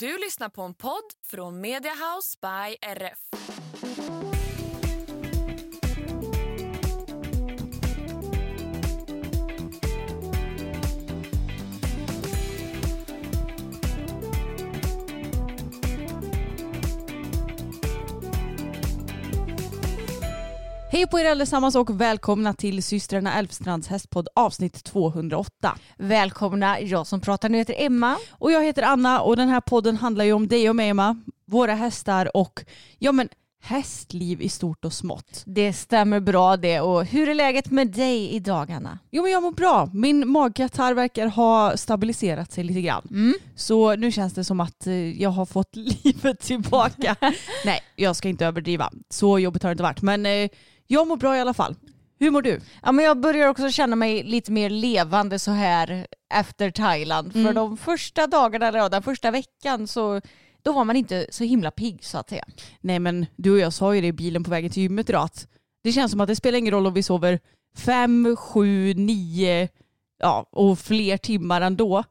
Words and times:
Du 0.00 0.18
lyssnar 0.18 0.48
på 0.48 0.62
en 0.62 0.74
podd 0.74 1.12
från 1.26 1.60
Mediahouse 1.60 2.38
by 2.40 2.76
RF. 2.80 3.18
Hej 20.90 21.06
på 21.06 21.18
er 21.18 21.24
allesammans 21.24 21.76
och 21.76 22.00
välkomna 22.00 22.54
till 22.54 22.82
systrarna 22.82 23.38
Älvstrands 23.38 23.88
hästpodd 23.88 24.28
avsnitt 24.34 24.84
208. 24.84 25.78
Välkomna, 25.96 26.80
jag 26.80 27.06
som 27.06 27.20
pratar 27.20 27.48
nu 27.48 27.58
heter 27.58 27.74
Emma. 27.78 28.16
Och 28.30 28.52
jag 28.52 28.64
heter 28.64 28.82
Anna 28.82 29.20
och 29.20 29.36
den 29.36 29.48
här 29.48 29.60
podden 29.60 29.96
handlar 29.96 30.24
ju 30.24 30.32
om 30.32 30.48
dig 30.48 30.68
och 30.68 30.76
mig 30.76 30.88
Emma, 30.88 31.22
våra 31.46 31.74
hästar 31.74 32.36
och 32.36 32.64
ja 32.98 33.12
men 33.12 33.28
hästliv 33.60 34.42
i 34.42 34.48
stort 34.48 34.84
och 34.84 34.92
smått. 34.92 35.42
Det 35.46 35.72
stämmer 35.72 36.20
bra 36.20 36.56
det 36.56 36.80
och 36.80 37.04
hur 37.04 37.28
är 37.28 37.34
läget 37.34 37.70
med 37.70 37.88
dig 37.88 38.30
idag 38.30 38.70
Anna? 38.70 38.98
Jo 39.10 39.22
men 39.22 39.32
jag 39.32 39.42
mår 39.42 39.52
bra. 39.52 39.90
Min 39.92 40.28
magkatarr 40.28 40.94
verkar 40.94 41.26
ha 41.26 41.76
stabiliserat 41.76 42.52
sig 42.52 42.64
lite 42.64 42.80
grann. 42.80 43.08
Mm. 43.10 43.34
Så 43.56 43.96
nu 43.96 44.12
känns 44.12 44.34
det 44.34 44.44
som 44.44 44.60
att 44.60 44.86
eh, 44.86 45.22
jag 45.22 45.30
har 45.30 45.46
fått 45.46 45.76
livet 46.04 46.40
tillbaka. 46.40 47.16
Nej, 47.64 47.80
jag 47.96 48.16
ska 48.16 48.28
inte 48.28 48.46
överdriva. 48.46 48.90
Så 49.10 49.38
jobbigt 49.38 49.62
har 49.62 49.70
det 49.70 49.72
inte 49.72 49.82
varit. 49.82 50.02
Men 50.02 50.26
eh, 50.26 50.48
jag 50.88 51.06
mår 51.08 51.16
bra 51.16 51.36
i 51.36 51.40
alla 51.40 51.54
fall. 51.54 51.74
Hur 52.20 52.30
mår 52.30 52.42
du? 52.42 52.60
Ja, 52.82 52.92
men 52.92 53.04
jag 53.04 53.20
börjar 53.20 53.48
också 53.48 53.70
känna 53.70 53.96
mig 53.96 54.22
lite 54.22 54.52
mer 54.52 54.70
levande 54.70 55.38
så 55.38 55.50
här 55.50 56.06
efter 56.34 56.70
Thailand. 56.70 57.32
För 57.32 57.38
Mm. 57.40 57.54
de 57.54 57.76
första 57.76 58.26
dagarna, 58.26 58.66
eller 58.68 58.88
den 58.88 59.02
första 59.02 59.30
veckan 59.30 59.86
så 59.86 60.20
då 60.62 60.72
var 60.72 60.84
man 60.84 60.96
inte 60.96 61.26
så 61.30 61.44
himla 61.44 61.70
pigg 61.70 62.04
så 62.04 62.18
att 62.18 62.28
säga. 62.28 62.44
Nej 62.80 62.98
men 62.98 63.26
du 63.36 63.50
och 63.52 63.58
jag 63.58 63.72
sa 63.72 63.94
ju 63.94 64.00
det 64.00 64.06
i 64.06 64.12
bilen 64.12 64.44
på 64.44 64.50
vägen 64.50 64.70
till 64.70 64.82
gymmet 64.82 65.08
idag 65.10 65.22
att 65.24 65.46
det 65.84 65.92
känns 65.92 66.10
som 66.10 66.20
att 66.20 66.28
det 66.28 66.36
spelar 66.36 66.58
ingen 66.58 66.74
roll 66.74 66.86
om 66.86 66.94
vi 66.94 67.02
sover 67.02 67.40
fem, 67.76 68.36
sju, 68.36 68.94
nio 68.94 69.68
ja, 70.20 70.46
och 70.52 70.78
fler 70.78 71.16
timmar 71.16 71.60
ändå 71.60 72.04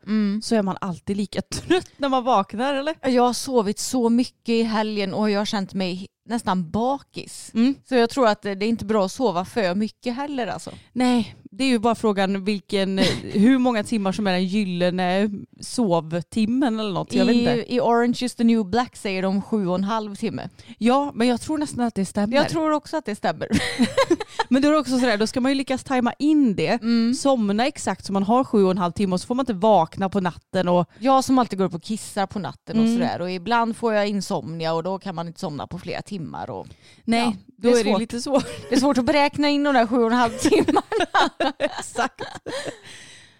så 0.43 0.55
är 0.55 0.63
man 0.63 0.77
alltid 0.81 1.17
lika 1.17 1.41
trött 1.51 1.91
när 1.97 2.09
man 2.09 2.23
vaknar 2.23 2.73
eller? 2.73 2.95
Jag 3.03 3.23
har 3.23 3.33
sovit 3.33 3.79
så 3.79 4.09
mycket 4.09 4.49
i 4.49 4.63
helgen 4.63 5.13
och 5.13 5.29
jag 5.31 5.39
har 5.39 5.45
känt 5.45 5.73
mig 5.73 6.07
nästan 6.27 6.69
bakis. 6.71 7.51
Mm. 7.53 7.75
Så 7.89 7.95
jag 7.95 8.09
tror 8.09 8.27
att 8.27 8.41
det 8.41 8.51
är 8.51 8.63
inte 8.63 8.85
bra 8.85 9.05
att 9.05 9.11
sova 9.11 9.45
för 9.45 9.75
mycket 9.75 10.15
heller 10.15 10.47
alltså. 10.47 10.71
Nej, 10.93 11.35
det 11.57 11.63
är 11.63 11.67
ju 11.67 11.79
bara 11.79 11.95
frågan 11.95 12.43
vilken, 12.43 12.97
hur 13.23 13.57
många 13.57 13.83
timmar 13.83 14.11
som 14.11 14.27
är 14.27 14.31
den 14.31 14.45
gyllene 14.45 15.29
sovtimmen 15.61 16.79
eller 16.79 16.91
något. 16.91 17.13
Jag 17.13 17.25
vet 17.25 17.35
inte. 17.35 17.51
I, 17.51 17.75
I 17.75 17.79
Orange 17.81 18.17
is 18.21 18.35
the 18.35 18.43
new 18.43 18.65
black 18.65 18.95
säger 18.95 19.21
de 19.21 19.41
sju 19.41 19.67
och 19.67 19.75
en 19.75 19.83
halv 19.83 20.15
timme. 20.15 20.49
Ja, 20.77 21.11
men 21.15 21.27
jag 21.27 21.41
tror 21.41 21.57
nästan 21.57 21.85
att 21.85 21.95
det 21.95 22.05
stämmer. 22.05 22.35
Jag 22.35 22.49
tror 22.49 22.71
också 22.71 22.97
att 22.97 23.05
det 23.05 23.15
stämmer. 23.15 23.47
Men 24.49 24.61
då 24.61 24.67
är 24.67 24.71
det 24.71 24.77
också 24.79 24.99
sådär, 24.99 25.17
då 25.17 25.27
ska 25.27 25.41
man 25.41 25.51
ju 25.51 25.55
lyckas 25.55 25.83
tajma 25.83 26.13
in 26.19 26.55
det, 26.55 26.79
somna 27.17 27.67
exakt 27.67 28.05
så 28.05 28.13
man 28.13 28.23
har 28.23 28.43
sju 28.43 28.63
och 28.63 28.71
en 28.71 28.77
halv 28.77 28.91
timme 28.91 29.13
och 29.13 29.21
så 29.21 29.27
får 29.27 29.35
man 29.35 29.43
inte 29.43 29.53
vakna 29.53 30.09
på 30.09 30.21
natten 30.21 30.67
och 30.67 30.89
Jag 30.99 31.23
som 31.23 31.39
alltid 31.39 31.59
går 31.59 31.65
upp 31.65 31.73
och 31.73 31.83
kissar 31.83 32.27
på 32.27 32.39
natten 32.39 32.77
och 32.79 32.85
Mm. 32.85 32.95
sådär 32.97 33.21
och 33.21 33.31
ibland 33.31 33.77
får 33.77 33.93
jag 33.93 34.07
insomnia 34.07 34.73
och 34.73 34.83
då 34.83 34.99
kan 34.99 35.15
man 35.15 35.27
inte 35.27 35.39
somna 35.39 35.67
på 35.67 35.79
flera 35.79 36.01
timmar. 36.01 36.49
Och 36.49 36.67
nej, 37.03 37.19
Ja, 37.19 37.33
då 37.57 37.69
det 37.69 37.75
är 37.75 37.79
är 37.79 37.83
det 37.93 37.97
lite 37.99 38.21
svårt. 38.21 38.45
det 38.69 38.75
är 38.75 38.79
svårt 38.79 38.97
att 38.97 39.05
beräkna 39.05 39.49
in 39.49 39.63
de 39.63 39.73
där 39.73 39.87
sju 39.87 39.97
och 39.97 40.11
en 40.11 40.17
halv 40.17 40.31
timmarna. 40.41 41.46
Exakt. 41.59 42.21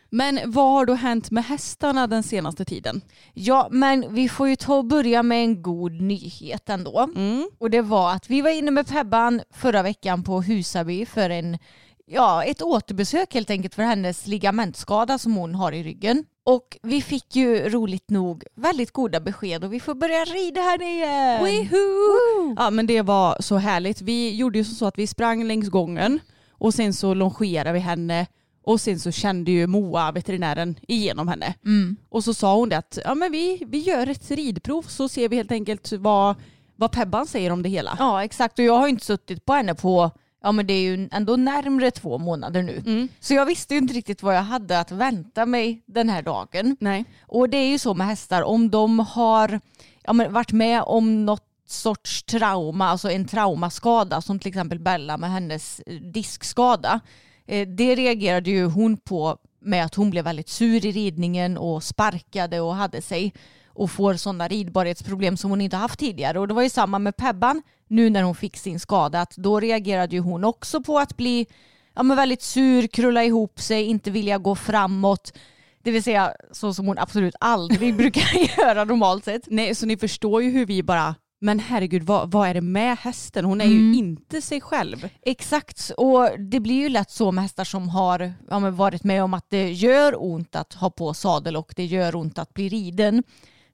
Men 0.09 0.39
vad 0.45 0.71
har 0.71 0.85
då 0.85 0.93
hänt 0.93 1.31
med 1.31 1.45
hästarna 1.45 2.07
den 2.07 2.23
senaste 2.23 2.65
tiden? 2.65 3.01
Ja, 3.33 3.67
men 3.71 4.13
vi 4.13 4.29
får 4.29 4.47
ju 4.47 4.55
ta 4.55 4.75
och 4.75 4.85
börja 4.85 5.23
med 5.23 5.43
en 5.43 5.61
god 5.61 6.01
nyhet 6.01 6.69
ändå. 6.69 7.09
Mm. 7.15 7.49
Och 7.59 7.69
det 7.69 7.81
var 7.81 8.11
att 8.11 8.29
vi 8.29 8.41
var 8.41 8.49
inne 8.49 8.71
med 8.71 8.87
Pebban 8.87 9.41
förra 9.51 9.83
veckan 9.83 10.23
på 10.23 10.41
Husaby 10.41 11.05
för 11.05 11.29
en, 11.29 11.57
ja, 12.05 12.43
ett 12.43 12.61
återbesök 12.61 13.33
helt 13.33 13.49
enkelt 13.49 13.75
för 13.75 13.83
hennes 13.83 14.27
ligamentskada 14.27 15.17
som 15.17 15.35
hon 15.35 15.55
har 15.55 15.71
i 15.71 15.83
ryggen. 15.83 16.25
Och 16.45 16.77
vi 16.83 17.01
fick 17.01 17.35
ju 17.35 17.69
roligt 17.69 18.09
nog 18.09 18.43
väldigt 18.55 18.91
goda 18.91 19.19
besked 19.19 19.63
och 19.63 19.73
vi 19.73 19.79
får 19.79 19.95
börja 19.95 20.25
rida 20.25 20.61
här 20.61 20.81
igen. 20.81 21.39
Woohoo! 21.39 22.55
Ja 22.57 22.69
men 22.69 22.87
det 22.87 23.01
var 23.01 23.37
så 23.39 23.57
härligt. 23.57 24.01
Vi 24.01 24.35
gjorde 24.35 24.57
ju 24.57 24.63
så 24.63 24.85
att 24.85 24.97
vi 24.97 25.07
sprang 25.07 25.43
längs 25.43 25.69
gången 25.69 26.19
och 26.57 26.73
sen 26.73 26.93
så 26.93 27.13
longerade 27.13 27.73
vi 27.73 27.79
henne 27.79 28.27
och 28.63 28.81
sen 28.81 28.99
så 28.99 29.11
kände 29.11 29.51
ju 29.51 29.67
Moa, 29.67 30.11
veterinären, 30.11 30.75
igenom 30.87 31.27
henne. 31.27 31.53
Och 32.09 32.23
så 32.23 32.33
sa 32.33 32.55
hon 32.55 32.69
det 32.69 32.77
att 32.77 32.97
ja, 33.05 33.15
men 33.15 33.31
vi, 33.31 33.63
vi 33.67 33.77
gör 33.77 34.07
ett 34.07 34.31
ridprov 34.31 34.81
så 34.81 35.09
ser 35.09 35.29
vi 35.29 35.35
helt 35.35 35.51
enkelt 35.51 35.91
vad, 35.91 36.35
vad 36.75 36.91
Pebban 36.91 37.27
säger 37.27 37.51
om 37.51 37.63
det 37.63 37.69
hela. 37.69 37.95
Ja 37.99 38.23
exakt 38.23 38.59
och 38.59 38.65
jag 38.65 38.77
har 38.77 38.87
ju 38.87 38.89
inte 38.89 39.05
suttit 39.05 39.45
på 39.45 39.53
henne 39.53 39.75
på 39.75 40.11
Ja 40.43 40.51
men 40.51 40.67
det 40.67 40.73
är 40.73 40.81
ju 40.81 41.09
ändå 41.11 41.35
närmre 41.35 41.91
två 41.91 42.17
månader 42.17 42.63
nu. 42.63 42.83
Mm. 42.85 43.07
Så 43.19 43.33
jag 43.33 43.45
visste 43.45 43.73
ju 43.73 43.77
inte 43.77 43.93
riktigt 43.93 44.23
vad 44.23 44.35
jag 44.35 44.41
hade 44.41 44.79
att 44.79 44.91
vänta 44.91 45.45
mig 45.45 45.83
den 45.85 46.09
här 46.09 46.21
dagen. 46.21 46.77
Nej. 46.79 47.05
Och 47.27 47.49
det 47.49 47.57
är 47.57 47.69
ju 47.69 47.79
så 47.79 47.93
med 47.93 48.07
hästar, 48.07 48.41
om 48.41 48.69
de 48.69 48.99
har 48.99 49.59
ja, 50.03 50.13
men 50.13 50.33
varit 50.33 50.51
med 50.51 50.83
om 50.83 51.25
något 51.25 51.43
sorts 51.69 52.23
trauma, 52.23 52.87
alltså 52.87 53.11
en 53.11 53.27
traumaskada 53.27 54.21
som 54.21 54.39
till 54.39 54.49
exempel 54.49 54.79
Bella 54.79 55.17
med 55.17 55.31
hennes 55.31 55.79
eh, 55.79 55.95
diskskada. 55.95 56.99
Eh, 57.45 57.67
det 57.67 57.95
reagerade 57.95 58.49
ju 58.49 58.65
hon 58.65 58.97
på 58.97 59.37
med 59.61 59.85
att 59.85 59.95
hon 59.95 60.09
blev 60.09 60.23
väldigt 60.23 60.49
sur 60.49 60.85
i 60.85 60.91
ridningen 60.91 61.57
och 61.57 61.83
sparkade 61.83 62.59
och 62.59 62.75
hade 62.75 63.01
sig 63.01 63.33
och 63.67 63.91
får 63.91 64.13
sådana 64.13 64.47
ridbarhetsproblem 64.47 65.37
som 65.37 65.49
hon 65.49 65.61
inte 65.61 65.77
haft 65.77 65.99
tidigare. 65.99 66.39
Och 66.39 66.47
det 66.47 66.53
var 66.53 66.63
ju 66.63 66.69
samma 66.69 66.99
med 66.99 67.17
Pebban 67.17 67.61
nu 67.87 68.09
när 68.09 68.23
hon 68.23 68.35
fick 68.35 68.57
sin 68.57 68.79
skada, 68.79 69.21
att 69.21 69.35
då 69.35 69.59
reagerade 69.59 70.15
ju 70.15 70.21
hon 70.21 70.43
också 70.43 70.83
på 70.83 70.99
att 70.99 71.17
bli 71.17 71.47
ja, 71.95 72.03
men 72.03 72.17
väldigt 72.17 72.41
sur, 72.41 72.87
krulla 72.87 73.23
ihop 73.23 73.59
sig, 73.59 73.83
inte 73.83 74.11
vilja 74.11 74.37
gå 74.37 74.55
framåt. 74.55 75.37
Det 75.83 75.91
vill 75.91 76.03
säga 76.03 76.33
så 76.51 76.73
som 76.73 76.87
hon 76.87 76.97
absolut 76.97 77.35
aldrig 77.39 77.95
brukar 77.95 78.57
göra 78.59 78.83
normalt 78.83 79.25
sett. 79.25 79.41
Nej, 79.47 79.75
så 79.75 79.85
ni 79.85 79.97
förstår 79.97 80.43
ju 80.43 80.49
hur 80.49 80.65
vi 80.65 80.83
bara, 80.83 81.15
men 81.39 81.59
herregud 81.59 82.03
vad, 82.03 82.31
vad 82.31 82.47
är 82.49 82.53
det 82.53 82.61
med 82.61 82.97
hästen? 82.97 83.45
Hon 83.45 83.61
är 83.61 83.65
ju 83.65 83.95
inte 83.95 84.41
sig 84.41 84.61
själv. 84.61 85.09
Exakt, 85.21 85.91
och 85.97 86.29
det 86.39 86.59
blir 86.59 86.75
ju 86.75 86.89
lätt 86.89 87.11
så 87.11 87.31
med 87.31 87.41
hästar 87.43 87.63
som 87.63 87.89
har 87.89 88.33
ja, 88.49 88.59
varit 88.59 89.03
med 89.03 89.23
om 89.23 89.33
att 89.33 89.49
det 89.49 89.71
gör 89.71 90.13
ont 90.23 90.55
att 90.55 90.73
ha 90.73 90.89
på 90.89 91.13
sadel 91.13 91.55
och 91.57 91.73
det 91.75 91.85
gör 91.85 92.15
ont 92.15 92.39
att 92.39 92.53
bli 92.53 92.69
riden. 92.69 93.23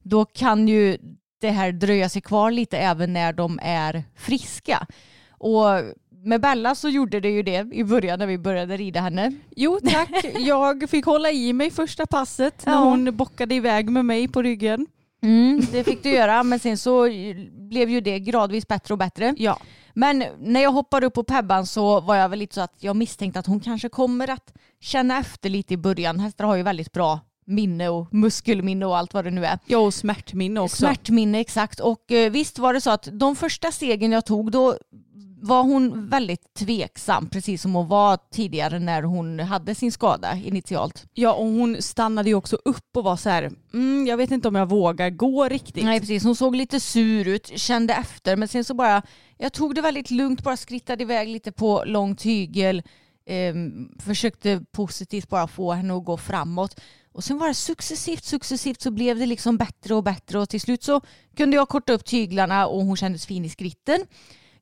Då 0.04 0.26
kan 0.26 0.68
ju 0.68 0.98
det 1.42 1.50
här 1.52 1.72
dröja 1.72 2.10
sig 2.10 2.22
kvar 2.22 2.52
lite 2.52 2.78
även 2.78 3.14
när 3.14 3.34
de 3.34 3.60
är 3.64 4.04
friska. 4.16 4.88
Och 5.30 5.66
med 6.26 6.42
Bella 6.42 6.76
så 6.76 6.90
gjorde 6.90 7.20
det 7.20 7.30
ju 7.30 7.44
det 7.44 7.68
i 7.74 7.84
början 7.84 8.20
när 8.20 8.28
vi 8.28 8.38
började 8.38 8.78
rida 8.78 9.00
henne. 9.02 9.34
Jo 9.56 9.80
tack, 9.92 10.10
jag 10.40 10.90
fick 10.90 11.06
hålla 11.06 11.32
i 11.32 11.54
mig 11.54 11.72
första 11.72 12.06
passet 12.06 12.66
när 12.66 12.74
Ja. 12.74 12.80
hon 12.80 13.18
bockade 13.18 13.56
iväg 13.56 13.90
med 13.90 14.06
mig 14.06 14.28
på 14.28 14.42
ryggen. 14.42 14.88
Det 15.72 15.84
fick 15.84 16.04
du 16.04 16.10
göra 16.10 16.44
men 16.44 16.60
sen 16.60 16.78
så 16.78 17.10
blev 17.52 17.90
ju 17.90 18.02
det 18.02 18.20
gradvis 18.20 18.68
bättre 18.68 18.94
och 18.94 18.98
bättre. 18.98 19.36
Ja. 19.38 19.60
Men 19.94 20.24
när 20.40 20.62
jag 20.62 20.72
hoppade 20.72 21.06
upp 21.06 21.14
på 21.14 21.24
Pebban 21.24 21.68
så 21.68 22.00
var 22.00 22.16
jag 22.16 22.30
väl 22.30 22.40
lite 22.40 22.56
så 22.56 22.62
att 22.62 22.76
jag 22.80 22.96
misstänkte 22.96 23.40
att 23.40 23.48
hon 23.48 23.60
kanske 23.60 23.90
kommer 23.90 24.30
att 24.30 24.54
känna 24.82 25.20
efter 25.20 25.50
lite 25.50 25.74
i 25.74 25.78
början. 25.78 26.20
Hästar 26.20 26.46
har 26.46 26.56
ju 26.56 26.64
väldigt 26.64 26.92
bra 26.92 27.20
minne 27.46 27.90
och 27.90 28.14
muskelminne 28.14 28.86
och 28.86 28.98
allt 28.98 29.14
vad 29.14 29.26
det 29.26 29.32
nu 29.32 29.46
är. 29.46 29.60
Ja 29.66 29.78
och 29.78 29.94
smärtminne 29.94 30.60
också. 30.60 30.76
Smärtminne 30.76 31.40
exakt. 31.40 31.80
Och 31.80 32.12
eh, 32.12 32.32
visst 32.32 32.60
var 32.60 32.74
det 32.74 32.82
så 32.82 32.90
att 32.90 33.08
de 33.12 33.36
första 33.36 33.72
stegen 33.72 34.12
jag 34.12 34.26
tog 34.26 34.52
då 34.52 34.78
var 35.44 35.64
hon 35.64 36.10
väldigt 36.10 36.54
tveksam, 36.54 37.30
precis 37.30 37.62
som 37.62 37.74
hon 37.76 37.88
var 37.88 38.20
tidigare 38.32 38.80
när 38.80 39.04
hon 39.04 39.40
hade 39.40 39.76
sin 39.76 39.92
skada 39.92 40.36
initialt. 40.36 41.06
Ja 41.14 41.34
och 41.34 41.46
hon 41.46 41.82
stannade 41.82 42.30
ju 42.30 42.36
också 42.36 42.58
upp 42.66 42.98
och 42.98 43.04
var 43.04 43.16
så 43.16 43.30
här, 43.30 43.52
mm, 43.74 44.08
jag 44.08 44.18
vet 44.18 44.32
inte 44.32 44.48
om 44.48 44.56
jag 44.56 44.70
vågar 44.70 45.10
gå 45.10 45.48
riktigt. 45.48 45.84
Nej 45.84 46.00
precis, 46.00 46.24
hon 46.24 46.36
såg 46.36 46.56
lite 46.56 46.80
sur 46.80 47.28
ut, 47.28 47.60
kände 47.60 47.94
efter 47.94 48.36
men 48.36 48.48
sen 48.48 48.64
så 48.64 48.74
bara, 48.74 49.02
jag 49.38 49.54
tog 49.54 49.76
det 49.76 49.82
väldigt 49.82 50.12
lugnt, 50.12 50.44
bara 50.44 50.58
skrittade 50.58 51.04
iväg 51.04 51.28
lite 51.28 51.52
på 51.52 51.84
lång 51.86 52.16
tygel, 52.16 52.84
eh, 53.26 53.56
försökte 54.00 54.66
positivt 54.72 55.30
bara 55.30 55.48
få 55.48 55.72
henne 55.72 55.94
att 55.98 56.06
gå 56.06 56.18
framåt. 56.18 56.80
Och 57.14 57.24
sen 57.24 57.38
var 57.38 57.48
det 57.48 57.54
successivt, 57.54 58.24
successivt 58.24 58.82
så 58.82 58.92
blev 58.92 59.20
det 59.20 59.26
liksom 59.26 59.58
bättre 59.58 59.96
och 59.96 60.04
bättre 60.04 60.40
och 60.40 60.50
till 60.50 60.62
slut 60.62 60.84
så 60.84 61.02
kunde 61.36 61.56
jag 61.56 61.70
korta 61.70 61.94
upp 61.94 62.06
tyglarna 62.06 62.68
och 62.68 62.86
hon 62.86 62.98
kändes 62.98 63.26
fin 63.26 63.46
i 63.46 63.50
skritten. 63.50 64.06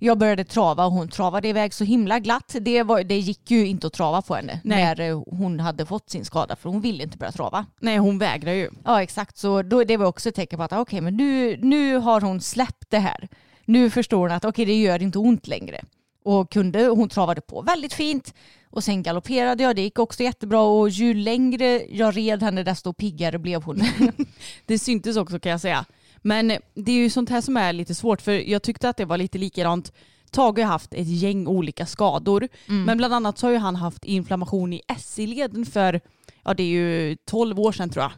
Jag 0.03 0.17
började 0.17 0.43
trava 0.43 0.85
och 0.85 0.91
hon 0.91 1.07
travade 1.07 1.47
iväg 1.47 1.73
så 1.73 1.83
himla 1.83 2.19
glatt. 2.19 2.55
Det, 2.61 2.83
var, 2.83 3.03
det 3.03 3.17
gick 3.17 3.51
ju 3.51 3.67
inte 3.67 3.87
att 3.87 3.93
trava 3.93 4.21
på 4.21 4.35
henne 4.35 4.61
Nej. 4.63 4.83
när 4.83 5.09
eh, 5.09 5.23
hon 5.25 5.59
hade 5.59 5.85
fått 5.85 6.09
sin 6.09 6.25
skada 6.25 6.55
för 6.55 6.69
hon 6.69 6.81
ville 6.81 7.03
inte 7.03 7.17
börja 7.17 7.31
trava. 7.31 7.65
Nej 7.79 7.97
hon 7.97 8.17
vägrar 8.17 8.53
ju. 8.53 8.69
Ja 8.83 9.01
exakt, 9.01 9.37
så 9.37 9.61
då, 9.61 9.83
det 9.83 9.97
var 9.97 10.05
också 10.05 10.29
ett 10.29 10.35
tecken 10.35 10.57
på 10.57 10.63
att 10.63 10.73
okej 10.73 11.01
men 11.01 11.17
nu, 11.17 11.57
nu 11.57 11.97
har 11.97 12.21
hon 12.21 12.41
släppt 12.41 12.89
det 12.89 12.99
här. 12.99 13.29
Nu 13.65 13.89
förstår 13.89 14.19
hon 14.19 14.31
att 14.31 14.45
okej 14.45 14.65
det 14.65 14.81
gör 14.81 15.01
inte 15.01 15.19
ont 15.19 15.47
längre. 15.47 15.81
Och 16.23 16.51
kunde, 16.51 16.85
hon 16.85 17.09
travade 17.09 17.41
på 17.41 17.61
väldigt 17.61 17.93
fint. 17.93 18.33
Och 18.69 18.83
sen 18.83 19.03
galopperade 19.03 19.63
jag, 19.63 19.75
det 19.75 19.81
gick 19.81 19.99
också 19.99 20.23
jättebra 20.23 20.61
och 20.61 20.89
ju 20.89 21.13
längre 21.13 21.85
jag 21.89 22.17
red 22.17 22.43
henne 22.43 22.63
desto 22.63 22.93
piggare 22.93 23.39
blev 23.39 23.63
hon. 23.63 23.81
Det 24.65 24.79
syntes 24.79 25.17
också 25.17 25.39
kan 25.39 25.51
jag 25.51 25.61
säga. 25.61 25.85
Men 26.21 26.47
det 26.73 26.91
är 26.91 26.95
ju 26.95 27.09
sånt 27.09 27.29
här 27.29 27.41
som 27.41 27.57
är 27.57 27.73
lite 27.73 27.95
svårt 27.95 28.21
för 28.21 28.31
jag 28.31 28.61
tyckte 28.61 28.89
att 28.89 28.97
det 28.97 29.05
var 29.05 29.17
lite 29.17 29.37
likadant. 29.37 29.93
Tage 30.31 30.57
har 30.59 30.65
haft 30.65 30.93
ett 30.93 31.07
gäng 31.07 31.47
olika 31.47 31.85
skador. 31.85 32.47
Men 32.85 32.97
bland 32.97 33.13
annat 33.13 33.37
så 33.37 33.47
har 33.47 33.51
ju 33.51 33.57
han 33.57 33.75
haft 33.75 34.05
inflammation 34.05 34.73
i 34.73 34.81
SI-leden 34.99 35.65
för, 35.65 36.01
ja 36.43 36.53
det 36.53 36.63
är 36.63 36.67
ju 36.67 37.15
12 37.15 37.59
år 37.59 37.71
sedan 37.71 37.89
tror 37.89 38.03
jag. 38.03 38.11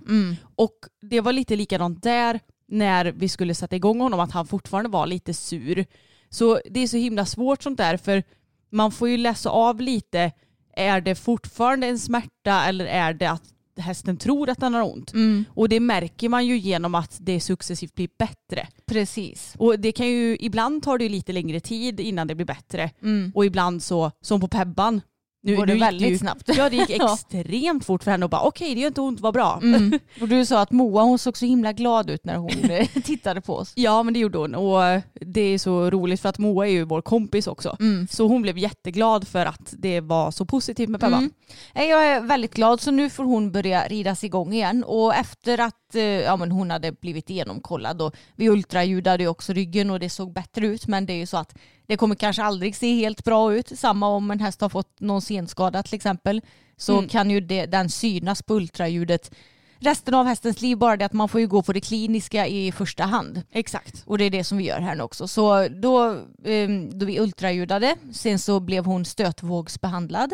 Och 0.56 0.76
det 1.02 1.22
var 1.22 1.34
lite 1.34 1.56
likadant 1.56 2.04
där 2.04 2.40
när 2.68 3.06
vi 3.06 3.30
skulle 3.30 3.56
sätta 3.56 3.76
igång 3.76 4.02
honom 4.02 4.20
att 4.20 4.32
han 4.32 4.48
fortfarande 4.48 4.90
var 4.90 5.08
lite 5.08 5.34
sur. 5.34 5.86
Så 6.30 6.60
det 6.70 6.80
är 6.80 6.88
så 6.88 6.98
himla 6.98 7.26
svårt 7.26 7.64
sånt 7.64 7.78
där 7.78 7.98
för 7.98 8.24
man 8.72 8.92
får 8.92 9.10
ju 9.10 9.18
läsa 9.18 9.50
av 9.50 9.82
lite, 9.82 10.32
är 10.76 11.02
det 11.02 11.16
fortfarande 11.16 11.88
en 11.88 12.00
smärta 12.00 12.66
eller 12.66 12.86
är 12.86 13.14
det 13.14 13.26
att 13.28 13.53
hästen 13.78 14.18
tror 14.18 14.50
att 14.50 14.60
den 14.60 14.74
har 14.74 14.82
ont? 14.94 15.14
Och 15.48 15.70
det 15.70 15.80
märker 15.80 16.30
man 16.30 16.46
ju 16.46 16.58
genom 16.58 16.96
att 16.96 17.18
det 17.22 17.40
successivt 17.40 17.96
blir 17.96 18.10
bättre. 18.20 18.68
Precis. 18.86 19.56
Och 19.58 19.80
det 19.80 19.92
kan 19.92 20.08
ju, 20.08 20.38
ibland 20.40 20.84
tar 20.84 20.98
det 20.98 21.10
lite 21.10 21.32
längre 21.32 21.60
tid 21.60 22.00
innan 22.00 22.28
det 22.28 22.36
blir 22.36 22.46
bättre. 22.46 22.92
Och 23.34 23.46
ibland 23.46 23.84
så, 23.84 24.12
som 24.22 24.42
på 24.42 24.48
Pebban. 24.48 25.02
Nu, 25.46 25.56
Går 25.56 25.66
det 25.66 25.74
nu 25.74 25.80
väldigt 25.80 26.12
ju, 26.12 26.18
snabbt. 26.18 26.50
Ja 26.58 26.70
det 26.70 26.76
gick 26.76 26.90
extremt 27.30 27.86
fort 27.86 28.04
för 28.04 28.12
henne 28.12 28.26
och 28.26 28.30
bara 28.30 28.42
okej 28.42 28.76
det 28.76 28.82
gör 28.82 28.88
inte 28.88 29.02
ont, 29.02 29.20
vad 29.20 29.34
bra. 29.34 29.60
Mm. 29.64 30.00
Och 30.22 30.28
du 30.28 30.46
sa 30.46 30.62
att 30.62 30.72
Moa 30.72 31.04
hon 31.04 31.20
såg 31.20 31.38
så 31.38 31.46
himla 31.46 31.74
glad 31.74 32.10
ut 32.10 32.26
när 32.26 32.36
hon 32.36 32.50
eh, 32.70 32.88
tittade 32.88 33.42
på 33.42 33.56
oss. 33.56 33.74
Ja 33.76 34.04
men 34.04 34.14
det 34.14 34.20
gjorde 34.20 34.38
hon 34.38 34.56
och 34.56 35.02
det 35.14 35.42
är 35.42 35.58
så 35.58 35.90
roligt 35.90 36.22
för 36.22 36.30
att 36.30 36.38
Moa 36.38 36.68
är 36.68 36.72
ju 36.72 36.84
vår 36.84 37.02
kompis 37.02 37.48
också. 37.48 37.78
Så 38.10 38.28
hon 38.28 38.42
blev 38.42 38.58
jätteglad 38.58 39.28
för 39.28 39.46
att 39.46 39.74
det 39.78 40.02
var 40.02 40.32
så 40.32 40.46
positivt 40.46 40.90
med 40.90 41.02
Pebban. 41.02 41.20
Mm. 41.20 41.32
Nej, 41.74 41.90
Jag 41.90 42.06
är 42.08 42.22
väldigt 42.22 42.54
glad 42.54 42.82
så 42.82 42.92
nu 42.92 43.10
får 43.10 43.24
hon 43.24 43.52
börja 43.52 43.88
ridas 43.88 44.24
igång 44.24 44.54
igen 44.54 44.84
och 44.84 45.16
efter 45.16 45.60
att 45.60 45.96
eh, 45.96 46.04
ja, 46.04 46.36
men 46.36 46.52
hon 46.52 46.72
hade 46.72 46.92
blivit 46.92 47.30
genomkollad 47.30 48.02
och 48.02 48.16
vi 48.36 48.50
ultraljudade 48.50 49.24
ju 49.24 49.30
också 49.30 49.54
ryggen 49.54 49.90
och 49.90 50.00
det 50.00 50.10
såg 50.10 50.34
bättre 50.34 50.68
ut 50.68 50.88
men 50.88 51.06
det 51.06 51.14
är 51.14 51.18
ju 51.18 51.26
så 51.26 51.38
att 51.38 51.56
det 51.88 51.98
kommer 51.98 52.16
kanske 52.16 52.44
aldrig 52.44 52.76
se 52.76 52.96
helt 52.96 53.24
bra 53.24 53.54
ut. 53.54 53.80
Samma 53.80 54.08
om 54.08 54.32
en 54.32 54.40
häst 54.40 54.62
har 54.62 54.70
fått 54.70 55.00
någon 55.00 55.22
senskada 55.22 55.84
till 55.84 55.96
exempel 55.96 56.42
så 56.78 56.94
Mm. 56.98 57.10
kan 57.10 57.32
ju 57.32 57.42
det, 57.42 57.66
den 57.66 57.90
synas 57.90 58.42
på 58.44 58.54
ultraljudet 58.56 59.32
resten 59.80 60.14
av 60.14 60.26
hästens 60.26 60.62
liv 60.62 60.78
bara 60.78 60.98
det 60.98 61.06
att 61.06 61.14
man 61.14 61.30
får 61.30 61.42
ju 61.42 61.48
gå 61.48 61.62
på 61.62 61.74
det 61.74 61.82
kliniska 61.82 62.48
i 62.48 62.72
första 62.72 63.04
hand. 63.04 63.42
Exakt. 63.52 64.04
Och 64.06 64.18
det 64.18 64.24
är 64.24 64.30
det 64.30 64.44
som 64.44 64.58
vi 64.58 64.64
gör 64.64 64.80
här 64.80 64.96
nu 64.96 65.04
också. 65.04 65.28
Så 65.28 65.68
då, 65.68 66.10
eh, 66.44 66.70
då 66.92 67.06
vi 67.06 67.20
ultraljudade, 67.20 67.96
sen 68.14 68.40
så 68.40 68.60
blev 68.60 68.86
hon 68.86 69.06
stötvågsbehandlad. 69.06 70.34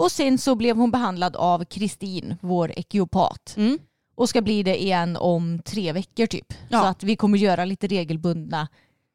Och 0.00 0.12
sen 0.12 0.38
så 0.38 0.54
blev 0.54 0.76
hon 0.76 0.90
behandlad 0.90 1.36
av 1.36 1.64
Kristin, 1.64 2.36
vår 2.40 2.72
ekiopat. 2.76 3.54
Mm. 3.56 3.78
Och 4.14 4.28
ska 4.28 4.42
bli 4.42 4.62
det 4.62 4.82
igen 4.82 5.16
om 5.16 5.62
tre 5.64 5.92
veckor 5.92 6.26
typ. 6.26 6.54
Ja. 6.68 6.80
Så 6.80 6.86
att 6.86 7.02
vi 7.02 7.16
kommer 7.16 7.38
göra 7.38 7.64
lite 7.64 7.86
regelbundna 7.86 8.68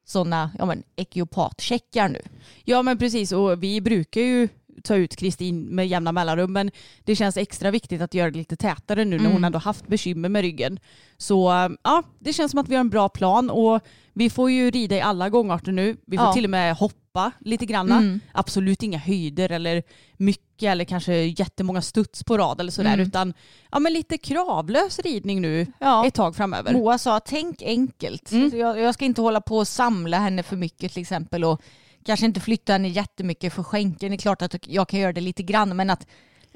sådana 0.04 0.50
ja, 0.58 0.66
men, 0.66 0.82
ekiopat-checkar 0.96 2.08
nu. 2.08 2.22
Ja 2.64 2.82
men 2.82 2.98
precis 2.98 3.32
och 3.32 3.62
vi 3.62 3.80
brukar 3.80 4.20
ju 4.20 4.48
ta 4.84 4.94
ut 4.96 5.16
Kristin 5.16 5.62
med 5.62 5.88
jämna 5.88 6.12
mellanrum 6.12 6.52
men 6.52 6.70
det 7.04 7.16
känns 7.16 7.36
extra 7.36 7.70
viktigt 7.70 8.00
att 8.02 8.14
göra 8.14 8.30
det 8.30 8.38
lite 8.38 8.56
tätare 8.56 9.04
nu 9.04 9.18
när 9.18 9.32
hon 9.32 9.44
ändå 9.44 9.58
haft 9.58 9.86
bekymmer 9.88 10.28
med 10.28 10.42
ryggen. 10.42 10.78
Så 11.16 11.52
äh, 11.64 11.68
ja, 11.82 12.02
det 12.18 12.32
känns 12.32 12.50
som 12.50 12.60
att 12.60 12.68
vi 12.68 12.74
har 12.74 12.80
en 12.80 12.90
bra 12.90 13.08
plan 13.08 13.50
och 13.50 13.80
vi 14.12 14.30
får 14.30 14.50
ju 14.50 14.70
rida 14.70 14.96
i 14.96 15.00
alla 15.00 15.28
gångarter 15.28 15.72
nu. 15.72 15.96
Vi 16.06 16.16
får 16.16 16.26
Ja. 16.26 16.32
till 16.32 16.44
och 16.44 16.50
med 16.50 16.76
hoppa 16.76 17.30
lite 17.38 17.66
granna. 17.66 18.20
Absolut 18.32 18.82
inga 18.82 18.98
höjder 18.98 19.52
eller 19.52 19.82
mycket 20.16 20.68
eller 20.68 20.84
kanske 20.84 21.14
jättemånga 21.14 21.82
studs 21.82 22.24
på 22.24 22.38
rad 22.38 22.60
eller 22.60 22.72
sådär 22.72 22.98
utan 22.98 23.34
ja, 23.72 23.78
men 23.78 23.92
lite 23.92 24.18
kravlös 24.18 24.98
ridning 24.98 25.40
nu 25.42 25.66
Ja. 25.80 26.06
ett 26.06 26.14
tag 26.14 26.36
framöver. 26.36 26.72
Moa 26.72 26.98
sa 26.98 27.20
tänk 27.20 27.62
enkelt. 27.62 28.28
Så 28.28 28.36
Jag, 28.56 28.78
jag 28.80 28.94
ska 28.94 29.04
inte 29.04 29.20
hålla 29.20 29.40
på 29.40 29.56
och 29.58 29.68
samla 29.68 30.18
henne 30.18 30.42
för 30.42 30.56
mycket 30.56 30.92
till 30.92 31.02
exempel 31.02 31.44
och 31.44 31.62
kanske 32.06 32.26
inte 32.26 32.40
flytta 32.40 32.72
henne 32.72 32.88
jättemycket 32.88 33.52
för 33.52 33.62
skänken. 33.62 34.10
Det 34.10 34.16
är 34.16 34.18
klart 34.18 34.42
att 34.42 34.68
jag 34.68 34.88
kan 34.88 35.00
göra 35.00 35.12
det 35.12 35.20
lite 35.20 35.42
grann 35.42 35.76
men 35.76 35.90
att 35.90 36.06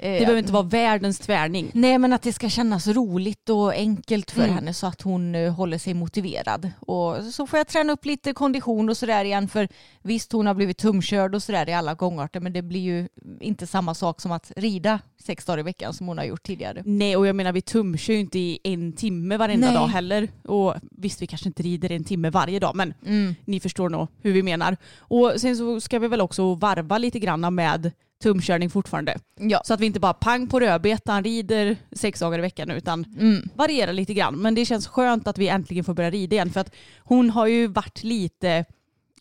det 0.01 0.19
behöver 0.19 0.39
inte 0.39 0.53
vara 0.53 0.63
världens 0.63 1.19
tvärning. 1.19 1.71
Nej 1.73 1.97
men 1.97 2.13
att 2.13 2.21
det 2.21 2.33
ska 2.33 2.49
kännas 2.49 2.87
roligt 2.87 3.49
och 3.49 3.71
enkelt 3.73 4.31
för 4.31 4.41
Mm. 4.43 4.55
henne 4.55 4.73
så 4.73 4.87
att 4.87 5.01
hon 5.01 5.35
eh, 5.35 5.53
håller 5.53 5.77
sig 5.77 5.93
motiverad. 5.93 6.71
Och 6.79 7.23
så 7.23 7.47
får 7.47 7.57
jag 7.59 7.67
träna 7.67 7.93
upp 7.93 8.05
lite 8.05 8.33
kondition 8.33 8.89
och 8.89 8.97
sådär 8.97 9.25
igen 9.25 9.47
för 9.47 9.67
visst 10.01 10.31
hon 10.31 10.47
har 10.47 10.53
blivit 10.53 10.77
tumkörd 10.77 11.35
och 11.35 11.43
sådär 11.43 11.69
i 11.69 11.73
alla 11.73 11.93
gångarter 11.93 12.39
men 12.39 12.53
det 12.53 12.61
blir 12.61 12.79
ju 12.81 13.07
inte 13.39 13.67
samma 13.67 13.93
sak 13.95 14.21
som 14.21 14.31
att 14.31 14.51
rida 14.55 14.99
sex 15.23 15.45
dagar 15.45 15.59
i 15.59 15.63
veckan 15.63 15.93
som 15.93 16.07
hon 16.07 16.17
har 16.17 16.25
gjort 16.25 16.43
tidigare. 16.43 16.81
Nej 16.85 17.17
och 17.17 17.27
jag 17.27 17.35
menar 17.35 17.51
vi 17.51 17.61
tumkör 17.61 18.13
ju 18.13 18.19
inte 18.19 18.39
i 18.39 18.59
en 18.63 18.93
timme 18.93 19.37
varenda 19.37 19.67
Nej. 19.67 19.75
dag 19.75 19.87
heller. 19.87 20.27
Och 20.43 20.75
visst 20.91 21.21
vi 21.21 21.27
kanske 21.27 21.49
inte 21.49 21.63
rider 21.63 21.91
en 21.91 22.03
timme 22.03 22.29
varje 22.29 22.59
dag 22.59 22.75
men 22.75 22.93
Mm. 23.05 23.35
ni 23.45 23.59
förstår 23.59 23.89
nog 23.89 24.07
hur 24.21 24.31
vi 24.33 24.43
menar. 24.43 24.77
Och 24.99 25.33
sen 25.37 25.57
så 25.57 25.81
ska 25.81 25.99
vi 25.99 26.07
väl 26.07 26.21
också 26.21 26.53
varva 26.55 26.97
lite 26.97 27.19
granna 27.19 27.49
med 27.49 27.91
tumkörning 28.21 28.69
fortfarande. 28.69 29.17
Ja. 29.39 29.61
Så 29.65 29.73
att 29.73 29.79
vi 29.79 29.85
inte 29.85 29.99
bara 29.99 30.13
pang 30.13 30.47
på 30.47 30.59
rödbetan 30.59 31.23
rider 31.23 31.77
sex 31.91 32.19
dagar 32.19 32.39
i 32.39 32.41
veckan 32.41 32.71
utan 32.71 33.05
Mm. 33.19 33.49
variera 33.55 33.91
lite 33.91 34.13
grann. 34.13 34.35
Men 34.35 34.55
det 34.55 34.65
känns 34.65 34.87
skönt 34.87 35.27
att 35.27 35.37
vi 35.37 35.47
äntligen 35.47 35.83
får 35.83 35.93
börja 35.93 36.09
rida 36.11 36.35
igen 36.35 36.49
för 36.51 36.59
att 36.59 36.71
hon 36.99 37.29
har 37.29 37.47
ju 37.47 37.67
varit 37.67 38.03
lite 38.03 38.65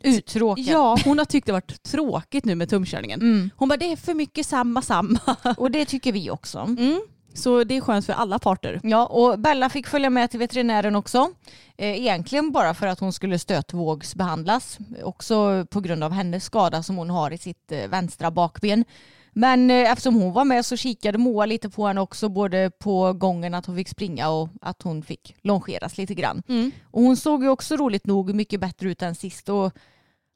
Uttråkad. 0.03 0.65
Ja, 0.67 0.99
hon 1.05 1.19
har 1.19 1.25
tyckt 1.25 1.47
det 1.47 1.53
varit 1.53 1.83
tråkigt 1.83 2.45
nu 2.45 2.55
med 2.55 2.69
tumkörningen. 2.71 3.21
Mm. 3.21 3.51
Hon 3.57 3.69
bara 3.69 3.77
det 3.77 3.93
är 3.93 3.97
för 3.97 4.15
mycket 4.15 4.47
samma 4.47 4.83
samma. 4.83 5.19
Och 5.57 5.71
det 5.71 5.85
tycker 5.85 6.13
vi 6.13 6.31
också. 6.31 6.59
Mm. 6.59 7.01
Så 7.35 7.65
det 7.65 7.77
är 7.77 7.81
skönt 7.81 8.07
för 8.07 8.13
alla 8.13 8.39
parter. 8.39 8.81
Ja, 8.83 9.07
och 9.07 9.39
Bella 9.39 9.69
fick 9.69 9.87
följa 9.87 10.11
med 10.11 10.31
till 10.31 10.39
veterinären 10.39 10.97
också. 10.97 11.31
Eh, 11.77 11.99
Egentligen 12.01 12.53
bara 12.53 12.75
för 12.75 12.87
att 12.87 13.01
hon 13.01 13.13
skulle 13.13 13.39
stötvågsbehandlas. 13.39 14.79
Också 15.03 15.67
på 15.71 15.81
grund 15.81 16.05
av 16.05 16.13
hennes 16.13 16.45
skada 16.45 16.83
som 16.83 16.97
hon 16.97 17.11
har 17.11 17.31
i 17.31 17.39
sitt 17.39 17.73
eh, 17.73 17.89
vänstra 17.89 18.31
bakben. 18.31 18.85
Men 19.33 19.71
eh, 19.71 19.91
eftersom 19.93 20.15
hon 20.15 20.33
var 20.33 20.45
med 20.45 20.67
så 20.67 20.77
kikade 20.77 21.19
Moa 21.19 21.47
lite 21.47 21.71
på 21.71 21.87
henne 21.87 22.01
också. 22.01 22.29
Både 22.29 22.71
på 22.79 23.13
gången 23.13 23.55
att 23.55 23.67
hon 23.67 23.77
fick 23.77 23.89
springa 23.89 24.29
och 24.29 24.49
att 24.61 24.83
hon 24.83 25.03
fick 25.03 25.35
longeras 25.43 25.99
lite 25.99 26.15
grann. 26.15 26.43
Och 26.91 27.03
hon 27.03 27.17
såg 27.17 27.43
ju 27.43 27.49
också 27.49 27.77
roligt 27.77 28.07
nog 28.07 28.35
mycket 28.35 28.61
bättre 28.61 28.91
ut 28.91 29.03
än 29.03 29.15
sist. 29.15 29.49
Och 29.49 29.73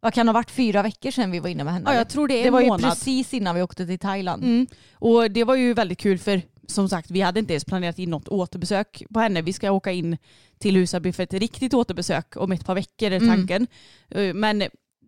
vad 0.01 0.15
kan 0.15 0.27
det 0.27 0.31
ha 0.31 0.35
varit 0.35 0.51
fyra 0.51 0.83
veckor 0.83 1.11
sedan 1.11 1.31
vi 1.31 1.39
var 1.39 1.49
inne 1.49 1.65
med 1.65 1.73
henne? 1.73 1.91
Ja, 1.93 1.97
jag 1.99 2.09
tror 2.09 2.29
det 2.29 2.35
är 2.35 2.43
det 2.43 2.47
en 2.47 2.53
var 2.53 2.61
ju 2.61 2.67
månad. 2.67 2.91
precis 2.91 3.35
innan 3.35 3.55
vi 3.55 3.63
åkte 3.63 3.87
till 3.87 3.99
Thailand. 3.99 4.45
Mm. 4.45 4.67
Och 4.95 5.31
det 5.31 5.45
var 5.45 5.55
ju 5.55 5.75
väldigt 5.75 5.99
kul 5.99 6.19
för 6.19 6.43
som 6.67 6.89
sagt 6.89 7.11
vi 7.11 7.21
hade 7.21 7.41
inte 7.41 7.53
ens 7.53 7.65
planerat 7.65 7.99
in 7.99 8.11
något 8.11 8.29
återbesök 8.29 9.03
på 9.15 9.21
henne. 9.21 9.43
Vi 9.43 9.53
ska 9.53 9.71
åka 9.71 9.93
in 9.93 10.17
till 10.59 10.77
Husaby 10.77 11.13
för 11.13 11.23
ett 11.23 11.35
riktigt 11.35 11.75
återbesök 11.75 12.37
om 12.37 12.53
ett 12.53 12.67
par 12.67 12.75
veckor 12.75 13.11
är 13.11 13.21
tanken. 13.21 13.67
Eh, 14.11 14.35
Men 14.35 14.65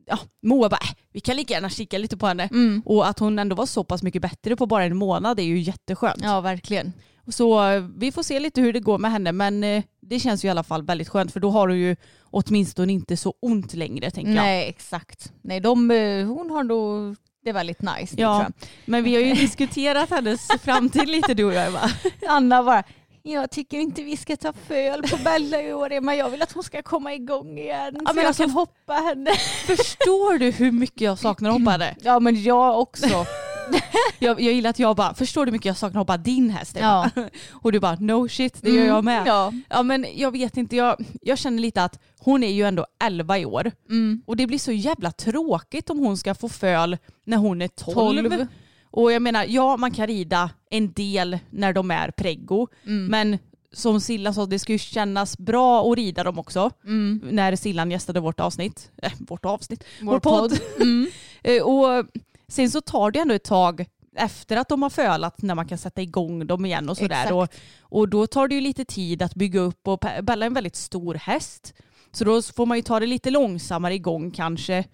ja, 0.06 0.18
Moa 0.42 0.68
bara, 0.68 0.80
äh, 0.82 0.96
vi 1.12 1.20
kan 1.20 1.36
lika 1.36 1.54
gärna 1.54 1.70
kika 1.70 1.98
lite 1.98 2.16
på 2.16 2.26
henne. 2.26 2.48
Mm. 2.52 2.82
Och 2.84 3.08
att 3.08 3.18
hon 3.18 3.38
ändå 3.38 3.56
var 3.56 3.66
så 3.66 3.84
pass 3.84 4.02
mycket 4.02 4.22
bättre 4.22 4.56
på 4.56 4.66
bara 4.66 4.84
en 4.84 4.96
månad 4.96 5.40
är 5.40 5.44
ju 5.44 5.58
jätteskönt. 5.58 6.22
Ja, 6.22 6.40
verkligen. 6.40 6.92
Så 7.28 7.70
eh, 7.70 7.84
vi 7.96 8.12
får 8.12 8.22
se 8.22 8.40
lite 8.40 8.60
hur 8.60 8.72
det 8.72 8.80
går 8.80 8.98
med 8.98 9.10
henne 9.10 9.32
men 9.32 9.64
eh, 9.64 9.82
det 10.00 10.20
känns 10.20 10.44
ju 10.44 10.48
i 10.48 10.50
alla 10.50 10.62
fall 10.62 10.82
väldigt 10.82 11.08
skönt 11.08 11.32
för 11.32 11.40
då 11.40 11.50
har 11.50 11.68
du 11.68 11.76
ju 11.76 11.96
åtminstone 12.22 12.92
inte 12.92 13.16
så 13.16 13.34
ont 13.42 13.74
längre 13.74 14.10
tänker 14.10 14.32
jag. 14.32 14.42
Nej, 14.42 14.68
exakt. 14.68 15.32
Nej, 15.42 15.60
de, 15.60 15.90
hon 16.28 16.50
har 16.50 16.64
nog 16.64 17.16
det 17.46 17.50
är 17.50 17.54
väldigt 17.54 17.82
nice. 17.82 18.14
Ja. 18.18 18.46
Men 18.84 19.04
vi 19.04 19.14
har 19.14 19.22
ju 19.22 19.34
diskuterat 19.34 20.10
hennes 20.10 20.48
framtid 20.62 21.08
lite 21.08 21.34
du 21.34 21.44
och 21.44 21.54
jag 21.54 21.66
Eva. 21.66 21.80
Anna 22.28 22.62
bara, 22.62 22.82
jag 23.22 23.50
tycker 23.50 23.78
inte 23.78 24.02
vi 24.02 24.16
ska 24.16 24.36
ta 24.36 24.52
föl 24.52 25.02
på 25.02 25.16
Bella 25.16 25.62
i 25.62 25.72
år 25.72 26.00
men 26.00 26.16
jag 26.16 26.30
vill 26.30 26.42
att 26.42 26.52
hon 26.52 26.62
ska 26.62 26.82
komma 26.82 27.14
igång 27.14 27.58
igen. 27.58 27.96
Ja, 28.04 28.12
så 28.12 28.18
jag 28.18 28.26
alltså- 28.26 28.42
kan 28.42 28.50
hoppa 28.50 28.92
henne. 28.92 29.30
Förstår 29.66 30.38
du 30.38 30.50
hur 30.50 30.72
mycket 30.72 31.00
jag 31.00 31.18
saknar 31.18 31.50
att 31.50 31.58
hoppa 31.58 31.70
henne? 31.70 31.94
Ja 32.02 32.20
men 32.20 32.42
jag 32.42 32.80
också. 32.80 33.26
Jag, 34.18 34.40
jag 34.40 34.52
gillar 34.54 34.70
att 34.70 34.78
jag 34.78 34.96
bara, 34.96 35.14
förstår 35.14 35.46
du 35.46 35.50
hur 35.50 35.52
mycket 35.52 35.66
jag 35.66 35.76
saknar 35.76 36.00
att 36.00 36.08
hoppa 36.08 36.16
din 36.16 36.50
häst? 36.50 36.76
Ja. 36.80 37.10
Och 37.52 37.72
du 37.72 37.80
bara, 37.80 37.96
no 38.00 38.28
shit, 38.28 38.58
det 38.62 38.70
gör 38.70 38.84
jag 38.86 39.04
med. 39.04 39.14
Mm, 39.20 39.26
Ja. 39.26 39.52
Ja 39.68 39.82
men 39.82 40.06
jag 40.14 40.30
vet 40.32 40.56
inte, 40.56 40.76
jag, 40.76 40.96
jag 41.22 41.38
känner 41.38 41.58
lite 41.62 41.84
att 41.84 42.00
hon 42.20 42.42
är 42.44 42.52
ju 42.52 42.62
ändå 42.62 42.86
11 43.04 43.38
i 43.38 43.44
år. 43.46 43.72
Mm. 43.90 44.22
Och 44.26 44.36
det 44.36 44.46
blir 44.46 44.58
så 44.58 44.72
jävla 44.72 45.10
tråkigt 45.12 45.90
om 45.90 45.98
hon 45.98 46.16
ska 46.16 46.34
få 46.34 46.48
föl 46.48 46.96
när 47.24 47.36
hon 47.36 47.62
är 47.62 47.68
12. 47.68 48.28
12. 48.28 48.46
Och 48.90 49.12
jag 49.12 49.22
menar, 49.22 49.44
ja 49.48 49.76
man 49.76 49.90
kan 49.90 50.06
rida 50.06 50.50
en 50.70 50.92
del 50.92 51.38
när 51.50 51.72
de 51.72 51.90
är 51.90 52.10
preggo. 52.10 52.68
Mm. 52.86 53.06
Men 53.06 53.38
som 53.72 54.00
Silla 54.00 54.32
sa, 54.32 54.46
det 54.46 54.58
ska 54.58 54.72
ju 54.72 54.78
kännas 54.78 55.38
bra 55.38 55.90
att 55.92 55.96
rida 55.96 56.24
dem 56.24 56.38
också. 56.38 56.70
Mm. 56.84 57.20
När 57.30 57.56
Sillan 57.56 57.90
gästade 57.90 58.20
vårt 58.20 58.40
avsnitt. 58.40 58.90
Äh, 59.02 59.12
vårt 59.18 59.44
avsnitt? 59.44 59.84
Vår, 60.00 60.12
Vår 60.12 60.20
podd. 60.20 60.50
podd. 60.50 60.60
Mm. 60.80 61.06
Eh, 61.42 61.62
och 61.62 62.06
sen 62.48 62.70
så 62.70 62.80
tar 62.80 63.10
det 63.10 63.18
ändå 63.18 63.34
ett 63.34 63.44
tag 63.44 63.86
efter 64.16 64.56
att 64.56 64.68
de 64.68 64.82
har 64.82 64.90
fölat 64.90 65.42
när 65.42 65.54
man 65.54 65.68
kan 65.68 65.78
sätta 65.78 66.02
igång 66.02 66.46
dem 66.46 66.66
igen 66.66 66.88
och 66.88 66.96
sådär. 66.96 67.32
Och, 67.32 67.48
och 67.80 68.08
då 68.08 68.26
tar 68.26 68.48
det 68.48 68.54
ju 68.54 68.60
lite 68.60 68.84
tid 68.84 69.22
att 69.22 69.34
bygga 69.34 69.60
upp 69.60 69.88
och 69.88 70.04
Bella 70.22 70.44
är 70.44 70.46
en 70.46 70.54
väldigt 70.54 70.76
stor 70.76 71.14
häst. 71.14 71.74
Så 72.12 72.24
då 72.24 72.42
får 72.42 72.66
man 72.66 72.76
ju 72.76 72.82
ta 72.82 73.00
det 73.00 73.06
lite 73.06 73.30
långsammare 73.30 73.94
igång 73.94 74.30
kanske. 74.30 74.84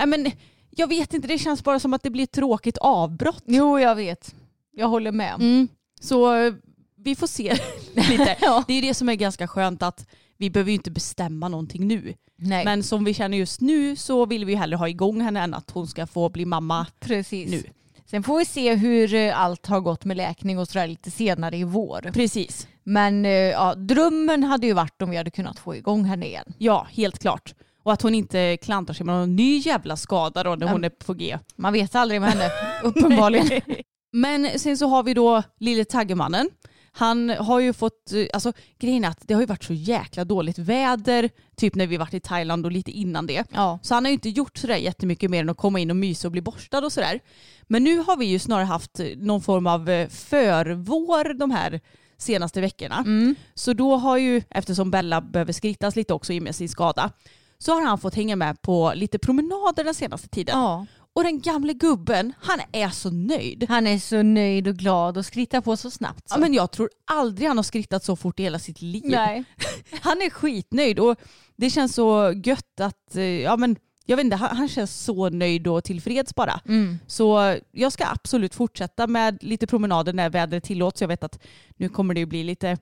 Äh, 0.00 0.06
men, 0.06 0.30
jag 0.70 0.86
vet 0.86 1.14
inte, 1.14 1.28
det 1.28 1.38
känns 1.38 1.64
bara 1.64 1.80
som 1.80 1.94
att 1.94 2.02
det 2.02 2.10
blir 2.10 2.24
ett 2.24 2.32
tråkigt 2.32 2.78
avbrott. 2.78 3.42
Jo 3.46 3.78
jag 3.78 3.94
vet. 3.94 4.34
Jag 4.72 4.88
håller 4.88 5.12
med. 5.12 5.34
Mm. 5.34 5.68
Så 6.00 6.34
eh, 6.34 6.54
vi 6.96 7.16
får 7.16 7.26
se 7.26 7.56
lite. 7.94 8.36
Ja. 8.40 8.64
Det 8.66 8.74
är 8.74 8.82
det 8.82 8.94
som 8.94 9.08
är 9.08 9.14
ganska 9.14 9.48
skönt 9.48 9.82
att 9.82 10.06
vi 10.40 10.50
behöver 10.50 10.70
ju 10.70 10.74
inte 10.74 10.90
bestämma 10.90 11.48
någonting 11.48 11.88
nu. 11.88 12.14
Nej. 12.36 12.64
Men 12.64 12.82
som 12.82 13.04
vi 13.04 13.14
känner 13.14 13.38
just 13.38 13.60
nu 13.60 13.96
så 13.96 14.26
vill 14.26 14.44
vi 14.44 14.54
hellre 14.54 14.76
ha 14.76 14.88
igång 14.88 15.20
henne 15.20 15.40
än 15.40 15.54
att 15.54 15.70
hon 15.70 15.86
ska 15.86 16.06
få 16.06 16.28
bli 16.28 16.44
mamma 16.44 16.86
Precis. 17.00 17.50
nu. 17.50 17.62
Sen 18.06 18.22
får 18.22 18.38
vi 18.38 18.44
se 18.44 18.74
hur 18.74 19.14
eh, 19.14 19.40
allt 19.40 19.66
har 19.66 19.80
gått 19.80 20.04
med 20.04 20.16
läkning 20.16 20.58
och 20.58 20.68
sådär 20.68 20.86
lite 20.86 21.10
senare 21.10 21.56
i 21.56 21.64
vår. 21.64 22.10
Precis. 22.12 22.68
Men 22.84 23.24
eh, 23.24 23.30
ja, 23.32 23.74
drömmen 23.74 24.44
hade 24.44 24.66
ju 24.66 24.72
varit 24.72 25.02
om 25.02 25.10
vi 25.10 25.16
hade 25.16 25.30
kunnat 25.30 25.58
få 25.58 25.76
igång 25.76 26.04
henne 26.04 26.26
igen. 26.26 26.52
Ja, 26.58 26.86
helt 26.90 27.18
klart. 27.18 27.54
Och 27.82 27.92
att 27.92 28.02
hon 28.02 28.14
inte 28.14 28.56
klantar 28.56 28.94
sig 28.94 29.06
med 29.06 29.14
någon 29.14 29.36
ny 29.36 29.58
jävla 29.58 29.96
skada 29.96 30.42
då 30.42 30.54
när 30.54 30.66
Ja. 30.66 30.72
hon 30.72 30.84
är 30.84 30.88
på 30.88 31.14
G. 31.14 31.38
Man 31.56 31.72
vet 31.72 31.94
aldrig 31.94 32.20
med 32.20 32.30
henne, 32.30 32.50
uppenbarligen. 32.82 33.60
Men 34.12 34.58
sen 34.58 34.78
så 34.78 34.86
har 34.86 35.02
vi 35.02 35.14
då 35.14 35.42
lille 35.58 35.84
Taggemannen. 35.84 36.48
Han 37.00 37.30
har 37.30 37.60
ju 37.60 37.72
fått, 37.72 38.12
eh, 38.12 38.26
alltså 38.32 38.52
grejen 38.78 39.04
är 39.04 39.08
att 39.08 39.28
det 39.28 39.34
har 39.34 39.40
ju 39.40 39.46
varit 39.46 39.64
så 39.64 39.72
jäkla 39.72 40.24
dåligt 40.24 40.58
väder, 40.58 41.30
typ 41.56 41.74
när 41.74 41.86
vi 41.86 41.96
varit 41.96 42.14
i 42.14 42.20
Thailand 42.20 42.66
och 42.66 42.72
lite 42.72 42.90
innan 42.90 43.26
det. 43.26 43.44
Ja. 43.52 43.78
Så 43.82 43.94
han 43.94 44.04
har 44.04 44.10
ju 44.10 44.12
inte 44.12 44.28
gjort 44.28 44.58
sådär 44.58 44.76
jättemycket 44.76 45.30
mer 45.30 45.40
än 45.40 45.50
att 45.50 45.56
komma 45.56 45.80
in 45.80 45.90
och 45.90 45.96
mysa 45.96 46.28
och 46.28 46.32
bli 46.32 46.40
borstad 46.40 46.78
och 46.78 46.92
sådär. 46.92 47.20
Men 47.62 47.84
nu 47.84 47.98
har 47.98 48.16
vi 48.16 48.24
ju 48.24 48.38
snarare 48.38 48.64
haft 48.64 49.00
någon 49.16 49.40
form 49.40 49.66
av 49.66 49.88
eh, 49.88 50.08
förvår 50.08 51.34
de 51.34 51.50
här 51.50 51.80
senaste 52.18 52.60
veckorna. 52.60 52.96
Mm. 52.98 53.34
Så 53.54 53.72
då 53.72 53.96
har 53.96 54.18
ju, 54.18 54.42
eftersom 54.50 54.90
Bella 54.90 55.20
behöver 55.20 55.52
skrittas 55.52 55.96
lite 55.96 56.14
också 56.14 56.32
i 56.32 56.38
och 56.38 56.42
med 56.42 56.54
sin 56.54 56.68
skada, 56.68 57.10
så 57.58 57.72
har 57.72 57.86
han 57.86 57.98
fått 57.98 58.14
hänga 58.14 58.36
med 58.36 58.62
på 58.62 58.92
lite 58.94 59.18
promenader 59.18 59.84
den 59.84 59.94
senaste 59.94 60.28
tiden. 60.28 60.58
ja. 60.58 60.86
Och 61.14 61.24
den 61.24 61.40
gamle 61.40 61.72
gubben, 61.72 62.32
han 62.40 62.60
är 62.72 62.88
så 62.88 63.10
nöjd. 63.10 63.66
Han 63.68 63.86
är 63.86 63.98
så 63.98 64.22
nöjd 64.22 64.68
och 64.68 64.76
glad 64.76 65.16
och 65.16 65.26
skrittar 65.26 65.60
på 65.60 65.76
så 65.76 65.90
snabbt. 65.90 66.28
Så. 66.28 66.34
Ja, 66.34 66.40
men 66.40 66.54
jag 66.54 66.72
tror 66.72 66.90
aldrig 67.04 67.48
han 67.48 67.58
har 67.58 67.64
skrittat 67.64 68.04
så 68.04 68.16
fort 68.16 68.40
i 68.40 68.42
hela 68.42 68.58
sitt 68.58 68.82
liv. 68.82 69.02
Nej. 69.04 69.44
Han 70.00 70.22
är 70.22 70.30
skitnöjd 70.30 70.98
och 70.98 71.16
det 71.56 71.70
känns 71.70 71.94
så 71.94 72.34
gött 72.44 72.80
att, 72.80 73.16
eh, 73.16 73.22
ja 73.22 73.56
men 73.56 73.76
jag 74.06 74.16
vet 74.16 74.24
inte, 74.24 74.36
han, 74.36 74.56
han 74.56 74.68
känns 74.68 75.04
så 75.04 75.28
nöjd 75.28 75.66
och 75.66 75.84
tillfreds 75.84 76.34
bara. 76.34 76.60
Mm. 76.68 76.98
Så 77.06 77.56
jag 77.72 77.92
ska 77.92 78.06
absolut 78.06 78.54
fortsätta 78.54 79.06
med 79.06 79.42
lite 79.42 79.66
promenader 79.66 80.12
när 80.12 80.30
vädret 80.30 80.64
tillåts. 80.64 81.00
Jag 81.00 81.08
vet 81.08 81.24
att 81.24 81.38
nu 81.76 81.88
kommer 81.88 82.14
det 82.14 82.20
ju 82.20 82.26
bli 82.26 82.44
lite 82.44 82.78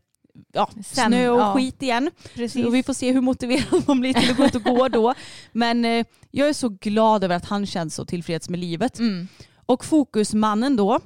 ja, 0.52 0.70
Sen, 0.84 0.84
snö 1.10 1.28
och 1.28 1.40
ja. 1.40 1.54
skit 1.54 1.82
igen. 1.82 2.10
Precis. 2.34 2.66
Och 2.66 2.74
vi 2.74 2.82
får 2.82 2.92
se 2.92 3.12
hur 3.12 3.20
motiverad 3.20 3.82
man 3.86 4.00
blir 4.00 4.14
till 4.14 4.30
att 4.30 4.36
gå 4.36 4.44
ut 4.44 4.54
och 4.54 4.62
gå 4.62 4.88
då. 4.88 5.14
Men 5.52 5.84
eh, 5.84 6.06
jag 6.30 6.48
är 6.48 6.52
så 6.52 6.68
glad 6.68 7.24
över 7.24 7.36
att 7.36 7.44
han 7.44 7.66
känns 7.66 7.94
så 7.94 8.04
tillfreds 8.04 8.48
med 8.48 8.60
livet. 8.60 8.98
Mm. 8.98 9.28
Och 9.66 9.84
fokusmannen 9.84 10.76
då, 10.76 11.00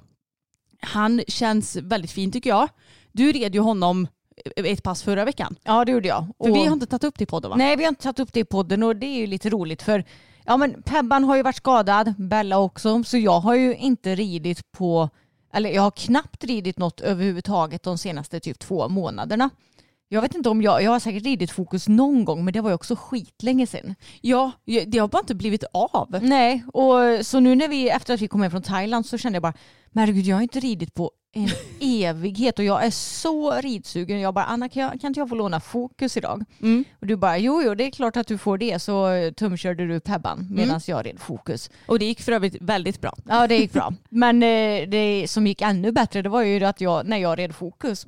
han 0.80 1.22
känns 1.28 1.76
väldigt 1.76 2.10
fin 2.10 2.32
tycker 2.32 2.50
jag. 2.50 2.68
Du 3.12 3.32
red 3.32 3.54
ju 3.54 3.60
honom 3.60 4.08
ett 4.56 4.82
pass 4.82 5.02
förra 5.02 5.24
veckan. 5.24 5.56
Ja 5.64 5.84
det 5.84 5.92
gjorde 5.92 6.08
jag. 6.08 6.26
För 6.26 6.50
Och- 6.50 6.56
vi 6.56 6.64
har 6.66 6.72
inte 6.72 6.86
tagit 6.86 7.04
upp 7.04 7.18
det 7.18 7.22
i 7.22 7.26
podden 7.26 7.50
va? 7.50 7.56
Nej 7.56 7.76
vi 7.76 7.84
har 7.84 7.88
inte 7.88 8.02
tagit 8.02 8.18
upp 8.20 8.32
det 8.32 8.40
i 8.40 8.44
podden 8.44 8.82
och 8.82 8.96
det 8.96 9.06
är 9.06 9.18
ju 9.18 9.26
lite 9.26 9.50
roligt 9.50 9.82
för 9.82 10.04
ja 10.44 10.56
men 10.56 10.82
Pebban 10.82 11.24
har 11.24 11.36
ju 11.36 11.42
varit 11.42 11.56
skadad, 11.56 12.14
Bella 12.18 12.58
också, 12.58 13.04
så 13.04 13.18
jag 13.18 13.40
har 13.40 13.54
ju 13.54 13.76
inte 13.76 14.14
ridit 14.14 14.72
på, 14.72 15.10
eller 15.52 15.70
jag 15.70 15.82
har 15.82 15.90
knappt 15.90 16.44
ridit 16.44 16.78
något 16.78 17.00
överhuvudtaget 17.00 17.82
de 17.82 17.98
senaste 17.98 18.40
typ 18.40 18.58
två 18.58 18.88
månaderna. 18.88 19.50
Jag 20.08 20.22
vet 20.22 20.34
inte 20.34 20.48
om 20.48 20.62
jag, 20.62 20.82
jag 20.82 20.90
har 20.90 21.00
säkert 21.00 21.24
ridit 21.24 21.50
fokus 21.50 21.88
någon 21.88 22.24
gång 22.24 22.44
men 22.44 22.52
det 22.52 22.60
var 22.60 22.70
ju 22.70 22.74
också 22.74 22.96
skitlänge 22.96 23.66
sedan. 23.66 23.94
Ja, 24.20 24.50
det 24.64 24.98
har 24.98 25.08
bara 25.08 25.20
inte 25.20 25.34
blivit 25.34 25.64
av. 25.72 26.18
Nej, 26.22 26.64
och 26.72 27.26
så 27.26 27.40
nu 27.40 27.54
när 27.54 27.68
vi, 27.68 27.90
efter 27.90 28.14
att 28.14 28.20
vi 28.20 28.28
kom 28.28 28.42
hem 28.42 28.50
från 28.50 28.62
Thailand 28.62 29.06
så 29.06 29.18
kände 29.18 29.36
jag 29.36 29.42
bara, 29.42 29.54
men 29.90 30.00
herregud 30.00 30.24
jag 30.24 30.36
har 30.36 30.42
inte 30.42 30.60
ridit 30.60 30.94
på 30.94 31.10
en 31.34 31.48
evighet 31.80 32.58
och 32.58 32.64
jag 32.64 32.84
är 32.84 32.90
så 32.90 33.52
ridsugen. 33.60 34.20
Jag 34.20 34.34
bara, 34.34 34.44
Anna 34.44 34.68
kan, 34.68 34.82
jag, 34.82 35.00
kan 35.00 35.08
inte 35.08 35.20
jag 35.20 35.28
få 35.28 35.34
låna 35.34 35.60
fokus 35.60 36.16
idag? 36.16 36.44
Mm. 36.62 36.84
Och 37.00 37.06
du 37.06 37.16
bara, 37.16 37.38
jo 37.38 37.62
jo 37.62 37.74
det 37.74 37.84
är 37.84 37.90
klart 37.90 38.16
att 38.16 38.26
du 38.26 38.38
får 38.38 38.58
det. 38.58 38.78
Så 38.82 39.08
tumkörde 39.36 39.86
du 39.86 40.00
Pebban 40.00 40.46
medan 40.50 40.68
Mm. 40.68 40.80
jag 40.86 41.06
red 41.06 41.20
fokus. 41.20 41.70
Och 41.86 41.98
det 41.98 42.04
gick 42.04 42.20
för 42.20 42.32
övrigt 42.32 42.56
väldigt 42.60 43.00
bra. 43.00 43.14
Ja 43.28 43.46
det 43.46 43.56
gick 43.56 43.72
bra. 43.72 43.92
Men 44.08 44.42
eh, 44.42 44.88
det 44.88 45.26
som 45.28 45.46
gick 45.46 45.60
ännu 45.62 45.92
bättre 45.92 46.22
det 46.22 46.28
var 46.28 46.42
ju 46.42 46.64
att 46.64 46.80
jag, 46.80 47.06
när 47.06 47.16
jag 47.18 47.38
red 47.38 47.54
fokus. 47.54 48.06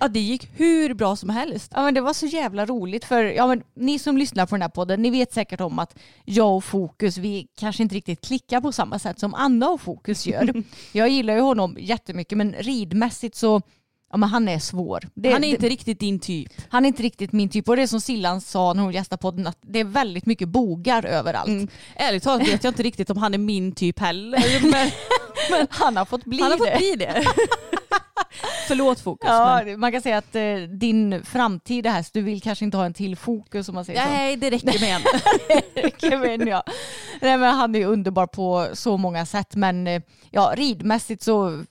Ja, 0.00 0.08
det 0.08 0.20
gick 0.20 0.48
hur 0.56 0.94
bra 0.94 1.16
som 1.16 1.28
helst. 1.30 1.72
Ja 1.74 1.82
men 1.82 1.94
det 1.94 2.00
var 2.00 2.12
så 2.12 2.26
jävla 2.26 2.66
roligt 2.66 3.04
för 3.04 3.24
ja, 3.24 3.46
men, 3.46 3.62
ni 3.74 3.98
som 3.98 4.18
lyssnar 4.18 4.46
på 4.46 4.54
den 4.54 4.62
här 4.62 4.68
podden 4.68 5.02
ni 5.02 5.10
vet 5.10 5.32
säkert 5.32 5.60
om 5.60 5.78
att 5.78 5.98
jag 6.24 6.56
och 6.56 6.64
Fokus 6.64 7.16
vi 7.18 7.48
kanske 7.58 7.82
inte 7.82 7.94
riktigt 7.94 8.20
klickar 8.20 8.60
på 8.60 8.72
samma 8.72 8.98
sätt 8.98 9.20
som 9.20 9.34
Anna 9.34 9.68
och 9.68 9.80
Fokus 9.80 10.26
gör. 10.26 10.62
jag 10.92 11.08
gillar 11.08 11.34
ju 11.34 11.40
honom 11.40 11.76
jättemycket 11.80 12.38
men 12.38 12.54
ridmässigt 12.58 13.34
så 13.36 13.62
ja, 14.10 14.16
men 14.16 14.28
han 14.28 14.48
är 14.48 14.58
svår. 14.58 15.08
Det, 15.14 15.32
Han 15.32 15.44
är 15.44 15.48
inte 15.48 15.62
det, 15.62 15.68
riktigt 15.68 16.00
din 16.00 16.18
typ. 16.18 16.52
han 16.68 16.84
är 16.84 16.88
inte 16.88 17.02
riktigt 17.02 17.32
min 17.32 17.48
typ 17.48 17.68
och 17.68 17.76
det 17.76 17.82
är 17.82 17.86
som 17.86 18.00
Sillan 18.00 18.40
sa 18.40 18.72
när 18.72 18.82
hon 18.82 18.92
gästade 18.92 19.20
podden 19.20 19.46
att 19.46 19.58
det 19.60 19.78
är 19.80 19.84
väldigt 19.84 20.26
mycket 20.26 20.48
bogar 20.48 21.04
överallt. 21.06 21.48
Mm. 21.48 21.68
Ärligt 21.96 22.22
talat 22.22 22.48
vet 22.48 22.64
jag 22.64 22.70
inte 22.70 22.82
riktigt 22.82 23.10
om 23.10 23.16
han 23.16 23.34
är 23.34 23.38
min 23.38 23.72
typ 23.72 23.98
heller. 23.98 24.62
Men 24.70 24.90
Men 25.50 25.66
han 25.70 25.96
har 25.96 26.04
fått 26.04 26.24
bli 26.24 26.40
han 26.40 26.50
har 26.50 26.58
det. 26.58 26.70
fått 26.70 26.78
bli 26.78 26.94
det. 26.96 27.24
Förlåt 28.68 29.00
Fokus. 29.00 29.28
Ja, 29.30 29.62
men... 29.64 29.80
man 29.80 29.92
kan 29.92 30.02
säga 30.02 30.18
att 30.18 30.34
eh, 30.34 30.54
din 30.78 31.24
framtida 31.24 31.90
häst, 31.90 32.14
du 32.14 32.22
vill 32.22 32.42
kanske 32.42 32.64
inte 32.64 32.76
ha 32.76 32.86
en 32.86 32.94
till 32.94 33.16
fokus 33.16 33.68
om 33.68 33.74
man 33.74 33.84
säger 33.84 34.02
så. 34.04 34.08
Nej, 34.10 34.36
det 34.36 34.50
räcker 34.50 34.80
med 34.80 34.96
en. 34.96 35.90
Kevin, 36.10 36.48
ja. 36.48 36.62
Nej, 37.20 37.38
men 37.38 37.54
han 37.54 37.74
är 37.74 37.86
underbar 37.86 38.26
på 38.26 38.68
så 38.72 38.96
många 38.96 39.26
sätt 39.26 39.56
men 39.56 39.86
eh, 39.86 40.02
ja, 40.30 40.52
ridmässigt 40.56 41.22
så 41.22 41.64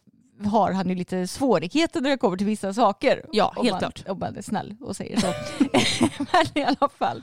har 0.45 0.71
han 0.71 0.89
ju 0.89 0.95
lite 0.95 1.27
svårigheter 1.27 2.01
när 2.01 2.09
det 2.09 2.17
kommer 2.17 2.37
till 2.37 2.47
vissa 2.47 2.73
saker. 2.73 3.25
Ja, 3.31 3.53
helt 3.55 3.69
man, 3.71 3.79
klart. 3.79 4.03
Om 4.07 4.19
man 4.19 4.35
är 4.37 4.41
snäll 4.41 4.75
och 4.81 4.95
säger 4.95 5.19
så. 5.19 5.27
men 6.17 6.63
i 6.63 6.63
alla 6.63 6.89
fall, 6.99 7.17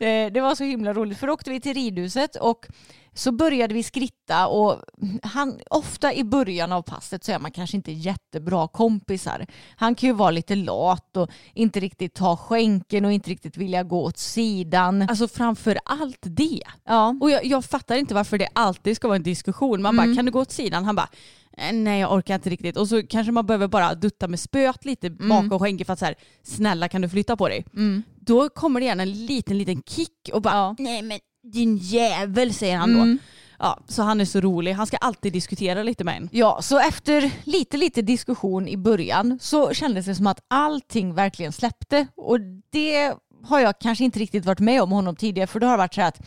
eh, 0.00 0.32
det 0.32 0.40
var 0.40 0.54
så 0.54 0.64
himla 0.64 0.92
roligt 0.92 1.18
för 1.18 1.26
då 1.26 1.32
åkte 1.32 1.50
vi 1.50 1.60
till 1.60 1.74
ridhuset 1.74 2.36
och 2.36 2.66
så 3.14 3.32
började 3.32 3.74
vi 3.74 3.82
skritta 3.82 4.46
och 4.46 4.80
han, 5.22 5.58
ofta 5.70 6.14
i 6.14 6.24
början 6.24 6.72
av 6.72 6.82
passet 6.82 7.24
så 7.24 7.32
är 7.32 7.38
man 7.38 7.50
kanske 7.50 7.76
inte 7.76 7.92
jättebra 7.92 8.68
kompisar. 8.68 9.46
Han 9.76 9.94
kan 9.94 10.06
ju 10.08 10.12
vara 10.12 10.30
lite 10.30 10.54
lat 10.54 11.16
och 11.16 11.30
inte 11.54 11.80
riktigt 11.80 12.14
ta 12.14 12.36
skänken 12.36 13.04
och 13.04 13.12
inte 13.12 13.30
riktigt 13.30 13.56
vilja 13.56 13.82
gå 13.82 14.02
åt 14.04 14.18
sidan. 14.18 15.02
Alltså 15.02 15.28
framför 15.28 15.78
allt 15.84 16.18
det. 16.22 16.62
Ja. 16.84 17.16
Och 17.20 17.30
jag, 17.30 17.44
jag 17.46 17.64
fattar 17.64 17.96
inte 17.96 18.14
varför 18.14 18.38
det 18.38 18.48
alltid 18.52 18.96
ska 18.96 19.08
vara 19.08 19.16
en 19.16 19.22
diskussion. 19.22 19.82
Man 19.82 19.94
Mm. 19.98 20.06
bara, 20.10 20.16
kan 20.16 20.24
du 20.24 20.30
gå 20.32 20.40
åt 20.40 20.50
sidan? 20.52 20.84
Han 20.84 20.96
bara, 20.96 21.08
"Eh, 21.12 21.45
nej 21.72 22.00
jag 22.00 22.12
orkar 22.12 22.34
inte 22.34 22.50
riktigt. 22.50 22.76
Och 22.76 22.88
så 22.88 23.02
kanske 23.06 23.32
man 23.32 23.46
behöver 23.46 23.68
bara 23.68 23.94
dutta 23.94 24.28
med 24.28 24.40
spöet 24.40 24.84
lite 24.84 25.10
bakom 25.10 25.58
skänken 25.58 25.84
för 25.84 25.92
att 25.92 25.98
så 25.98 26.04
här, 26.04 26.14
snälla 26.42 26.88
kan 26.88 27.02
du 27.02 27.08
flytta 27.08 27.36
på 27.36 27.48
dig? 27.48 27.64
Mm. 27.74 28.02
Då 28.20 28.48
kommer 28.48 28.80
det 28.80 28.86
gärna 28.86 29.02
en 29.02 29.26
liten, 29.26 29.58
liten 29.58 29.82
kick 29.82 30.30
och 30.32 30.42
bara, 30.42 30.54
Ja. 30.54 30.74
nej 30.78 31.02
men 31.02 31.18
din 31.52 31.76
jävel 31.76 32.54
säger 32.54 32.76
han 32.76 32.94
då. 32.94 33.00
Mm. 33.00 33.18
Ja, 33.58 33.78
så 33.88 34.02
han 34.02 34.20
är 34.20 34.24
så 34.24 34.40
rolig. 34.40 34.72
Han 34.72 34.86
ska 34.86 34.96
alltid 34.96 35.32
diskutera 35.32 35.82
lite 35.82 36.04
med 36.04 36.16
en. 36.16 36.28
Ja, 36.32 36.62
så 36.62 36.78
efter 36.78 37.30
lite, 37.44 37.76
lite 37.76 38.02
diskussion 38.02 38.68
i 38.68 38.76
början 38.76 39.38
så 39.40 39.74
kändes 39.74 40.06
det 40.06 40.14
som 40.14 40.26
att 40.26 40.40
allting 40.48 41.14
verkligen 41.14 41.52
släppte. 41.52 42.06
Och 42.16 42.38
det 42.70 43.14
har 43.44 43.60
jag 43.60 43.78
kanske 43.80 44.04
inte 44.04 44.18
riktigt 44.18 44.44
varit 44.44 44.60
med 44.60 44.82
om 44.82 44.90
honom 44.92 45.16
tidigare 45.16 45.46
för 45.46 45.60
då 45.60 45.66
har 45.66 45.72
det 45.72 45.78
varit 45.78 45.94
så 45.94 46.00
här 46.00 46.08
att 46.08 46.20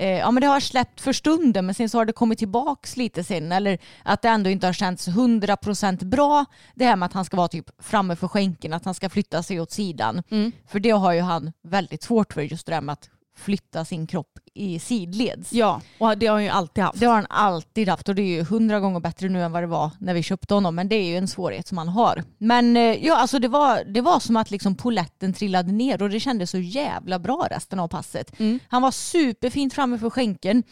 eh, 0.00 0.18
ja, 0.18 0.30
men 0.30 0.40
det 0.40 0.46
har 0.46 0.60
släppt 0.60 1.00
för 1.00 1.12
stunden 1.12 1.66
men 1.66 1.74
sen 1.74 1.88
så 1.88 1.98
har 1.98 2.04
det 2.04 2.12
kommit 2.12 2.38
tillbaks 2.38 2.96
lite 2.96 3.24
sen. 3.24 3.52
Eller 3.52 3.78
att 4.02 4.22
det 4.22 4.28
ändå 4.28 4.50
inte 4.50 4.66
har 4.66 4.72
känts 4.72 5.08
100% 5.08 6.04
bra 6.04 6.44
det 6.74 6.84
här 6.84 6.96
med 6.96 7.06
att 7.06 7.12
han 7.12 7.24
ska 7.24 7.36
vara 7.36 7.48
typ 7.48 7.70
framme 7.78 8.16
för 8.16 8.28
skänken, 8.28 8.72
att 8.72 8.84
han 8.84 8.94
ska 8.94 9.08
flytta 9.08 9.42
sig 9.42 9.60
åt 9.60 9.70
sidan. 9.70 10.22
För 10.66 10.80
det 10.80 10.90
har 10.90 11.12
ju 11.12 11.20
han 11.20 11.52
väldigt 11.62 12.02
svårt 12.02 12.32
för 12.32 12.42
just 12.42 12.66
det 12.66 12.72
där 12.72 12.80
med 12.80 12.92
att 12.92 13.10
flytta 13.40 13.84
sin 13.84 14.06
kropp 14.06 14.38
i 14.54 14.78
sidleds. 14.78 15.52
Ja, 15.52 15.80
och 15.98 16.18
det 16.18 16.26
har 16.26 16.34
han 16.34 16.44
ju 16.44 16.50
alltid 16.50 16.84
haft. 16.84 17.00
Det 17.00 17.06
har 17.06 17.14
han 17.14 17.26
alltid 17.28 17.88
haft 17.88 18.08
och 18.08 18.14
det 18.14 18.22
är 18.22 18.26
ju 18.26 18.44
hundra 18.44 18.80
gånger 18.80 19.00
bättre 19.00 19.28
nu 19.28 19.42
än 19.42 19.52
vad 19.52 19.62
det 19.62 19.66
var 19.66 19.90
när 19.98 20.14
vi 20.14 20.22
köpte 20.22 20.54
honom. 20.54 20.74
Men 20.74 20.88
det 20.88 20.96
är 20.96 21.04
ju 21.04 21.16
en 21.16 21.28
svårighet 21.28 21.66
som 21.66 21.78
han 21.78 21.88
har. 21.88 22.24
Men 22.38 22.76
eh, 22.76 23.06
ja, 23.06 23.16
alltså 23.16 23.38
det 23.38 23.48
var, 23.48 23.84
det 23.84 24.00
var 24.00 24.20
som 24.20 24.36
att 24.36 24.50
liksom 24.50 24.74
poletten 24.74 25.32
trillade 25.32 25.72
ner 25.72 26.02
och 26.02 26.10
det 26.10 26.20
kändes 26.20 26.50
så 26.50 26.58
jävla 26.58 27.18
bra 27.18 27.46
resten 27.50 27.80
av 27.80 27.88
passet. 27.88 28.32
Han 28.68 28.82
var 28.82 28.90
superfint 28.90 29.74
framme 29.74 29.98
för 29.98 30.10
skänken. 30.10 30.62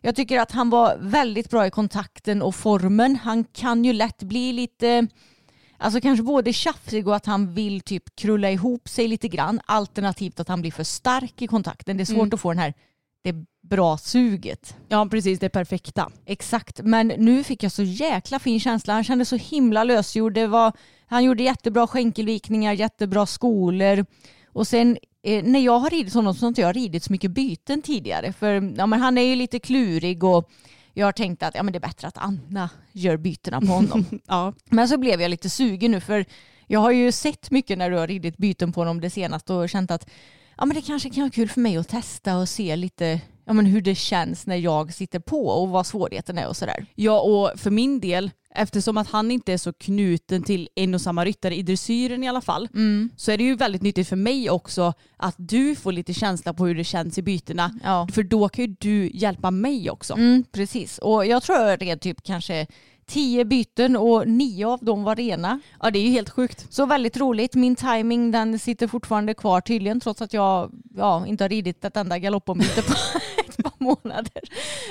Jag 0.00 0.16
tycker 0.16 0.40
att 0.40 0.52
han 0.52 0.70
var 0.70 0.96
väldigt 1.00 1.50
bra 1.50 1.66
i 1.66 1.70
kontakten 1.70 2.42
och 2.42 2.54
formen. 2.54 3.16
Han 3.16 3.44
kan 3.44 3.84
ju 3.84 3.92
lätt 3.92 4.22
bli 4.22 4.52
lite 4.52 5.06
Alltså 5.78 6.00
kanske 6.00 6.22
både 6.22 6.52
tjafsig 6.52 7.08
och 7.08 7.16
att 7.16 7.26
han 7.26 7.54
vill 7.54 7.80
typ 7.80 8.16
krulla 8.16 8.50
ihop 8.50 8.88
sig 8.88 9.08
lite 9.08 9.28
grann. 9.28 9.60
Alternativt 9.66 10.40
att 10.40 10.48
han 10.48 10.60
blir 10.60 10.72
för 10.72 10.84
stark 10.84 11.42
i 11.42 11.46
kontakten. 11.46 11.96
Det 11.96 12.02
är 12.02 12.04
svårt 12.04 12.34
att 12.34 12.40
få 12.40 12.50
den 12.50 12.58
här, 12.58 12.74
det 13.24 13.34
bra 13.68 13.98
suget. 13.98 14.76
Ja 14.88 15.06
precis, 15.10 15.38
det 15.38 15.48
perfekta. 15.48 16.10
Exakt, 16.26 16.80
men 16.82 17.06
nu 17.06 17.44
fick 17.44 17.62
jag 17.62 17.72
så 17.72 17.82
jäkla 17.82 18.38
fin 18.38 18.60
känsla. 18.60 18.92
Han 18.92 19.04
kände 19.04 19.24
så 19.24 19.36
himla 19.36 19.84
lösgjord. 19.84 20.34
Det 20.34 20.46
var, 20.46 20.72
han 21.06 21.24
gjorde 21.24 21.42
jättebra 21.42 21.86
skänkelvikningar, 21.86 22.72
jättebra 22.72 23.26
skolor. 23.26 24.06
Och 24.52 24.66
sen 24.66 24.96
eh, 25.22 25.44
när 25.44 25.60
jag 25.60 25.78
har 25.78 25.90
ridit 25.90 26.14
honom 26.14 26.34
så 26.34 26.44
har 26.44 26.48
inte 26.48 26.60
jag 26.60 26.76
ridit 26.76 27.04
så 27.04 27.12
mycket 27.12 27.30
byten 27.30 27.82
tidigare. 27.82 28.32
För 28.32 28.74
ja, 28.76 28.86
men 28.86 29.00
han 29.00 29.18
är 29.18 29.22
ju 29.22 29.36
lite 29.36 29.58
klurig 29.58 30.24
och 30.24 30.50
jag 30.98 31.06
har 31.06 31.12
tänkt 31.12 31.42
att 31.42 31.54
ja, 31.54 31.62
men 31.62 31.72
det 31.72 31.78
är 31.78 31.88
bättre 31.88 32.08
att 32.08 32.18
Anna 32.18 32.70
gör 32.92 33.16
bytena 33.16 33.60
på 33.60 33.66
honom. 33.66 34.04
Ja. 34.26 34.52
Men 34.64 34.88
så 34.88 34.98
blev 34.98 35.20
jag 35.20 35.30
lite 35.30 35.50
sugen 35.50 35.90
nu 35.90 36.00
för 36.00 36.24
jag 36.66 36.80
har 36.80 36.90
ju 36.90 37.12
sett 37.12 37.50
mycket 37.50 37.78
när 37.78 37.90
du 37.90 37.96
har 37.96 38.06
ridit 38.06 38.36
byten 38.36 38.72
på 38.72 38.80
honom 38.80 39.00
det 39.00 39.10
senaste 39.10 39.52
och 39.52 39.68
känt 39.68 39.90
att 39.90 40.08
ja, 40.56 40.64
men 40.66 40.74
det 40.74 40.82
kanske 40.82 41.10
kan 41.10 41.22
vara 41.22 41.30
kul 41.30 41.48
för 41.48 41.60
mig 41.60 41.76
att 41.76 41.88
testa 41.88 42.36
och 42.36 42.48
se 42.48 42.76
lite 42.76 43.20
ja, 43.46 43.52
men 43.52 43.66
hur 43.66 43.80
det 43.80 43.94
känns 43.94 44.46
när 44.46 44.56
jag 44.56 44.94
sitter 44.94 45.18
på 45.18 45.48
och 45.48 45.68
vad 45.68 45.86
svårigheten 45.86 46.38
är 46.38 46.48
och 46.48 46.56
sådär. 46.56 46.86
Ja 46.94 47.20
och 47.20 47.60
för 47.60 47.70
min 47.70 48.00
del, 48.00 48.30
eftersom 48.54 48.96
att 48.96 49.08
han 49.08 49.30
inte 49.30 49.52
är 49.52 49.58
så 49.58 49.72
knuten 49.72 50.42
till 50.42 50.68
en 50.74 50.94
och 50.94 51.00
samma 51.00 51.24
ryttare 51.24 51.56
i 51.56 51.62
dressyren 51.62 52.24
i 52.24 52.28
alla 52.28 52.40
fall, 52.40 52.68
så 53.16 53.32
är 53.32 53.38
det 53.38 53.44
ju 53.44 53.56
väldigt 53.56 53.82
nyttigt 53.82 54.08
för 54.08 54.16
mig 54.16 54.50
också 54.50 54.92
att 55.16 55.34
du 55.38 55.74
får 55.74 55.92
lite 55.92 56.14
känsla 56.14 56.54
på 56.54 56.66
hur 56.66 56.74
det 56.74 56.84
känns 56.84 57.18
i 57.18 57.22
bytena. 57.22 57.80
Ja. 57.84 58.08
För 58.12 58.22
då 58.22 58.48
kan 58.48 58.64
ju 58.64 58.76
du 58.80 59.10
hjälpa 59.14 59.50
mig 59.50 59.90
också. 59.90 60.14
Mm, 60.14 60.44
precis, 60.52 60.98
och 60.98 61.26
jag 61.26 61.42
tror 61.42 61.58
jag 61.58 61.82
red 61.82 62.00
typ 62.00 62.22
kanske 62.22 62.66
tio 63.06 63.44
byten 63.44 63.96
och 63.96 64.28
nio 64.28 64.66
av 64.66 64.84
dem 64.84 65.02
var 65.02 65.16
rena. 65.16 65.60
Ja 65.82 65.90
det 65.90 65.98
är 65.98 66.02
ju 66.02 66.10
helt 66.10 66.30
sjukt. 66.30 66.66
Så 66.70 66.86
väldigt 66.86 67.16
roligt. 67.16 67.54
Min 67.54 67.76
timing 67.76 68.30
den 68.30 68.58
sitter 68.58 68.88
fortfarande 68.88 69.34
kvar 69.34 69.60
tydligen 69.60 70.00
trots 70.00 70.22
att 70.22 70.32
jag 70.32 70.70
ja, 70.96 71.26
inte 71.26 71.44
har 71.44 71.48
ridit 71.48 71.84
ett 71.84 71.96
enda 71.96 72.18
galoppombyte 72.18 72.82
på 72.82 72.92
ett 73.48 73.56
par 73.56 73.72
månader. 73.78 74.42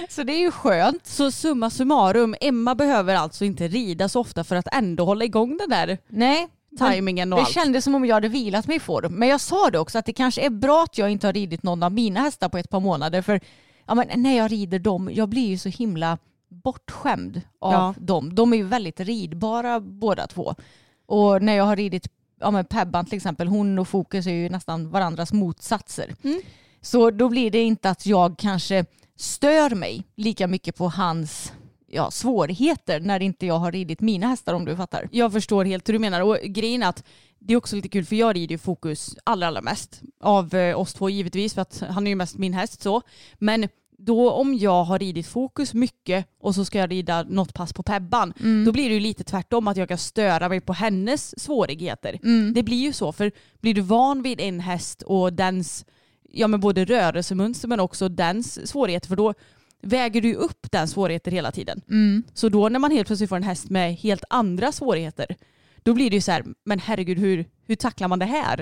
Så 0.09 0.23
det 0.23 0.33
är 0.33 0.39
ju 0.39 0.51
skönt. 0.51 1.07
Så 1.07 1.31
summa 1.31 1.69
summarum, 1.69 2.35
Emma 2.41 2.75
behöver 2.75 3.15
alltså 3.15 3.45
inte 3.45 3.67
rida 3.67 4.09
så 4.09 4.19
ofta 4.19 4.43
för 4.43 4.55
att 4.55 4.67
ändå 4.71 5.05
hålla 5.05 5.25
igång 5.25 5.57
den 5.57 5.69
där 5.69 5.97
Nej, 6.07 6.47
tajmingen 6.77 7.33
och 7.33 7.39
det 7.39 7.45
allt. 7.45 7.53
kändes 7.53 7.83
som 7.83 7.95
om 7.95 8.05
jag 8.05 8.15
hade 8.15 8.27
vilat 8.27 8.67
mig 8.67 8.77
i 8.77 8.79
form. 8.79 9.13
Men 9.13 9.29
jag 9.29 9.41
sa 9.41 9.69
det 9.69 9.79
också 9.79 9.97
att 9.97 10.05
det 10.05 10.13
kanske 10.13 10.41
är 10.41 10.49
bra 10.49 10.83
att 10.83 10.97
jag 10.97 11.09
inte 11.09 11.27
har 11.27 11.33
ridit 11.33 11.63
någon 11.63 11.83
av 11.83 11.91
mina 11.91 12.19
hästar 12.19 12.49
på 12.49 12.57
ett 12.57 12.69
par 12.69 12.79
månader. 12.79 13.21
För 13.21 13.39
ja, 13.87 13.95
men 13.95 14.07
när 14.15 14.37
jag 14.37 14.51
rider 14.51 14.79
dem, 14.79 15.09
jag 15.13 15.29
blir 15.29 15.47
ju 15.47 15.57
så 15.57 15.69
himla 15.69 16.17
bortskämd 16.49 17.41
av 17.59 17.71
Ja. 17.73 17.93
dem. 17.97 18.35
De 18.35 18.53
är 18.53 18.57
ju 18.57 18.63
väldigt 18.63 18.99
ridbara 18.99 19.79
båda 19.79 20.27
två. 20.27 20.55
Och 21.05 21.41
när 21.41 21.53
jag 21.53 21.63
har 21.63 21.75
ridit 21.75 22.07
ja, 22.39 22.51
men 22.51 22.65
Pebban 22.65 23.05
till 23.05 23.17
exempel, 23.17 23.47
hon 23.47 23.79
och 23.79 23.87
Fokus 23.87 24.27
är 24.27 24.31
ju 24.31 24.49
nästan 24.49 24.89
varandras 24.89 25.33
motsatser. 25.33 26.15
Mm. 26.23 26.41
Så 26.81 27.11
då 27.11 27.29
blir 27.29 27.51
det 27.51 27.61
inte 27.63 27.89
att 27.89 28.05
jag 28.05 28.37
kanske 28.37 28.85
stör 29.15 29.75
mig 29.75 30.03
lika 30.15 30.47
mycket 30.47 30.75
på 30.75 30.89
hans 30.89 31.53
ja, 31.87 32.11
svårigheter 32.11 32.99
när 32.99 33.19
inte 33.21 33.45
jag 33.45 33.59
har 33.59 33.71
ridit 33.71 34.01
mina 34.01 34.27
hästar 34.27 34.53
om 34.53 34.65
du 34.65 34.75
fattar. 34.75 35.09
Jag 35.11 35.31
förstår 35.33 35.65
helt 35.65 35.89
hur 35.89 35.93
du 35.93 35.99
menar 35.99 36.21
och 36.21 36.37
grejen 36.43 36.83
är 36.83 36.87
att 36.87 37.03
det 37.39 37.53
är 37.53 37.57
också 37.57 37.75
lite 37.75 37.89
kul 37.89 38.05
för 38.05 38.15
jag 38.15 38.35
rider 38.35 38.53
ju 38.53 38.57
fokus 38.57 39.15
allra, 39.23 39.47
allra 39.47 39.61
mest 39.61 40.01
av 40.19 40.55
eh, 40.55 40.79
oss 40.79 40.93
två 40.93 41.09
givetvis 41.09 41.53
för 41.53 41.61
att 41.61 41.83
han 41.89 42.07
är 42.07 42.11
ju 42.11 42.15
mest 42.15 42.37
min 42.37 42.53
häst 42.53 42.81
så. 42.81 43.01
Men 43.33 43.67
då 43.97 44.31
om 44.31 44.53
jag 44.57 44.83
har 44.83 44.99
ridit 44.99 45.27
fokus 45.27 45.73
mycket 45.73 46.27
och 46.39 46.55
så 46.55 46.65
ska 46.65 46.77
jag 46.79 46.91
rida 46.91 47.23
något 47.23 47.53
pass 47.53 47.73
på 47.73 47.83
Pebban 47.83 48.33
då 48.65 48.71
blir 48.71 48.89
det 48.89 48.93
ju 48.93 48.99
lite 48.99 49.23
tvärtom 49.23 49.67
att 49.67 49.77
jag 49.77 49.87
kan 49.87 49.97
störa 49.97 50.49
mig 50.49 50.61
på 50.61 50.73
hennes 50.73 51.39
svårigheter. 51.39 52.19
Det 52.53 52.63
blir 52.63 52.77
ju 52.77 52.93
så 52.93 53.11
för 53.11 53.31
blir 53.61 53.73
du 53.73 53.81
van 53.81 54.21
vid 54.21 54.41
en 54.41 54.59
häst 54.59 55.01
och 55.01 55.33
dens 55.33 55.85
ja, 56.31 56.47
men 56.47 56.59
både 56.59 56.85
rörelsemönster 56.85 57.67
men 57.67 57.79
också 57.79 58.09
dens 58.09 58.67
svårigheter 58.69 59.07
för 59.07 59.15
då 59.15 59.33
väger 59.81 60.21
du 60.21 60.33
upp 60.33 60.71
den 60.71 60.87
svårigheter 60.87 61.31
hela 61.31 61.51
tiden. 61.51 61.81
Så 62.33 62.49
då 62.49 62.69
när 62.69 62.79
man 62.79 62.91
helt 62.91 63.07
plötsligt 63.07 63.29
får 63.29 63.35
en 63.37 63.43
häst 63.43 63.69
med 63.69 63.95
helt 63.95 64.23
andra 64.29 64.71
svårigheter 64.71 65.35
då 65.83 65.93
blir 65.93 66.09
det 66.09 66.15
ju 66.15 66.21
så 66.21 66.31
här, 66.31 66.43
men 66.65 66.79
herregud 66.79 67.19
hur, 67.19 67.45
hur 67.67 67.75
tacklar 67.75 68.07
man 68.07 68.19
det 68.19 68.25
här? 68.25 68.57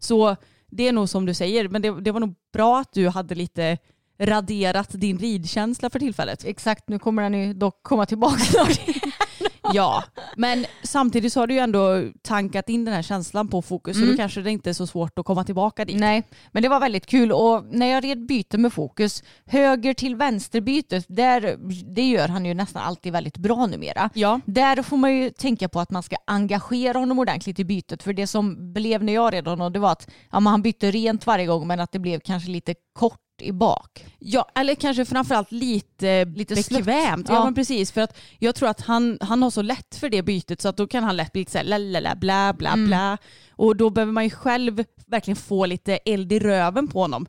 Så 0.00 0.36
det 0.70 0.88
är 0.88 0.92
nog 0.92 1.08
som 1.08 1.26
du 1.26 1.34
säger, 1.34 1.68
men 1.68 1.82
det, 1.82 2.00
det 2.00 2.12
var 2.12 2.20
nog 2.20 2.34
bra 2.52 2.80
att 2.80 2.92
du 2.92 3.08
hade 3.08 3.34
lite 3.34 3.78
raderat 4.18 4.88
din 4.90 5.18
ridkänsla 5.18 5.90
för 5.90 5.98
tillfället. 5.98 6.44
Exakt, 6.44 6.88
nu 6.88 6.98
kommer 6.98 7.22
den 7.22 7.34
ju 7.34 7.54
dock 7.54 7.82
komma 7.82 8.06
tillbaka 8.06 8.38
snart. 8.38 8.80
Ja, 9.72 10.04
men 10.36 10.66
samtidigt 10.82 11.32
så 11.32 11.40
har 11.40 11.46
du 11.46 11.54
ju 11.54 11.60
ändå 11.60 12.02
tankat 12.22 12.68
in 12.68 12.84
den 12.84 12.94
här 12.94 13.02
känslan 13.02 13.48
på 13.48 13.62
fokus 13.62 13.98
så 13.98 14.06
då 14.06 14.16
kanske 14.16 14.40
det 14.40 14.50
inte 14.50 14.70
är 14.70 14.74
så 14.74 14.86
svårt 14.86 15.18
att 15.18 15.24
komma 15.24 15.44
tillbaka 15.44 15.84
dit. 15.84 15.98
Nej, 15.98 16.22
men 16.52 16.62
det 16.62 16.68
var 16.68 16.80
väldigt 16.80 17.06
kul 17.06 17.32
och 17.32 17.64
när 17.70 17.86
jag 17.86 18.04
red 18.04 18.26
byte 18.26 18.58
med 18.58 18.72
fokus, 18.72 19.22
höger 19.46 19.94
till 19.94 20.16
vänster 20.16 20.60
bytet, 20.60 21.04
där, 21.08 21.56
det 21.94 22.08
gör 22.08 22.28
han 22.28 22.44
ju 22.44 22.54
nästan 22.54 22.82
alltid 22.82 23.12
väldigt 23.12 23.36
bra 23.36 23.66
numera. 23.66 24.10
Ja. 24.14 24.40
Där 24.44 24.82
får 24.82 24.96
man 24.96 25.16
ju 25.16 25.30
tänka 25.30 25.68
på 25.68 25.80
att 25.80 25.90
man 25.90 26.02
ska 26.02 26.16
engagera 26.26 26.98
honom 26.98 27.18
ordentligt 27.18 27.58
i 27.58 27.64
bytet 27.64 28.02
för 28.02 28.12
det 28.12 28.26
som 28.26 28.72
blev 28.72 29.04
när 29.04 29.12
jag 29.12 29.32
red 29.32 29.46
honom 29.46 29.72
det 29.72 29.78
var 29.78 29.92
att 29.92 30.10
ja, 30.32 30.38
han 30.38 30.62
bytte 30.62 30.90
rent 30.90 31.26
varje 31.26 31.46
gång 31.46 31.66
men 31.66 31.80
att 31.80 31.92
det 31.92 31.98
blev 31.98 32.20
kanske 32.20 32.50
lite 32.50 32.74
kort 32.92 33.20
i 33.42 33.52
bak. 33.52 34.04
Ja, 34.18 34.50
eller 34.54 34.74
kanske 34.74 35.04
framförallt 35.04 35.52
lite, 35.52 36.24
Lite 36.24 36.54
bekvämt. 36.54 37.26
Ja. 37.28 37.34
Ja. 37.34 37.44
men 37.44 37.54
precis. 37.54 37.92
För 37.92 38.00
att 38.00 38.18
jag 38.38 38.54
tror 38.54 38.68
att 38.68 38.80
han, 38.80 39.18
han 39.20 39.42
har 39.42 39.50
så 39.50 39.62
lätt 39.62 39.96
för 39.96 40.08
det 40.08 40.22
bytet 40.22 40.60
så 40.60 40.68
att 40.68 40.76
då 40.76 40.86
kan 40.86 41.04
han 41.04 41.16
lätt 41.16 41.32
bli 41.32 41.40
lite 41.40 41.52
såhär 41.52 41.64
lalala, 41.64 42.14
bla 42.14 42.52
bla 42.52 42.72
Mm. 42.72 42.86
bla. 42.86 43.18
Och 43.50 43.76
då 43.76 43.90
behöver 43.90 44.12
man 44.12 44.24
ju 44.24 44.30
själv 44.30 44.84
verkligen 45.06 45.36
få 45.36 45.66
lite 45.66 45.96
eld 45.96 46.32
i 46.32 46.38
röven 46.38 46.88
på 46.88 47.00
honom. 47.00 47.26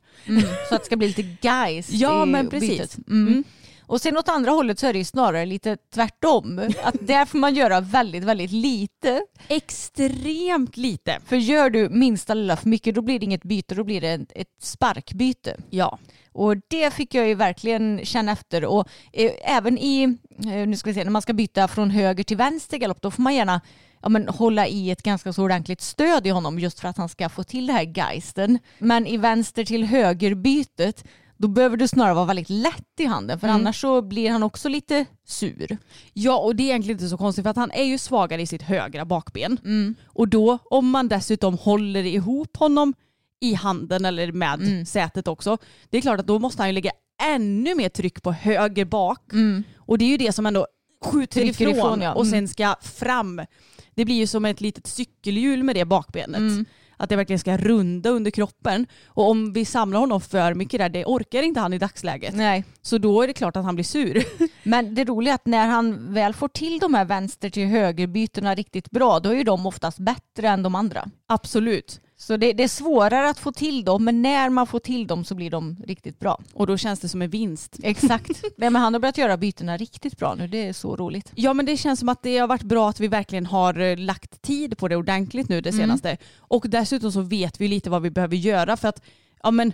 Så 0.68 0.74
att 0.74 0.80
det 0.80 0.86
ska 0.86 0.96
bli 0.96 1.06
lite 1.08 1.22
guys 1.22 1.90
Ja, 1.90 2.22
i 2.22 2.26
men 2.26 2.48
precis. 2.50 2.68
bytet. 2.70 2.98
Mm. 3.08 3.44
Och 3.86 4.00
sen 4.00 4.16
åt 4.16 4.28
andra 4.28 4.50
hållet 4.50 4.78
så 4.78 4.86
är 4.86 4.92
det 4.92 4.98
ju 4.98 5.04
snarare 5.04 5.46
lite 5.46 5.76
tvärtom. 5.94 6.70
Att 6.82 6.94
där 7.00 7.24
får 7.24 7.38
man 7.38 7.54
göra 7.54 7.80
väldigt, 7.80 8.24
väldigt 8.24 8.52
lite. 8.52 9.22
Extremt 9.48 10.76
lite. 10.76 11.20
För 11.26 11.36
gör 11.36 11.70
du 11.70 11.88
minsta 11.88 12.34
lilla 12.34 12.56
för 12.56 12.68
mycket 12.68 12.94
då 12.94 13.02
blir 13.02 13.18
det 13.18 13.24
inget 13.24 13.42
byte, 13.42 13.74
då 13.74 13.84
blir 13.84 14.00
det 14.00 14.08
ett, 14.34 14.48
sparkbyte. 14.62 15.56
Ja. 15.70 15.98
Och 16.32 16.56
det 16.68 16.94
fick 16.94 17.14
jag 17.14 17.28
ju 17.28 17.34
verkligen 17.34 18.00
känna 18.04 18.32
efter. 18.32 18.64
Och 18.64 18.88
eh, 19.12 19.32
även 19.44 19.78
i, 19.78 20.02
eh, 20.38 20.68
nu 20.68 20.76
ska 20.76 20.90
vi 20.90 20.94
se, 20.94 21.04
när 21.04 21.10
man 21.10 21.22
ska 21.22 21.32
byta 21.32 21.68
från 21.68 21.90
höger 21.90 22.24
till 22.24 22.36
vänster 22.36 22.76
galopp 22.78 23.02
då 23.02 23.10
får 23.10 23.22
man 23.22 23.34
gärna 23.34 23.60
ja, 24.02 24.08
men, 24.08 24.28
hålla 24.28 24.66
i 24.66 24.90
ett 24.90 25.02
ganska 25.02 25.32
så 25.32 25.44
ordentligt 25.44 25.80
stöd 25.80 26.26
i 26.26 26.30
honom 26.30 26.58
just 26.58 26.80
för 26.80 26.88
att 26.88 26.96
han 26.96 27.08
ska 27.08 27.28
få 27.28 27.44
till 27.44 27.66
det 27.66 27.72
här 27.72 27.92
geisten. 27.96 28.58
Men 28.78 29.06
i 29.06 29.16
vänster 29.16 29.64
till 29.64 29.84
höger 29.84 30.34
bytet 30.34 31.04
då 31.36 31.48
behöver 31.48 31.76
du 31.76 31.88
snarare 31.88 32.14
vara 32.14 32.24
väldigt 32.24 32.50
lätt 32.50 33.00
i 33.00 33.04
handen 33.04 33.40
för 33.40 33.48
annars 33.48 33.80
så 33.80 34.02
blir 34.02 34.30
han 34.30 34.42
också 34.42 34.68
lite 34.68 35.04
sur. 35.26 35.78
Ja 36.12 36.38
och 36.38 36.56
det 36.56 36.62
är 36.62 36.64
egentligen 36.64 36.94
inte 36.98 37.08
så 37.08 37.16
konstigt 37.16 37.42
för 37.42 37.50
att 37.50 37.56
han 37.56 37.70
är 37.70 37.84
ju 37.84 37.98
svagare 37.98 38.42
i 38.42 38.46
sitt 38.46 38.62
högra 38.62 39.04
bakben. 39.04 39.58
Mm. 39.64 39.94
Och 40.06 40.28
då 40.28 40.58
om 40.64 40.90
man 40.90 41.08
dessutom 41.08 41.58
håller 41.58 42.04
ihop 42.04 42.56
honom 42.56 42.94
i 43.40 43.54
handen 43.54 44.04
eller 44.04 44.32
med 44.32 44.60
Mm. 44.62 44.86
sätet 44.86 45.28
också. 45.28 45.58
Det 45.90 45.96
är 45.98 46.02
klart 46.02 46.20
att 46.20 46.26
då 46.26 46.38
måste 46.38 46.62
han 46.62 46.68
ju 46.68 46.72
lägga 46.72 46.90
ännu 47.22 47.74
mer 47.74 47.88
tryck 47.88 48.22
på 48.22 48.32
höger 48.32 48.84
bak. 48.84 49.20
Och 49.76 49.98
det 49.98 50.04
är 50.04 50.08
ju 50.08 50.16
det 50.16 50.32
som 50.32 50.46
ändå 50.46 50.66
skjuter 51.04 51.40
Mm. 51.40 51.50
Ifrån, 51.50 51.68
ifrån, 51.70 52.00
ja. 52.00 52.14
och 52.14 52.20
Mm. 52.26 52.30
sen 52.30 52.48
ska 52.48 52.74
fram. 52.82 53.40
Det 53.94 54.04
blir 54.04 54.14
ju 54.16 54.26
som 54.26 54.44
ett 54.44 54.60
litet 54.60 54.86
cykelhjul 54.86 55.62
med 55.62 55.76
det 55.76 55.84
bakbenet. 55.84 56.66
Att 56.96 57.08
det 57.08 57.16
verkligen 57.16 57.40
ska 57.40 57.56
runda 57.56 58.10
under 58.10 58.30
kroppen. 58.30 58.86
Och 59.06 59.30
om 59.30 59.52
vi 59.52 59.64
samlar 59.64 60.00
honom 60.00 60.20
för 60.20 60.54
mycket 60.54 60.80
där, 60.80 60.88
det 60.88 61.04
orkar 61.04 61.42
inte 61.42 61.60
han 61.60 61.72
i 61.72 61.78
dagsläget. 61.78 62.34
Nej. 62.34 62.64
Så 62.82 62.98
då 62.98 63.22
är 63.22 63.26
det 63.26 63.32
klart 63.32 63.56
att 63.56 63.64
han 63.64 63.74
blir 63.74 63.84
sur. 63.84 64.24
Men 64.68 64.94
det 64.94 65.04
roliga 65.04 65.32
är 65.32 65.34
att 65.34 65.46
när 65.46 65.66
han 65.66 66.14
väl 66.14 66.34
får 66.34 66.48
till 66.48 66.78
de 66.78 66.94
här 66.94 67.04
vänster 67.04 67.50
till 67.50 67.66
högerbytena 67.66 68.54
riktigt 68.54 68.90
bra 68.90 69.20
då 69.20 69.30
är 69.30 69.34
ju 69.34 69.44
de 69.44 69.66
oftast 69.66 69.98
bättre 69.98 70.48
än 70.48 70.62
de 70.62 70.74
andra. 70.74 71.08
Absolut. 71.26 72.00
Så 72.18 72.36
det, 72.36 72.52
det 72.52 72.62
är 72.62 72.68
svårare 72.68 73.28
att 73.28 73.38
få 73.38 73.52
till 73.52 73.84
dem, 73.84 74.04
men 74.04 74.22
när 74.22 74.50
man 74.50 74.66
får 74.66 74.78
till 74.78 75.06
dem 75.06 75.24
så 75.24 75.34
blir 75.34 75.50
de 75.50 75.76
riktigt 75.86 76.18
bra. 76.18 76.40
Och 76.54 76.66
då 76.66 76.76
känns 76.76 77.00
det 77.00 77.08
som 77.08 77.22
en 77.22 77.30
vinst. 77.30 77.76
Exakt. 77.82 78.42
Nej, 78.56 78.70
men 78.70 78.82
han 78.82 78.92
har 78.94 79.00
börjat 79.00 79.18
göra 79.18 79.36
bytena 79.36 79.76
riktigt 79.76 80.18
bra 80.18 80.34
nu, 80.34 80.46
det 80.46 80.68
är 80.68 80.72
så 80.72 80.96
roligt. 80.96 81.32
Ja 81.34 81.54
men 81.54 81.66
det 81.66 81.76
känns 81.76 82.00
som 82.00 82.08
att 82.08 82.22
det 82.22 82.38
har 82.38 82.48
varit 82.48 82.62
bra 82.62 82.88
att 82.88 83.00
vi 83.00 83.08
verkligen 83.08 83.46
har 83.46 83.80
eh, 83.80 83.96
lagt 83.96 84.42
tid 84.42 84.78
på 84.78 84.88
det 84.88 84.96
ordentligt 84.96 85.48
nu 85.48 85.60
det 85.60 85.72
senaste. 85.72 86.16
Och 86.38 86.64
dessutom 86.68 87.12
så 87.12 87.20
vet 87.20 87.60
vi 87.60 87.68
lite 87.68 87.90
vad 87.90 88.02
vi 88.02 88.10
behöver 88.10 88.36
göra 88.36 88.76
för 88.76 88.88
att 88.88 89.02
ja 89.42 89.50
men 89.50 89.72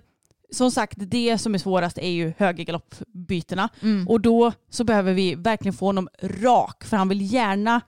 som 0.51 0.71
sagt 0.71 0.99
det 0.99 1.39
som 1.39 1.55
är 1.55 1.59
svårast 1.59 1.99
är 1.99 2.11
ju 2.11 2.33
högergaloppbytena 2.39 3.69
och 4.09 4.21
då 4.21 4.53
så 4.71 4.85
behöver 4.85 5.13
vi 5.13 5.35
verkligen 5.35 5.75
få 5.75 5.87
honom 5.87 6.09
rak 6.23 6.85
för 6.85 6.97
han 6.97 7.09
vill 7.09 7.33
gärna 7.33 7.81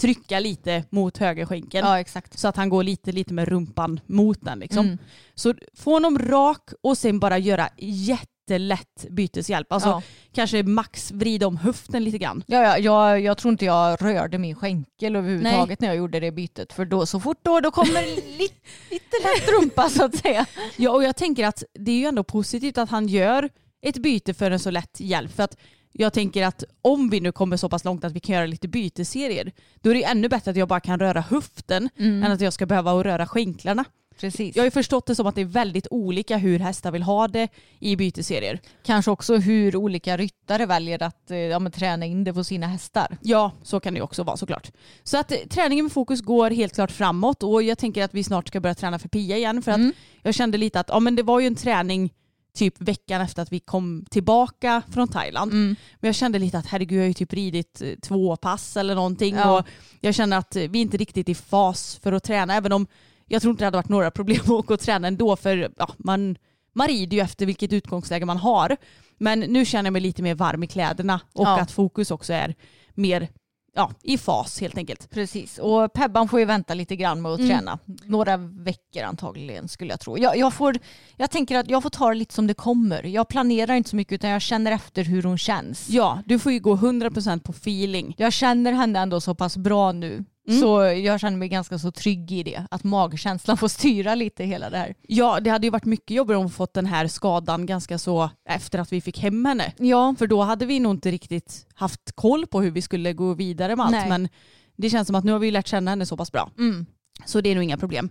trycka 0.00 0.40
lite 0.40 0.84
mot 0.90 1.18
högerskänken 1.18 1.84
Ja, 1.86 2.00
exakt. 2.00 2.38
så 2.38 2.48
att 2.48 2.56
han 2.56 2.68
går 2.68 2.82
lite, 2.82 3.12
lite 3.12 3.34
med 3.34 3.48
rumpan 3.48 4.00
mot 4.06 4.38
den. 4.40 4.58
Liksom. 4.58 4.98
Så 5.34 5.54
få 5.76 5.92
honom 5.92 6.18
rak 6.18 6.70
och 6.82 6.98
sen 6.98 7.20
bara 7.20 7.38
göra 7.38 7.68
jättelätt 7.78 9.06
byteshjälp. 9.10 9.72
Alltså 9.72 9.88
Ja. 9.88 10.02
kanske 10.32 10.62
max 10.62 11.10
vrida 11.10 11.46
om 11.46 11.56
höften 11.56 12.04
lite 12.04 12.18
grann. 12.18 12.44
Ja, 12.46 12.62
ja, 12.62 12.78
jag, 12.78 13.20
jag 13.20 13.38
tror 13.38 13.52
inte 13.52 13.64
jag 13.64 14.02
rörde 14.02 14.38
min 14.38 14.54
skänkel 14.54 15.16
överhuvudtaget 15.16 15.80
när 15.80 15.88
jag 15.88 15.96
gjorde 15.96 16.20
det 16.20 16.32
bytet. 16.32 16.72
För 16.72 16.84
då, 16.84 17.06
så 17.06 17.20
fort 17.20 17.38
då, 17.42 17.60
då 17.60 17.70
kommer 17.70 18.06
lite, 18.38 18.54
lite 18.90 19.16
lätt 19.24 19.48
rumpa 19.60 19.88
så 19.90 20.04
att 20.04 20.14
säga. 20.16 20.46
Ja, 20.76 20.90
och 20.90 21.04
jag 21.04 21.16
tänker 21.16 21.46
att 21.46 21.62
det 21.74 21.90
är 21.92 21.98
ju 21.98 22.04
ändå 22.04 22.24
positivt 22.24 22.78
att 22.78 22.90
han 22.90 23.08
gör 23.08 23.48
ett 23.82 23.96
byte 23.98 24.34
för 24.34 24.50
en 24.50 24.58
så 24.58 24.70
lätt 24.70 25.00
hjälp. 25.00 25.32
För 25.36 25.42
att 25.42 25.56
jag 25.92 26.12
tänker 26.12 26.46
att 26.46 26.64
om 26.82 27.10
vi 27.10 27.20
nu 27.20 27.32
kommer 27.32 27.56
så 27.56 27.68
pass 27.68 27.84
långt 27.84 28.04
att 28.04 28.12
vi 28.12 28.20
kan 28.20 28.34
göra 28.34 28.46
lite 28.46 28.68
byteserier, 28.68 29.52
då 29.80 29.90
är 29.90 29.94
det 29.94 30.00
ju 30.00 30.06
ännu 30.06 30.28
bättre 30.28 30.50
att 30.50 30.56
jag 30.56 30.68
bara 30.68 30.80
kan 30.80 30.98
röra 30.98 31.20
höften 31.20 31.88
än 31.96 32.32
att 32.32 32.40
jag 32.40 32.52
ska 32.52 32.66
behöva 32.66 33.04
röra 33.04 33.26
skänklarna. 33.26 33.84
Precis. 34.20 34.56
Jag 34.56 34.62
har 34.62 34.66
ju 34.66 34.70
förstått 34.70 35.06
det 35.06 35.14
som 35.14 35.26
att 35.26 35.34
det 35.34 35.40
är 35.40 35.44
väldigt 35.44 35.86
olika 35.90 36.36
hur 36.36 36.58
hästar 36.58 36.90
vill 36.90 37.02
ha 37.02 37.28
det 37.28 37.48
i 37.78 37.96
byteserier. 37.96 38.60
Kanske 38.82 39.10
också 39.10 39.36
hur 39.36 39.76
olika 39.76 40.16
ryttare 40.16 40.66
väljer 40.66 41.02
att 41.02 41.30
eh, 41.30 41.38
ja, 41.38 41.70
träna 41.70 42.06
in 42.06 42.24
det 42.24 42.32
på 42.32 42.44
sina 42.44 42.66
hästar. 42.66 43.16
Ja, 43.22 43.52
så 43.62 43.80
kan 43.80 43.94
det 43.94 43.98
ju 43.98 44.02
också 44.02 44.22
vara 44.22 44.36
såklart. 44.36 44.70
Så 45.02 45.18
att 45.18 45.32
eh, 45.32 45.38
träningen 45.38 45.84
med 45.84 45.92
fokus 45.92 46.20
går 46.20 46.50
helt 46.50 46.74
klart 46.74 46.90
framåt 46.90 47.42
och 47.42 47.62
jag 47.62 47.78
tänker 47.78 48.04
att 48.04 48.14
vi 48.14 48.24
snart 48.24 48.48
ska 48.48 48.60
börja 48.60 48.74
träna 48.74 48.98
för 48.98 49.08
Pia 49.08 49.36
igen 49.36 49.62
för 49.62 49.72
att 49.72 49.80
jag 50.22 50.34
kände 50.34 50.58
lite 50.58 50.80
att 50.80 50.88
ja, 50.88 51.00
men 51.00 51.16
det 51.16 51.22
var 51.22 51.40
ju 51.40 51.46
en 51.46 51.54
träning 51.54 52.12
typ 52.58 52.80
veckan 52.80 53.20
efter 53.20 53.42
att 53.42 53.52
vi 53.52 53.60
kom 53.60 54.04
tillbaka 54.10 54.82
från 54.92 55.08
Thailand. 55.08 55.52
Men 55.52 55.76
jag 56.00 56.14
kände 56.14 56.38
lite 56.38 56.58
att 56.58 56.66
herregud 56.66 56.98
jag 56.98 57.02
har 57.02 57.08
ju 57.08 57.14
typ 57.14 57.32
ridit 57.32 57.82
eh, 57.82 57.94
två 58.02 58.36
pass 58.36 58.76
eller 58.76 58.94
någonting 58.94 59.34
Ja. 59.36 59.58
och 59.58 59.66
jag 60.00 60.14
känner 60.14 60.36
att 60.38 60.56
eh, 60.56 60.62
vi 60.62 60.78
är 60.78 60.82
inte 60.82 60.96
riktigt 60.96 61.28
i 61.28 61.34
fas 61.34 61.98
för 62.02 62.12
att 62.12 62.24
träna 62.24 62.54
även 62.54 62.72
om 62.72 62.86
jag 63.26 63.42
tror 63.42 63.50
inte 63.50 63.62
det 63.62 63.66
hade 63.66 63.76
varit 63.78 63.88
några 63.88 64.10
problem 64.18 64.40
att 64.44 64.50
åka 64.50 64.74
och 64.74 64.80
träna 64.80 65.08
ändå 65.08 65.36
för 65.36 65.70
ja, 65.78 65.88
man, 65.98 66.36
man 66.72 66.88
rider 66.88 67.16
ju 67.16 67.22
efter 67.22 67.46
vilket 67.46 67.72
utgångsläge 67.72 68.26
man 68.26 68.36
har. 68.36 68.76
Men 69.18 69.40
nu 69.40 69.64
känner 69.64 69.86
jag 69.86 69.92
mig 69.92 70.02
lite 70.02 70.22
mer 70.22 70.34
varm 70.34 70.62
i 70.62 70.66
kläderna 70.66 71.20
och 71.32 71.46
Ja. 71.46 71.60
att 71.60 71.70
fokus 71.72 72.10
också 72.10 72.32
är 72.32 72.54
mer 72.94 73.28
ja, 73.74 73.90
i 74.02 74.18
fas 74.18 74.60
helt 74.60 74.78
enkelt. 74.78 75.10
Precis, 75.10 75.58
och 75.58 75.92
Pebban 75.92 76.28
får 76.28 76.40
ju 76.40 76.46
vänta 76.46 76.74
lite 76.74 76.96
grann 76.96 77.22
med 77.22 77.32
att 77.32 77.40
träna. 77.40 77.78
Några 78.04 78.36
veckor 78.36 79.02
antagligen 79.02 79.68
skulle 79.68 79.92
jag 79.92 80.00
tro. 80.00 80.18
Jag, 80.18 80.36
jag, 80.36 80.54
får, 80.54 80.78
jag 81.16 81.30
tänker 81.30 81.58
att 81.58 81.70
jag 81.70 81.82
får 81.82 81.90
ta 81.90 82.08
det 82.08 82.14
lite 82.14 82.34
som 82.34 82.46
det 82.46 82.54
kommer. 82.54 83.02
Jag 83.02 83.28
planerar 83.28 83.74
inte 83.74 83.90
så 83.90 83.96
mycket 83.96 84.12
utan 84.12 84.30
jag 84.30 84.42
känner 84.42 84.72
efter 84.72 85.04
hur 85.04 85.22
hon 85.22 85.38
känns. 85.38 85.88
Ja, 85.88 86.22
du 86.26 86.38
får 86.38 86.52
ju 86.52 86.60
gå 86.60 86.76
100% 86.76 87.40
på 87.40 87.52
feeling. 87.52 88.14
Jag 88.18 88.32
känner 88.32 88.72
henne 88.72 88.98
ändå 88.98 89.20
så 89.20 89.34
pass 89.34 89.56
bra 89.56 89.92
nu. 89.92 90.24
Så 90.60 90.82
jag 90.82 91.20
känner 91.20 91.36
mig 91.38 91.48
ganska 91.48 91.78
så 91.78 91.90
trygg 91.92 92.32
i 92.32 92.42
det. 92.42 92.66
Att 92.70 92.84
magkänslan 92.84 93.56
får 93.56 93.68
styra 93.68 94.14
lite 94.14 94.44
hela 94.44 94.70
det 94.70 94.78
här. 94.78 94.94
Ja, 95.02 95.40
det 95.40 95.50
hade 95.50 95.66
ju 95.66 95.70
varit 95.70 95.84
mycket 95.84 96.10
jobbigare 96.10 96.38
om 96.38 96.44
hon 96.44 96.50
fått 96.50 96.74
den 96.74 96.86
här 96.86 97.06
skadan 97.08 97.66
ganska 97.66 97.98
så 97.98 98.30
efter 98.48 98.78
att 98.78 98.92
vi 98.92 99.00
fick 99.00 99.18
hem 99.18 99.44
henne. 99.44 99.72
Ja, 99.78 100.14
För 100.18 100.26
då 100.26 100.42
hade 100.42 100.66
vi 100.66 100.80
nog 100.80 100.94
inte 100.94 101.10
riktigt 101.10 101.66
haft 101.74 102.12
koll 102.14 102.46
på 102.46 102.60
hur 102.60 102.70
vi 102.70 102.82
skulle 102.82 103.12
gå 103.12 103.34
vidare 103.34 103.76
med 103.76 103.86
allt. 103.86 103.92
Nej. 103.92 104.08
Men 104.08 104.28
det 104.76 104.90
känns 104.90 105.06
som 105.06 105.16
att 105.16 105.24
nu 105.24 105.32
har 105.32 105.38
vi 105.38 105.50
lärt 105.50 105.66
känna 105.68 105.90
henne 105.90 106.06
så 106.06 106.16
pass 106.16 106.32
bra. 106.32 106.50
Mm. 106.58 106.86
Så 107.24 107.40
det 107.40 107.50
är 107.50 107.54
nog 107.54 107.64
inga 107.64 107.76
problem. 107.76 108.10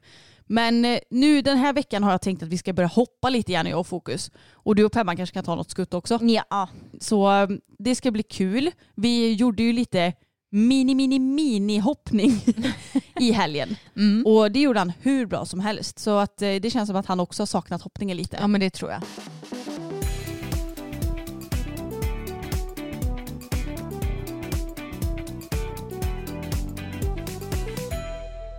Men 0.49 0.85
eh, 0.85 0.99
nu 1.09 1.41
den 1.41 1.57
här 1.57 1.73
veckan 1.73 2.03
har 2.03 2.11
jag 2.11 2.21
tänkt 2.21 2.43
att 2.43 2.49
vi 2.49 2.57
ska 2.57 2.73
börja 2.73 2.87
hoppa 2.87 3.29
lite 3.29 3.51
grann 3.51 3.65
jag 3.65 3.79
och 3.79 3.87
Fokus. 3.87 4.31
Och 4.51 4.75
du 4.75 4.85
och 4.85 4.91
Pemman 4.91 5.17
kanske 5.17 5.33
kan 5.33 5.43
ta 5.43 5.55
något 5.55 5.71
skutt 5.71 5.93
också. 5.93 6.19
ja. 6.21 6.69
Så 6.99 7.31
eh, 7.31 7.49
det 7.79 7.95
ska 7.95 8.11
bli 8.11 8.23
kul. 8.23 8.71
Vi 8.95 9.33
gjorde 9.33 9.63
ju 9.63 9.73
lite 9.73 10.13
mini, 10.49 10.95
mini, 10.95 11.19
mini 11.19 11.79
hoppning 11.79 12.31
i 13.19 13.31
helgen. 13.31 13.75
Och 14.25 14.51
det 14.51 14.59
gjorde 14.59 14.79
han 14.79 14.93
hur 15.01 15.25
bra 15.25 15.45
som 15.45 15.59
helst. 15.59 15.99
Så 15.99 16.17
att 16.17 16.41
eh, 16.41 16.55
det 16.55 16.71
känns 16.71 16.87
som 16.87 16.95
att 16.95 17.05
han 17.05 17.19
också 17.19 17.41
har 17.41 17.47
saknat 17.47 17.81
hoppningen 17.81 18.17
lite. 18.17 18.37
ja 18.41 18.47
men 18.47 18.61
det 18.61 18.69
tror 18.69 18.91
jag. 18.91 19.01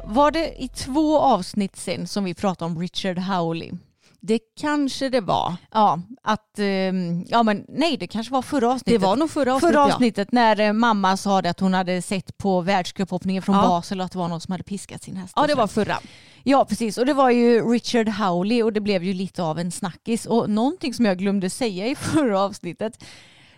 Var 0.05 0.31
det 0.31 0.63
i 0.63 0.69
två 0.69 1.19
avsnitt 1.19 1.77
sen 1.77 2.07
som 2.07 2.25
vi 2.25 2.35
pratade 2.35 2.71
om 2.73 2.81
Richard 2.81 3.19
Howley? 3.19 3.73
Det 4.21 4.41
kanske 4.61 5.09
det 5.09 5.21
var. 5.21 5.57
Ja, 5.73 6.01
att, 6.23 6.59
ehm, 6.59 7.25
ja 7.29 7.43
men 7.43 7.65
nej 7.69 7.97
det 7.97 8.07
kanske 8.07 8.33
var 8.33 8.43
förra 8.43 8.73
avsnittet. 8.73 9.01
Det 9.01 9.07
var 9.07 9.17
nog 9.17 9.31
förra 9.31 9.55
avsnittet. 9.55 9.75
Förra 9.75 9.89
ja. 9.89 9.95
avsnittet 9.95 10.33
när 10.33 10.61
eh, 10.61 10.73
mamma 10.73 11.17
sa 11.17 11.43
det 11.43 11.51
att 11.51 11.61
hon 11.61 11.75
hade 11.75 12.03
sett 12.03 12.39
på 12.39 12.61
världscuphoppningen 12.61 13.43
från 13.43 13.57
Ja. 13.57 13.63
Basel 13.63 14.01
och 14.01 14.07
att 14.07 14.13
det 14.13 14.19
var 14.19 14.29
någon 14.29 14.41
som 14.41 14.53
hade 14.53 14.65
piskat 14.65 15.03
sin 15.03 15.17
häst. 15.17 15.33
Ja, 15.37 15.47
det 15.47 15.55
var 15.55 15.67
förra. 15.67 15.99
Ja 16.43 16.65
precis 16.65 16.99
och 16.99 17.07
det 17.07 17.13
var 17.15 17.31
ju 17.31 17.73
Richard 17.73 18.09
Howley 18.09 18.63
och 18.63 18.73
det 18.73 18.81
blev 18.81 19.05
ju 19.05 19.15
lite 19.15 19.43
av 19.43 19.59
en 19.59 19.71
snackis 19.71 20.27
och 20.27 20.51
någonting 20.51 20.95
som 20.95 21.05
jag 21.05 21.19
glömde 21.19 21.51
säga 21.51 21.87
i 21.87 21.95
förra 21.95 22.41
avsnittet 22.41 23.05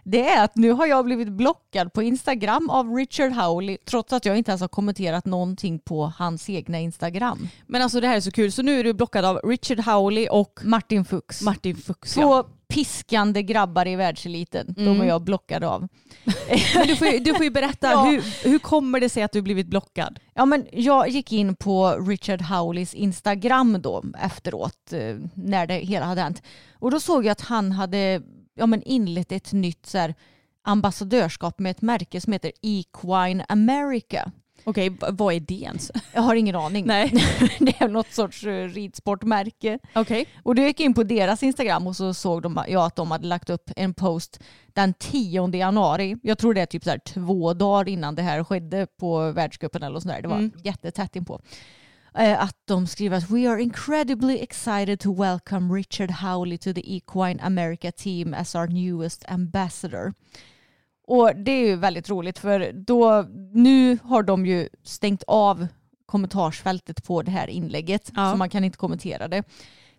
det 0.04 0.28
är 0.28 0.44
att 0.44 0.56
nu 0.56 0.70
har 0.72 0.86
jag 0.86 1.04
blivit 1.04 1.28
blockad 1.32 1.92
på 1.92 2.02
Instagram 2.02 2.70
av 2.70 2.94
Richard 2.96 3.32
Howley 3.32 3.78
trots 3.84 4.12
att 4.12 4.24
jag 4.24 4.38
inte 4.38 4.50
ens 4.50 4.60
har 4.60 4.68
kommenterat 4.68 5.26
någonting 5.26 5.78
på 5.78 6.12
hans 6.18 6.50
egna 6.50 6.78
Instagram. 6.80 7.48
Men 7.66 7.82
alltså 7.82 8.00
det 8.00 8.06
här 8.08 8.16
är 8.16 8.20
så 8.20 8.30
kul. 8.30 8.52
Så 8.52 8.62
nu 8.62 8.80
är 8.80 8.84
du 8.84 8.92
blockad 8.92 9.24
av 9.24 9.36
Richard 9.44 9.80
Howley 9.80 10.28
och 10.28 10.60
Martin 10.64 11.04
Fuchs. 11.04 11.42
Martin 11.42 11.76
Fuchs. 11.76 12.14
Två 12.14 12.20
Ja. 12.20 12.46
piskande 12.68 13.42
grabbar 13.42 13.88
i 13.88 13.96
världseliten. 13.96 14.74
De 14.76 15.00
är 15.00 15.04
jag 15.04 15.22
blockad 15.22 15.64
av. 15.64 15.88
Men 16.74 16.86
du, 16.86 16.96
får 16.96 17.08
ju, 17.08 17.18
du 17.18 17.34
får 17.34 17.44
ju 17.44 17.50
berätta, 17.50 17.90
Ja. 17.92 18.04
hur, 18.04 18.48
hur 18.50 18.58
kommer 18.58 19.00
det 19.00 19.08
sig 19.08 19.22
att 19.22 19.32
du 19.32 19.42
blivit 19.42 19.66
blockad? 19.66 20.18
Ja, 20.34 20.44
men 20.46 20.66
jag 20.72 21.08
gick 21.08 21.32
in 21.32 21.54
på 21.56 21.90
Richard 22.08 22.42
Howleys 22.42 22.94
Instagram 22.94 23.82
då 23.82 24.04
efteråt 24.22 24.92
eh, 24.92 25.16
när 25.34 25.66
det 25.66 25.74
hela 25.74 26.06
hade 26.06 26.20
hänt. 26.20 26.42
Och 26.78 26.90
då 26.90 27.00
såg 27.00 27.24
jag 27.24 27.32
att 27.32 27.40
han 27.40 27.72
hade 27.72 28.22
ja, 28.60 28.66
men 28.66 28.82
inlett 28.82 29.32
ett 29.32 29.52
nytt 29.52 29.86
så 29.86 29.98
här, 29.98 30.14
ambassadörskap 30.62 31.58
med 31.58 31.70
ett 31.70 31.82
märke 31.82 32.20
som 32.20 32.32
heter 32.32 32.52
Equine 32.62 33.42
America. 33.48 34.30
Okej, 34.64 34.96
vad 35.10 35.34
är 35.34 35.40
det 35.40 35.54
ens? 35.54 35.90
Jag 36.14 36.22
har 36.22 36.34
ingen 36.34 36.56
aning. 36.56 36.86
Nej. 36.86 37.10
det 37.58 37.80
är 37.80 37.88
något 37.88 38.12
sorts 38.12 38.44
eh, 38.44 38.68
ridsportmärke. 38.68 39.78
Okej. 39.94 40.26
Och 40.42 40.54
då 40.54 40.62
gick 40.62 40.80
jag 40.80 40.84
in 40.84 40.94
på 40.94 41.02
deras 41.02 41.42
Instagram 41.42 41.86
och 41.86 41.96
så 41.96 42.14
såg 42.14 42.42
de, 42.42 42.64
jag 42.68 42.84
att 42.84 42.96
de 42.96 43.10
hade 43.10 43.26
lagt 43.26 43.50
upp 43.50 43.70
en 43.76 43.94
post 43.94 44.40
den 44.66 44.94
10 44.94 45.48
januari. 45.56 46.16
Jag 46.22 46.38
tror 46.38 46.54
det 46.54 46.60
är 46.60 46.66
typ 46.66 46.84
så 46.84 46.96
två 47.06 47.54
dagar 47.54 47.88
innan 47.88 48.14
det 48.14 48.22
här 48.22 48.44
skedde 48.44 48.86
på 49.00 49.32
världscupen 49.32 49.82
eller 49.82 50.00
sådär. 50.00 50.22
Det 50.22 50.28
var 50.28 50.36
Mm. 50.36 50.52
jättetätt 50.64 51.16
inpå. 51.16 51.40
Eh, 52.14 52.42
Att 52.42 52.56
de 52.64 52.86
skriver 52.86 53.16
att 53.16 53.30
we 53.30 53.50
are 53.50 53.62
incredibly 53.62 54.38
excited 54.38 55.00
to 55.00 55.14
welcome 55.14 55.74
Richard 55.74 56.10
Howley 56.10 56.58
to 56.58 56.72
the 56.74 56.96
Equine 56.96 57.40
America 57.40 57.92
team 57.92 58.34
as 58.34 58.54
our 58.54 58.66
newest 58.66 59.24
ambassador. 59.28 60.12
Och 61.06 61.36
det 61.36 61.50
är 61.52 61.66
ju 61.66 61.76
väldigt 61.76 62.10
roligt 62.10 62.38
för 62.38 62.72
då, 62.72 63.26
nu 63.52 63.98
har 64.02 64.22
de 64.22 64.46
ju 64.46 64.68
stängt 64.84 65.22
av 65.26 65.66
kommentarsfältet 66.06 67.04
på 67.04 67.22
det 67.22 67.30
här 67.30 67.46
inlägget 67.46 68.10
Ja. 68.16 68.30
så 68.32 68.36
man 68.36 68.50
kan 68.50 68.64
inte 68.64 68.78
kommentera 68.78 69.28
det. 69.28 69.42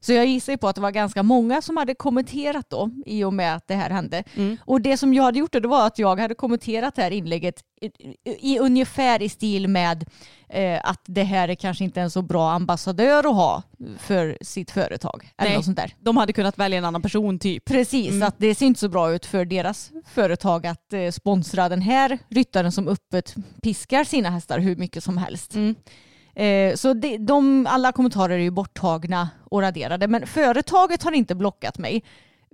Så 0.04 0.14
jag 0.14 0.26
gissar 0.26 0.54
ju 0.54 0.58
på 0.58 0.68
att 0.68 0.76
det 0.76 0.82
var 0.82 0.92
ganska 0.92 1.24
många 1.24 1.62
som 1.62 1.78
hade 1.78 1.96
kommenterat 1.96 2.70
då 2.70 2.90
i 3.06 3.24
och 3.24 3.34
med 3.34 3.56
att 3.56 3.68
det 3.68 3.76
här 3.76 3.90
hände. 3.90 4.24
Mm. 4.36 4.58
Och 4.66 4.82
det 4.82 4.98
som 4.98 5.14
jag 5.14 5.24
hade 5.24 5.40
gjort 5.40 5.52
då, 5.52 5.60
det 5.60 5.68
var 5.68 5.88
att 5.88 6.00
jag 6.00 6.20
hade 6.20 6.36
kommenterat 6.36 6.96
det 6.96 7.02
här 7.02 7.12
inlägget 7.12 7.64
i, 7.82 7.86
i, 7.86 8.54
i 8.54 8.60
ungefär 8.60 9.22
i 9.22 9.30
stil 9.30 9.68
med 9.68 10.06
eh, 10.50 10.80
att 10.84 11.02
det 11.06 11.24
här 11.24 11.50
är 11.50 11.56
kanske 11.56 11.84
inte 11.84 12.02
en 12.02 12.12
så 12.12 12.22
bra 12.22 12.52
ambassadör 12.52 13.20
att 13.20 13.36
ha 13.36 13.64
för 13.98 14.38
sitt 14.42 14.72
företag. 14.72 15.34
Eller 15.38 15.50
Nej. 15.50 15.58
något 15.58 15.66
sånt 15.66 15.78
där. 15.78 15.96
De 16.00 16.18
hade 16.18 16.34
kunnat 16.34 16.58
välja 16.58 16.78
en 16.78 16.86
annan 16.86 17.02
person 17.02 17.40
typ. 17.40 17.66
Precis, 17.66 18.24
att 18.24 18.36
det 18.38 18.56
ser 18.56 18.66
inte 18.66 18.80
så 18.80 18.90
bra 18.90 19.14
ut 19.14 19.26
för 19.26 19.46
deras 19.46 19.92
företag 20.06 20.68
att 20.68 20.94
eh, 20.94 21.10
sponsra 21.12 21.70
den 21.70 21.82
här 21.82 22.18
ryttaren 22.30 22.72
som 22.72 22.88
öppet 22.88 23.36
piskar 23.62 24.04
sina 24.04 24.30
hästar 24.30 24.60
hur 24.60 24.76
mycket 24.76 25.04
som 25.04 25.18
helst. 25.18 25.56
Mm. 25.56 25.76
Eh, 26.36 26.76
så 26.76 26.94
det, 26.94 27.18
de, 27.18 27.68
alla 27.70 27.92
kommentarer 27.92 28.34
är 28.34 28.44
ju 28.44 28.52
borttagna 28.52 29.30
och 29.50 29.62
raderade. 29.62 30.08
Men 30.08 30.28
företaget 30.28 31.04
har 31.04 31.12
inte 31.12 31.36
blockat 31.36 31.78
mig. 31.78 32.04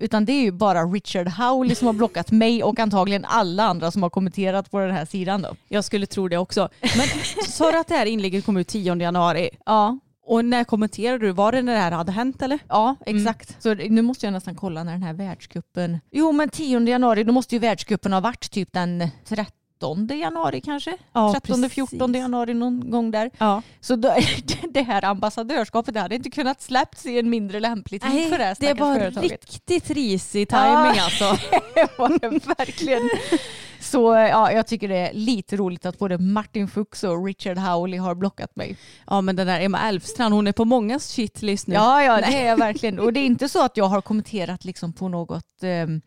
Utan 0.02 0.26
det 0.26 0.32
är 0.32 0.42
ju 0.42 0.52
bara 0.52 0.84
Richard 0.84 1.28
Howley 1.28 1.76
som 1.76 1.86
har 1.88 1.94
blockat 1.94 2.32
mig 2.32 2.64
och 2.64 2.80
antagligen 2.80 3.26
alla 3.26 3.64
andra 3.64 3.92
som 3.92 4.04
har 4.04 4.10
kommenterat 4.10 4.72
på 4.72 4.80
den 4.80 4.92
här 4.92 5.06
sidan 5.06 5.42
då. 5.42 5.56
Jag 5.68 5.84
skulle 5.84 6.06
tro 6.06 6.28
det 6.28 6.38
också. 6.38 6.70
Men 6.82 7.08
sa 7.48 7.72
du 7.72 7.78
att 7.78 7.88
det 7.88 7.96
här 7.96 8.06
inlägget 8.06 8.46
kom 8.46 8.58
ut 8.58 8.68
10 8.68 8.96
januari? 8.96 9.50
Ja, 9.66 10.00
Och 10.26 10.46
när 10.46 10.64
kommenterade 10.64 11.26
du? 11.26 11.32
Var 11.32 11.52
det 11.52 11.62
när 11.62 11.74
det 11.74 11.80
här 11.80 11.92
hade 11.92 12.12
hänt 12.12 12.42
eller? 12.42 12.60
Ja, 12.70 12.96
exakt. 13.06 13.56
Så 13.64 13.74
nu 13.74 14.02
måste 14.02 14.26
jag 14.26 14.34
nästan 14.34 14.56
kolla 14.56 14.84
när 14.84 14.92
den 14.92 15.04
här 15.04 15.14
världskuppen... 15.14 16.00
Jo, 16.12 16.32
men 16.32 16.50
10 16.50 16.80
januari, 16.80 17.24
då 17.24 17.32
måste 17.32 17.56
ju 17.56 17.60
världskuppen 17.60 18.14
ha 18.14 18.20
varit 18.20 18.52
typ 18.52 18.74
den 18.74 19.10
13 19.26 19.46
januari 20.20 20.62
kanske? 20.62 20.98
Ja, 21.14 21.34
13, 21.34 21.70
14 21.70 22.00
precis. 22.00 22.22
januari 22.22 22.54
någon 22.54 22.92
gång 22.92 23.12
där. 23.12 23.32
Ja. 23.38 23.62
Så 23.80 23.96
då, 23.96 24.16
det 24.70 24.82
här 24.82 25.06
ambassadörskapet 25.06 25.94
det 25.94 26.00
hade 26.00 26.16
inte 26.16 26.30
kunnat 26.30 26.62
släppts 26.62 27.06
i 27.06 27.20
en 27.20 27.30
mindre 27.30 27.60
lämplig 27.60 28.02
tid 28.02 28.30
för 28.30 28.38
det 28.38 28.44
här 28.44 28.56
det 28.60 28.74
var 28.74 28.96
företaget. 28.96 29.32
riktigt 29.32 29.90
risig 29.90 30.50
timing 30.50 30.64
Ja. 30.64 30.96
alltså. 31.04 31.38
Det 31.74 31.98
var 31.98 32.20
det 32.20 32.30
verkligen. 32.58 33.10
Så 33.80 34.14
ja, 34.14 34.52
jag 34.52 34.68
tycker 34.68 34.88
det 34.88 34.96
är 34.96 35.14
lite 35.14 35.58
roligt 35.58 35.86
att 35.86 36.00
både 36.00 36.18
Martin 36.18 36.68
Fuchs 36.68 37.04
och 37.04 37.26
Richard 37.26 37.58
Howley 37.58 38.00
har 38.00 38.16
blockat 38.16 38.56
mig. 38.56 38.78
Ja 39.08 39.22
men 39.22 39.36
den 39.36 39.48
där 39.48 39.60
Emma 39.60 39.90
Elfstrand 39.90 40.34
hon 40.34 40.48
är 40.48 40.52
på 40.52 40.66
många 40.66 41.00
shitlist 41.00 41.68
nu. 41.68 41.76
Ja, 41.76 42.04
ja, 42.04 42.18
det 42.18 42.38
är 42.42 42.48
jag 42.48 42.58
verkligen. 42.58 43.00
Och 43.00 43.14
det 43.14 43.20
är 43.20 43.26
inte 43.26 43.50
så 43.50 43.66
att 43.66 43.78
jag 43.78 43.86
har 43.86 44.02
kommenterat 44.02 44.66
liksom 44.66 44.94
på 44.94 45.10
något 45.10 45.64
ehm, 45.64 46.02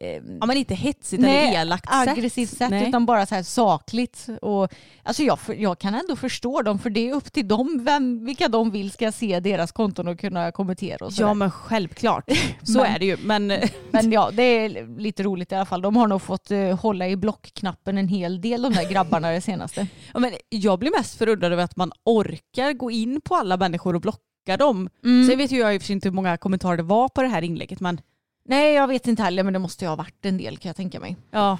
ehm, 0.00 0.38
Ja 0.40 0.46
men 0.46 0.56
inte 0.56 0.74
hetsigt 0.74 1.22
Nej, 1.22 1.48
eller 1.48 1.60
elakt 1.60 1.84
aggressivt 1.88 2.50
sätt 2.50 2.70
Nej. 2.70 2.88
utan 2.88 3.06
bara 3.06 3.26
så 3.26 3.34
här 3.34 3.42
sakligt. 3.42 4.26
Och, 4.42 4.68
alltså 5.02 5.22
jag, 5.22 5.38
jag 5.56 5.78
kan 5.78 5.94
ändå 5.94 6.16
förstå 6.16 6.62
dem 6.62 6.78
för 6.78 6.90
det 6.90 7.08
är 7.10 7.14
upp 7.14 7.32
till 7.32 7.48
dem 7.48 7.80
vem, 7.84 8.24
vilka 8.24 8.48
de 8.48 8.70
vill 8.70 8.90
ska 8.90 9.12
se 9.12 9.40
deras 9.40 9.72
konton 9.72 10.08
och 10.08 10.18
kunna 10.20 10.52
kommentera 10.52 11.06
och 11.06 11.12
Ja 11.12 11.16
sådär. 11.16 11.34
men 11.34 11.50
självklart. 11.50 12.24
Så 12.62 12.78
Men- 12.78 12.86
är 12.94 12.98
det 12.98 13.06
ju. 13.06 13.16
Men 13.24 13.46
Men 13.90 14.12
ja, 14.12 14.30
det 14.32 14.42
är 14.42 14.98
lite 14.98 15.22
roligt 15.22 15.52
i 15.52 15.54
alla 15.54 15.64
fall. 15.66 15.82
De 15.82 15.96
har 15.96 16.06
nog 16.06 16.22
fått 16.22 16.50
eh, 16.50 16.78
hålla 16.80 17.08
i 17.08 17.16
blockknappen 17.16 17.98
en 17.98 18.08
hel 18.08 18.40
del 18.40 18.62
de 18.62 18.72
där 18.72 18.90
grabbarna 18.90 19.30
det 19.30 19.40
senaste. 19.40 19.86
Ja, 20.14 20.20
men 20.20 20.32
jag 20.48 20.78
blir 20.78 20.90
mest 20.98 21.18
förundrad 21.18 21.52
över 21.52 21.64
att 21.64 21.76
man 21.76 21.92
orkar 22.04 22.72
gå 22.72 22.90
in 22.90 23.20
på 23.20 23.34
alla 23.34 23.56
människor 23.56 23.94
och 23.94 24.00
blocka 24.00 24.20
dem. 24.58 24.88
Mm. 25.04 25.28
Sen 25.28 25.38
vet 25.38 25.50
ju 25.50 25.58
jag 25.58 25.74
i 25.74 25.78
och 25.78 25.82
för 25.82 25.86
sig 25.86 25.94
inte 25.94 26.08
hur 26.08 26.14
många 26.14 26.36
kommentarer 26.36 26.76
det 26.76 26.82
var 26.82 27.08
på 27.08 27.22
det 27.22 27.28
här 27.28 27.42
inlägget 27.42 27.80
men 27.80 28.00
Nej, 28.44 28.74
jag 28.74 28.88
vet 28.88 29.06
inte 29.06 29.22
heller 29.22 29.42
men 29.42 29.52
det 29.52 29.58
måste 29.58 29.84
ju 29.84 29.88
ha 29.88 29.96
varit 29.96 30.26
en 30.26 30.36
del 30.36 30.58
kan 30.58 30.68
jag 30.68 30.76
tänka 30.76 31.00
mig. 31.00 31.16
ja. 31.30 31.58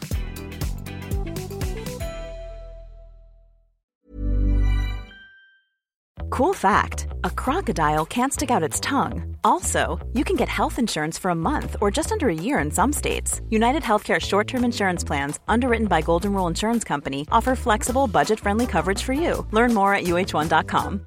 Cool 6.30 6.54
fact 6.54 7.06
a 7.24 7.30
crocodile 7.30 8.06
can't 8.06 8.32
stick 8.32 8.50
out 8.50 8.62
its 8.62 8.80
tongue. 8.80 9.36
Also, 9.42 9.98
you 10.14 10.24
can 10.24 10.36
get 10.36 10.48
health 10.48 10.78
insurance 10.78 11.18
for 11.18 11.30
a 11.30 11.34
month 11.34 11.76
or 11.80 11.90
just 11.90 12.12
under 12.12 12.28
a 12.28 12.34
year 12.34 12.60
in 12.60 12.70
some 12.70 12.92
states. 12.92 13.40
United 13.50 13.82
Healthcare 13.82 14.20
short 14.20 14.46
term 14.46 14.64
insurance 14.64 15.02
plans, 15.04 15.40
underwritten 15.48 15.88
by 15.88 16.00
Golden 16.02 16.32
Rule 16.32 16.46
Insurance 16.46 16.84
Company, 16.84 17.26
offer 17.32 17.56
flexible, 17.56 18.06
budget 18.06 18.38
friendly 18.40 18.66
coverage 18.66 19.02
for 19.02 19.12
you. 19.12 19.46
Learn 19.50 19.74
more 19.74 19.92
at 19.94 20.04
uh1.com. 20.04 21.06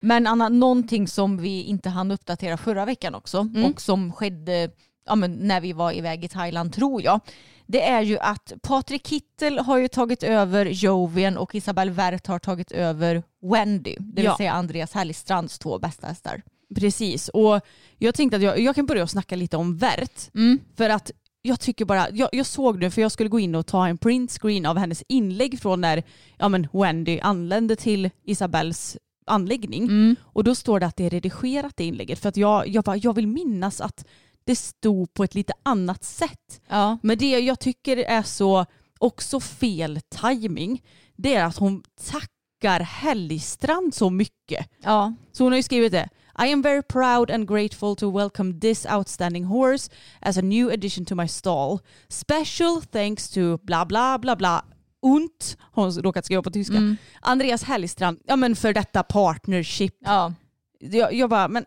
Men 0.00 0.26
Anna, 0.26 0.48
någonting 0.48 1.08
som 1.08 1.36
vi 1.36 1.62
inte 1.62 1.88
hann 1.88 2.10
uppdatera 2.10 2.56
förra 2.56 2.84
veckan 2.84 3.14
också 3.14 3.48
och 3.72 3.80
som 3.80 4.12
skedde 4.12 4.70
ja, 5.06 5.14
men 5.14 5.32
när 5.32 5.60
vi 5.60 5.72
var 5.72 5.92
iväg 5.92 6.24
i 6.24 6.28
Thailand 6.28 6.72
tror 6.72 7.02
jag. 7.02 7.20
Det 7.66 7.88
är 7.88 8.02
ju 8.02 8.18
att 8.18 8.52
Patrik 8.62 9.06
Kittel 9.06 9.58
har 9.58 9.78
ju 9.78 9.88
tagit 9.88 10.22
över 10.22 10.66
Jovian 10.66 11.36
och 11.36 11.54
Isabelle 11.54 11.90
Wert 11.90 12.26
har 12.26 12.38
tagit 12.38 12.72
över 12.72 13.22
Wendy. 13.42 13.96
Det 13.98 14.16
vill 14.16 14.24
Ja. 14.24 14.36
säga 14.36 14.52
Andreas 14.52 14.92
Hellstrands 14.92 15.58
två 15.58 15.78
bästa 15.78 16.06
hästar. 16.06 16.42
Precis, 16.74 17.28
och 17.28 17.60
jag 17.98 18.14
tänkte 18.14 18.36
att 18.36 18.42
jag, 18.42 18.60
jag 18.60 18.74
kan 18.74 18.86
börja 18.86 19.02
och 19.02 19.10
snacka 19.10 19.36
lite 19.36 19.56
om 19.56 19.76
Vert. 19.76 20.30
För 20.76 20.90
att 20.90 21.10
jag 21.42 21.60
tycker 21.60 21.84
bara, 21.84 22.10
jag, 22.10 22.28
jag 22.32 22.46
såg 22.46 22.78
nu 22.78 22.90
för 22.90 23.02
jag 23.02 23.12
skulle 23.12 23.28
gå 23.28 23.40
in 23.40 23.54
och 23.54 23.66
ta 23.66 23.88
en 23.88 23.98
printscreen 23.98 24.66
av 24.66 24.78
hennes 24.78 25.02
inlägg 25.08 25.60
från 25.60 25.80
när 25.80 26.02
ja, 26.38 26.48
men 26.48 26.68
Wendy 26.72 27.20
anlände 27.20 27.76
till 27.76 28.10
Isabells 28.24 28.96
anläggning. 29.26 30.16
Och 30.22 30.44
då 30.44 30.54
står 30.54 30.80
det 30.80 30.86
att 30.86 30.96
det 30.96 31.04
är 31.04 31.10
redigerat 31.10 31.76
det 31.76 31.84
inlägget. 31.84 32.18
För 32.18 32.28
att 32.28 32.36
jag, 32.36 32.68
jag, 32.68 32.84
bara, 32.84 32.96
jag 32.96 33.14
vill 33.14 33.26
minnas 33.26 33.80
att 33.80 34.04
det 34.44 34.56
stod 34.56 35.14
på 35.14 35.24
ett 35.24 35.34
lite 35.34 35.52
annat 35.62 36.04
sätt. 36.04 36.60
Ja. 36.68 36.98
Men 37.02 37.18
det 37.18 37.30
jag 37.30 37.60
tycker 37.60 37.96
är 37.96 38.22
så 38.22 38.66
också 38.98 39.40
fel 39.40 40.00
timing 40.08 40.82
det 41.16 41.34
är 41.34 41.44
att 41.44 41.56
hon 41.56 41.82
tackar 42.10 42.80
Helgstrand 42.80 43.94
så 43.94 44.10
mycket. 44.10 44.68
Ja. 44.82 45.14
Så 45.32 45.44
hon 45.44 45.52
har 45.52 45.56
ju 45.56 45.62
skrivit 45.62 45.92
det. 45.92 46.08
I 46.46 46.52
am 46.52 46.62
very 46.62 46.82
proud 46.82 47.30
and 47.30 47.48
grateful 47.48 47.96
to 47.96 48.10
welcome 48.10 48.60
this 48.60 48.86
outstanding 48.86 49.44
horse 49.44 49.90
as 50.20 50.38
a 50.38 50.42
new 50.42 50.70
addition 50.70 51.04
to 51.04 51.14
my 51.14 51.28
stall. 51.28 51.78
Special 52.08 52.82
thanks 52.92 53.30
to 53.30 53.58
bla 53.58 53.84
bla 53.86 54.18
bla 54.18 54.36
bla 54.36 54.64
und, 55.02 55.56
har 55.60 55.82
hon 55.82 55.92
råkat 56.02 56.24
skriva 56.24 56.42
på 56.42 56.50
tyska. 56.50 56.96
Andreas 57.20 57.62
Hellstrand, 57.62 58.20
ja 58.26 58.36
men 58.36 58.56
för 58.56 58.72
detta 58.72 59.02
partnership. 59.02 59.94
ja. 60.00 60.34
Jag, 60.82 61.14
jag 61.14 61.30
bara, 61.30 61.48
men 61.48 61.64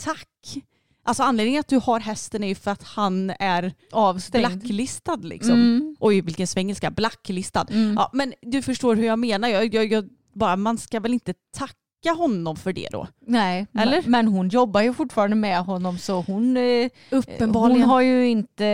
tack. 0.00 0.28
Alltså 1.04 1.22
anledningen 1.22 1.60
att 1.60 1.68
du 1.68 1.76
har 1.76 2.00
hästen 2.00 2.44
är 2.44 2.48
ju 2.48 2.54
för 2.54 2.70
att 2.70 2.82
han 2.82 3.30
är 3.30 3.74
Avstängd. 3.92 4.46
blacklistad 4.48 5.16
liksom. 5.16 5.52
Mm. 5.54 5.96
Oj 6.00 6.20
vilken 6.20 6.46
svengelska, 6.46 6.90
blacklistad. 6.90 7.66
Ja, 7.96 8.10
men 8.12 8.34
du 8.42 8.62
förstår 8.62 8.96
hur 8.96 9.04
jag 9.06 9.18
menar. 9.18 9.48
Jag, 9.48 9.74
jag, 9.74 9.92
jag, 9.92 10.08
bara, 10.34 10.56
man 10.56 10.78
ska 10.78 11.00
väl 11.00 11.14
inte 11.14 11.34
tacka 11.56 11.74
honom 12.12 12.56
för 12.56 12.72
det 12.72 12.88
då? 12.92 13.06
Nej, 13.26 13.66
Eller? 13.78 14.02
men 14.06 14.28
hon 14.28 14.48
jobbar 14.48 14.80
ju 14.80 14.94
fortfarande 14.94 15.36
med 15.36 15.58
honom 15.64 15.98
så 15.98 16.20
hon, 16.20 16.56
eh, 16.56 16.88
Uppenbarligen 17.10 17.82
hon 17.82 17.90
har 17.90 18.00
ju 18.00 18.28
inte, 18.28 18.64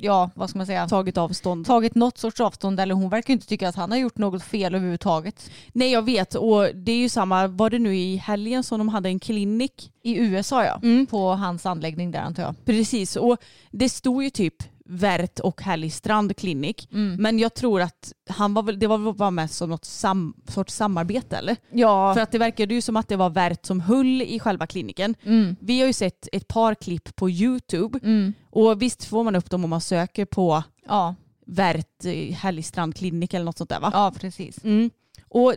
ja 0.00 0.30
vad 0.34 0.50
ska 0.50 0.58
man 0.58 0.66
säga, 0.66 0.88
tagit 0.88 1.18
avstånd. 1.18 1.66
tagit 1.66 1.94
något 1.94 2.18
sorts 2.18 2.40
avstånd 2.40 2.80
eller 2.80 2.94
hon 2.94 3.08
verkar 3.08 3.32
inte 3.34 3.46
tycka 3.46 3.68
att 3.68 3.76
han 3.76 3.90
har 3.90 3.98
gjort 3.98 4.18
något 4.18 4.42
fel 4.42 4.74
överhuvudtaget. 4.74 5.50
Nej 5.72 5.90
jag 5.92 6.02
vet 6.02 6.34
och 6.34 6.66
det 6.74 6.92
är 6.92 6.96
ju 6.98 7.08
samma, 7.08 7.46
var 7.46 7.70
det 7.70 7.78
nu 7.78 7.96
i 7.96 8.16
helgen 8.16 8.62
som 8.64 8.78
de 8.78 8.88
hade 8.88 9.08
en 9.08 9.20
klinik? 9.20 9.92
I 10.02 10.18
USA 10.18 10.64
ja, 10.64 10.80
Mm. 10.82 11.06
på 11.06 11.28
hans 11.34 11.66
anläggning 11.66 12.10
där 12.10 12.20
antar 12.20 12.42
jag. 12.42 12.54
Precis 12.64 13.16
och 13.16 13.36
det 13.70 13.88
stod 13.88 14.22
ju 14.24 14.30
typ 14.30 14.54
Vert 14.92 15.40
och 15.40 15.62
Helgstrand 15.62 16.36
klinik. 16.36 16.88
Men 17.18 17.38
jag 17.38 17.54
tror 17.54 17.80
att 17.80 18.12
han 18.28 18.54
var 18.54 18.62
väl, 18.62 18.78
det 18.78 18.86
var 18.86 19.12
väl 19.12 19.30
mest 19.30 19.54
som 19.54 19.70
något 19.70 19.84
sam, 19.84 20.34
sorts 20.48 20.74
samarbete 20.74 21.36
eller? 21.36 21.56
Ja, 21.72 22.14
För 22.14 22.20
att 22.20 22.32
det 22.32 22.38
verkade 22.38 22.74
ju 22.74 22.80
som 22.80 22.96
att 22.96 23.08
det 23.08 23.16
var 23.16 23.30
Vert 23.30 23.66
som 23.66 23.80
höll 23.80 24.22
i 24.22 24.38
själva 24.40 24.66
kliniken. 24.66 25.14
mm. 25.24 25.56
Vi 25.60 25.80
har 25.80 25.86
ju 25.86 25.92
sett 25.92 26.28
ett 26.32 26.48
par 26.48 26.74
klipp 26.74 27.16
på 27.16 27.30
YouTube 27.30 27.98
Mm. 28.02 28.32
och 28.50 28.82
visst 28.82 29.04
får 29.04 29.24
man 29.24 29.36
upp 29.36 29.50
dem 29.50 29.64
om 29.64 29.70
man 29.70 29.80
söker 29.80 30.24
på 30.24 30.62
ja, 30.88 31.14
Vert 31.46 32.04
eh, 32.04 32.34
Helgstrand 32.34 32.94
klinik 32.96 33.34
eller 33.34 33.44
något 33.44 33.58
sånt 33.58 33.70
där 33.70 33.80
va? 33.80 33.90
ja 33.94 34.12
precis. 34.20 34.64
Mm. 34.64 34.90
Och 35.28 35.54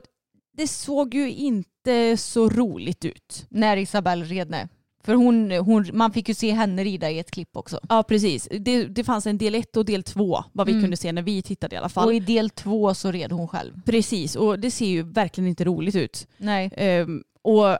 det 0.57 0.67
såg 0.67 1.13
ju 1.13 1.31
inte 1.31 2.17
så 2.17 2.49
roligt 2.49 3.05
ut. 3.05 3.45
När 3.49 3.77
Isabelle 3.77 4.25
red 4.25 4.49
nej. 4.49 4.67
För 5.05 5.13
hon, 5.13 5.51
hon, 5.51 5.89
man 5.93 6.13
fick 6.13 6.29
ju 6.29 6.35
se 6.35 6.51
henne 6.51 6.83
rida 6.83 7.11
i 7.11 7.19
ett 7.19 7.31
klipp 7.31 7.57
också. 7.57 7.79
Ja 7.89 8.03
precis. 8.03 8.47
Det, 8.59 8.85
det 8.85 9.03
fanns 9.03 9.27
en 9.27 9.37
del 9.37 9.55
ett 9.55 9.77
och 9.77 9.85
del 9.85 10.03
två 10.03 10.43
vad 10.51 10.67
vi 10.67 10.71
Mm. 10.73 10.83
kunde 10.83 10.97
se 10.97 11.11
när 11.11 11.21
vi 11.21 11.41
tittade 11.41 11.75
i 11.75 11.77
alla 11.77 11.89
fall. 11.89 12.07
Och 12.07 12.13
i 12.13 12.19
del 12.19 12.49
två 12.49 12.93
så 12.93 13.11
red 13.11 13.31
hon 13.31 13.47
själv. 13.47 13.81
Precis 13.85 14.35
och 14.35 14.59
det 14.59 14.71
ser 14.71 14.85
ju 14.87 15.01
verkligen 15.03 15.47
inte 15.47 15.63
roligt 15.63 15.95
ut. 15.95 16.27
Nej. 16.37 16.69
Ehm, 16.77 17.23
och 17.41 17.77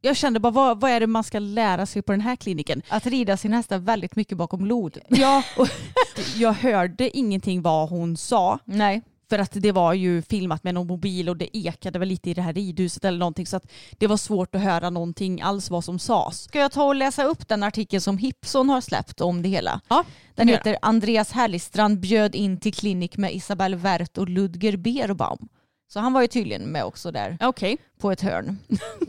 jag 0.00 0.16
kände 0.16 0.40
bara 0.40 0.50
vad, 0.50 0.80
vad 0.80 0.90
är 0.90 1.00
det 1.00 1.06
man 1.06 1.24
ska 1.24 1.38
lära 1.38 1.86
sig 1.86 2.02
på 2.02 2.12
den 2.12 2.20
här 2.20 2.36
kliniken? 2.36 2.82
Att 2.88 3.06
rida 3.06 3.36
sin 3.36 3.52
häst 3.52 3.72
väldigt 3.72 4.16
mycket 4.16 4.38
bakom 4.38 4.66
lod. 4.66 4.98
Ja, 5.08 5.42
och 5.58 5.68
jag 6.36 6.52
hörde 6.52 7.16
ingenting 7.18 7.62
vad 7.62 7.88
hon 7.88 8.16
sa. 8.16 8.58
Nej. 8.64 9.02
För 9.32 9.38
att 9.38 9.52
det 9.52 9.72
var 9.72 9.92
ju 9.92 10.22
filmat 10.22 10.64
med 10.64 10.74
någon 10.74 10.86
mobil 10.86 11.28
och 11.28 11.36
det 11.36 11.56
ekade 11.56 11.98
väl 11.98 12.08
lite 12.08 12.30
i 12.30 12.34
det 12.34 12.42
här 12.42 12.52
ridhuset 12.52 13.04
eller 13.04 13.18
någonting 13.18 13.46
så 13.46 13.56
att 13.56 13.72
det 13.98 14.06
var 14.06 14.16
svårt 14.16 14.54
att 14.54 14.60
höra 14.60 14.90
någonting 14.90 15.40
alls 15.40 15.70
vad 15.70 15.84
som 15.84 15.98
sades. 15.98 16.42
Ska 16.42 16.58
jag 16.58 16.72
ta 16.72 16.84
och 16.84 16.94
läsa 16.94 17.24
upp 17.24 17.48
den 17.48 17.62
artikel 17.62 18.00
som 18.00 18.18
Hipson 18.18 18.68
har 18.68 18.80
släppt 18.80 19.20
om 19.20 19.42
det 19.42 19.48
hela? 19.48 19.80
Ja, 19.88 20.04
Den 20.34 20.48
heter 20.48 20.76
Andreas 20.82 21.32
Hellstrand 21.32 22.00
bjöd 22.00 22.34
in 22.34 22.60
till 22.60 22.74
klinik 22.74 23.16
med 23.16 23.34
Isabelle 23.34 23.76
Wert 23.76 24.18
och 24.18 24.28
Ludger 24.28 24.76
Beerbaum. 24.76 25.48
Så 25.92 26.00
han 26.00 26.12
var 26.12 26.20
ju 26.20 26.26
tydligen 26.26 26.62
med 26.62 26.84
också 26.84 27.10
där 27.10 27.38
Okej. 27.40 27.76
på 27.98 28.12
ett 28.12 28.20
hörn. 28.20 28.58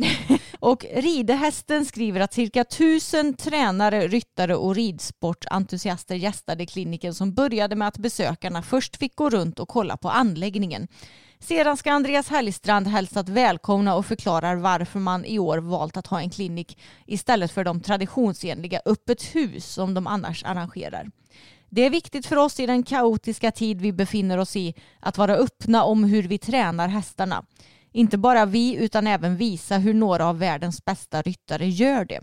och 0.60 0.86
ridhästen 0.96 1.86
skriver 1.86 2.20
att 2.20 2.34
cirka 2.34 2.64
tusen 2.64 3.34
tränare, 3.34 4.08
ryttare 4.08 4.56
och 4.56 4.76
ridsportentusiaster 4.76 6.16
gästade 6.16 6.66
kliniken 6.66 7.14
som 7.14 7.34
började 7.34 7.76
med 7.76 7.88
att 7.88 7.98
besökarna 7.98 8.62
först 8.62 8.98
fick 8.98 9.16
gå 9.16 9.30
runt 9.30 9.60
och 9.60 9.70
kolla 9.70 9.98
på 9.98 10.10
anläggningen. 10.10 10.88
Sedan 11.40 11.78
ska 11.78 11.92
Andreas 11.92 12.30
Hellstrand 12.30 12.88
hälsat 12.88 13.30
välkomna 13.30 13.96
och 13.96 14.06
förklarar 14.06 14.56
varför 14.56 15.00
man 15.00 15.26
i 15.26 15.40
år 15.40 15.58
valt 15.58 15.98
att 15.98 16.08
ha 16.08 16.22
en 16.22 16.30
klinik 16.30 16.78
istället 17.06 17.52
för 17.52 17.64
de 17.64 17.82
traditionsenliga 17.82 18.82
öppet 18.86 19.36
hus 19.36 19.66
som 19.66 19.94
de 19.94 20.08
annars 20.08 20.44
arrangerar. 20.44 21.10
Det 21.76 21.82
är 21.82 21.90
viktigt 21.90 22.26
för 22.26 22.36
oss 22.36 22.60
i 22.60 22.66
den 22.66 22.84
kaotiska 22.84 23.52
tid 23.52 23.82
vi 23.82 23.92
befinner 23.92 24.38
oss 24.38 24.56
i 24.56 24.76
att 25.00 25.18
vara 25.18 25.36
öppna 25.36 25.84
om 25.84 26.04
hur 26.04 26.24
vi 26.24 26.38
tränar 26.38 26.88
hästarna. 26.88 27.46
Inte 27.92 28.18
bara 28.18 28.46
vi 28.46 28.76
utan 28.76 29.08
även 29.08 29.38
visa 29.38 29.78
hur 29.78 29.94
några 29.94 30.26
av 30.26 30.40
världens 30.40 30.86
bästa 30.86 31.22
ryttare 31.22 31.68
gör 31.68 32.06
det. 32.06 32.20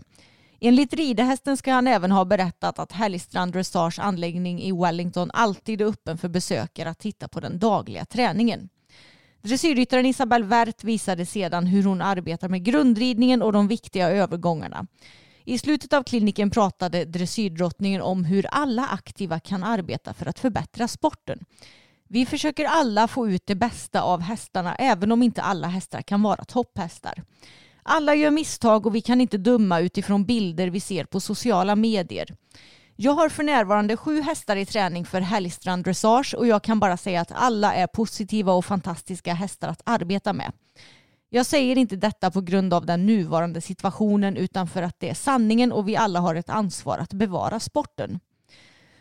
Enligt 0.59 0.93
ridhästen 0.93 1.57
ska 1.57 1.73
han 1.73 1.87
även 1.87 2.11
ha 2.11 2.25
berättat 2.25 2.79
att 2.79 2.91
Helgstrand 2.91 3.53
Dressage 3.53 3.99
anläggning 3.99 4.61
i 4.61 4.71
Wellington 4.71 5.31
alltid 5.33 5.81
är 5.81 5.85
öppen 5.85 6.17
för 6.17 6.29
besökare 6.29 6.89
att 6.89 6.99
titta 6.99 7.27
på 7.27 7.39
den 7.39 7.59
dagliga 7.59 8.05
träningen. 8.05 8.69
Dressyrryttaren 9.41 10.05
Isabelle 10.05 10.45
Wert 10.45 10.83
visade 10.83 11.25
sedan 11.25 11.67
hur 11.67 11.83
hon 11.83 12.01
arbetar 12.01 12.49
med 12.49 12.63
grundridningen 12.63 13.41
och 13.41 13.53
de 13.53 13.67
viktiga 13.67 14.09
övergångarna. 14.09 14.87
I 15.45 15.57
slutet 15.57 15.93
av 15.93 16.03
kliniken 16.03 16.49
pratade 16.49 17.05
dressyrdrottningen 17.05 18.01
om 18.01 18.25
hur 18.25 18.45
alla 18.51 18.87
aktiva 18.87 19.39
kan 19.39 19.63
arbeta 19.63 20.13
för 20.13 20.25
att 20.25 20.39
förbättra 20.39 20.87
sporten. 20.87 21.39
Vi 22.09 22.25
försöker 22.25 22.65
alla 22.65 23.07
få 23.07 23.29
ut 23.29 23.45
det 23.45 23.55
bästa 23.55 24.01
av 24.01 24.21
hästarna 24.21 24.75
även 24.75 25.11
om 25.11 25.23
inte 25.23 25.41
alla 25.41 25.67
hästar 25.67 26.01
kan 26.01 26.21
vara 26.21 26.43
topphästar. 26.43 27.23
Alla 27.83 28.15
gör 28.15 28.31
misstag 28.31 28.85
och 28.85 28.95
vi 28.95 29.01
kan 29.01 29.21
inte 29.21 29.37
döma 29.37 29.79
utifrån 29.79 30.25
bilder 30.25 30.67
vi 30.67 30.79
ser 30.79 31.05
på 31.05 31.19
sociala 31.19 31.75
medier. 31.75 32.35
Jag 32.95 33.11
har 33.11 33.29
för 33.29 33.43
närvarande 33.43 33.97
sju 33.97 34.21
hästar 34.21 34.55
i 34.55 34.65
träning 34.65 35.05
för 35.05 35.21
Hellstrand 35.21 35.83
Dressage 35.83 36.35
och 36.37 36.47
jag 36.47 36.63
kan 36.63 36.79
bara 36.79 36.97
säga 36.97 37.21
att 37.21 37.31
alla 37.31 37.73
är 37.73 37.87
positiva 37.87 38.53
och 38.53 38.65
fantastiska 38.65 39.33
hästar 39.33 39.67
att 39.67 39.81
arbeta 39.85 40.33
med. 40.33 40.51
Jag 41.33 41.45
säger 41.45 41.77
inte 41.77 41.95
detta 41.95 42.31
på 42.31 42.41
grund 42.41 42.73
av 42.73 42.85
den 42.85 43.05
nuvarande 43.05 43.61
situationen 43.61 44.37
utan 44.37 44.67
för 44.67 44.81
att 44.81 44.99
det 44.99 45.09
är 45.09 45.13
sanningen 45.13 45.71
och 45.71 45.87
vi 45.87 45.95
alla 45.95 46.19
har 46.19 46.35
ett 46.35 46.49
ansvar 46.49 46.97
att 46.97 47.13
bevara 47.13 47.59
sporten. 47.59 48.19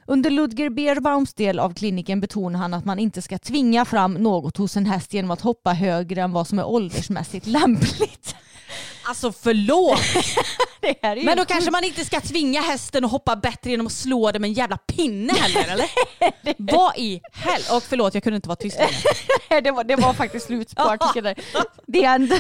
Under 0.06 0.30
Ludger 0.30 0.70
Beerbaums 0.70 1.34
del 1.34 1.58
av 1.58 1.74
kliniken 1.74 2.20
betonar 2.20 2.60
han 2.60 2.74
att 2.74 2.84
man 2.84 2.98
inte 2.98 3.22
ska 3.22 3.38
tvinga 3.38 3.84
fram 3.84 4.14
något 4.14 4.56
hos 4.56 4.76
en 4.76 4.86
häst 4.86 5.14
genom 5.14 5.30
att 5.30 5.40
hoppa 5.40 5.72
högre 5.72 6.22
än 6.22 6.32
vad 6.32 6.46
som 6.46 6.58
är 6.58 6.66
åldersmässigt 6.66 7.46
lämpligt. 7.60 8.36
Alltså 9.10 9.32
förlåt! 9.32 10.00
Men 11.24 11.36
då 11.36 11.44
kanske 11.44 11.70
man 11.70 11.84
inte 11.84 12.04
ska 12.04 12.20
tvinga 12.20 12.60
hästen 12.60 13.04
att 13.04 13.10
hoppa 13.10 13.36
bättre 13.36 13.70
genom 13.70 13.86
att 13.86 13.92
slå 13.92 14.30
det 14.30 14.38
med 14.38 14.48
en 14.48 14.54
jävla 14.54 14.76
pinne 14.76 15.32
heller 15.32 15.72
eller? 15.72 15.90
Vad 16.74 16.96
i 16.96 17.20
hell... 17.32 17.62
Och 17.72 17.82
förlåt 17.82 18.14
jag 18.14 18.22
kunde 18.22 18.36
inte 18.36 18.48
vara 18.48 18.56
tyst 18.56 18.78
det, 19.48 19.70
var, 19.70 19.84
det 19.84 19.96
var 19.96 20.12
faktiskt 20.12 20.46
slut 20.46 20.76
på 20.76 20.82
artikeln 20.82 21.24
där. 21.24 21.34
The 21.92 22.04
end. 22.04 22.32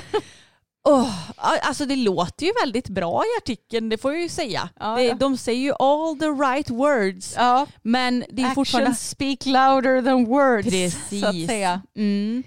Oh, 0.84 1.10
alltså 1.36 1.86
det 1.86 1.96
låter 1.96 2.46
ju 2.46 2.52
väldigt 2.60 2.88
bra 2.88 3.22
i 3.24 3.38
artikeln, 3.38 3.88
det 3.88 3.98
får 3.98 4.12
jag 4.12 4.22
ju 4.22 4.28
säga. 4.28 4.68
Ja, 4.80 4.94
det, 4.96 5.02
ja. 5.02 5.14
De 5.14 5.36
säger 5.36 5.60
ju 5.60 5.72
all 5.78 6.18
the 6.18 6.26
right 6.26 6.70
words. 6.70 7.34
Ja. 7.36 7.66
Men 7.82 8.24
det 8.30 8.42
är 8.42 8.54
fortfarande... 8.54 8.90
Actions 8.90 9.10
speak 9.10 9.46
louder 9.46 10.02
than 10.02 10.24
words. 10.24 10.68
Precis. 10.68 11.20
Så 11.20 11.26
att 11.26 11.46
säga. 11.46 11.82
Mm. 11.96 12.42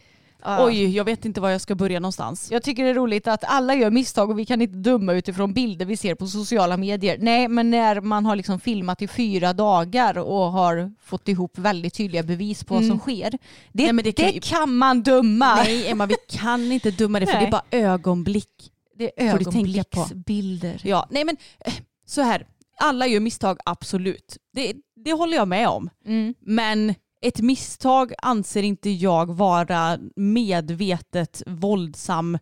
Ja. 0.46 0.66
Oj, 0.66 0.96
jag 0.96 1.04
vet 1.06 1.26
inte 1.26 1.42
var 1.42 1.50
jag 1.50 1.62
ska 1.62 1.76
börja 1.76 2.00
någonstans. 2.00 2.52
Jag 2.52 2.64
tycker 2.64 2.84
det 2.84 2.90
är 2.90 2.94
roligt 2.94 3.28
att 3.28 3.44
alla 3.44 3.76
gör 3.76 3.92
misstag 3.92 4.30
och 4.30 4.40
vi 4.40 4.46
kan 4.46 4.62
inte 4.62 4.78
döma 4.78 5.14
utifrån 5.14 5.54
bilder 5.54 5.86
vi 5.86 5.98
ser 5.98 6.16
på 6.16 6.28
sociala 6.28 6.78
medier. 6.78 7.18
Nej, 7.20 7.48
men 7.48 7.70
när 7.70 8.02
man 8.02 8.26
har 8.26 8.36
liksom 8.36 8.60
filmat 8.60 9.02
i 9.02 9.08
fyra 9.08 9.54
dagar 9.54 10.18
och 10.18 10.52
har 10.52 10.94
fått 11.02 11.28
ihop 11.28 11.58
väldigt 11.58 11.94
tydliga 11.94 12.24
bevis 12.24 12.64
på 12.64 12.74
vad 12.74 12.86
som 12.86 13.00
sker. 13.00 13.32
Det, 13.32 13.84
Nej, 13.84 13.94
men 13.94 14.04
det 14.04 14.12
det, 14.16 14.32
kan 14.32 14.42
kan, 14.42 14.70
ju- 14.70 14.76
man 14.76 15.04
döma. 15.04 15.56
Nej 15.56 15.88
Emma, 15.88 16.06
vi 16.06 16.16
kan 16.30 16.72
inte 16.72 16.92
döma 16.92 17.20
det 17.20 17.26
för 17.26 17.34
Nej. 17.34 17.42
det 17.42 17.48
är 17.48 17.52
bara 17.52 17.64
ögonblick. 17.72 18.72
det 18.98 19.12
är 19.24 19.34
ögonblicksbilder. 19.36 20.82
Ja, 20.84 21.08
nej 21.12 21.24
men 21.26 21.38
eh, 21.66 21.74
så 22.06 22.22
här, 22.22 22.46
alla 22.80 23.08
gör 23.08 23.20
misstag 23.20 23.58
absolut. 23.66 24.38
Det, 24.54 24.74
det 25.06 25.14
håller 25.14 25.38
jag 25.38 25.48
med 25.48 25.68
om. 25.68 25.90
Mm. 26.06 26.34
Men 26.42 26.94
ett 27.24 27.42
misstag 27.42 28.14
anser 28.18 28.64
inte 28.64 28.90
jag 28.90 29.34
vara 29.34 30.00
medvetet 30.16 31.44
våldsam 31.46 32.38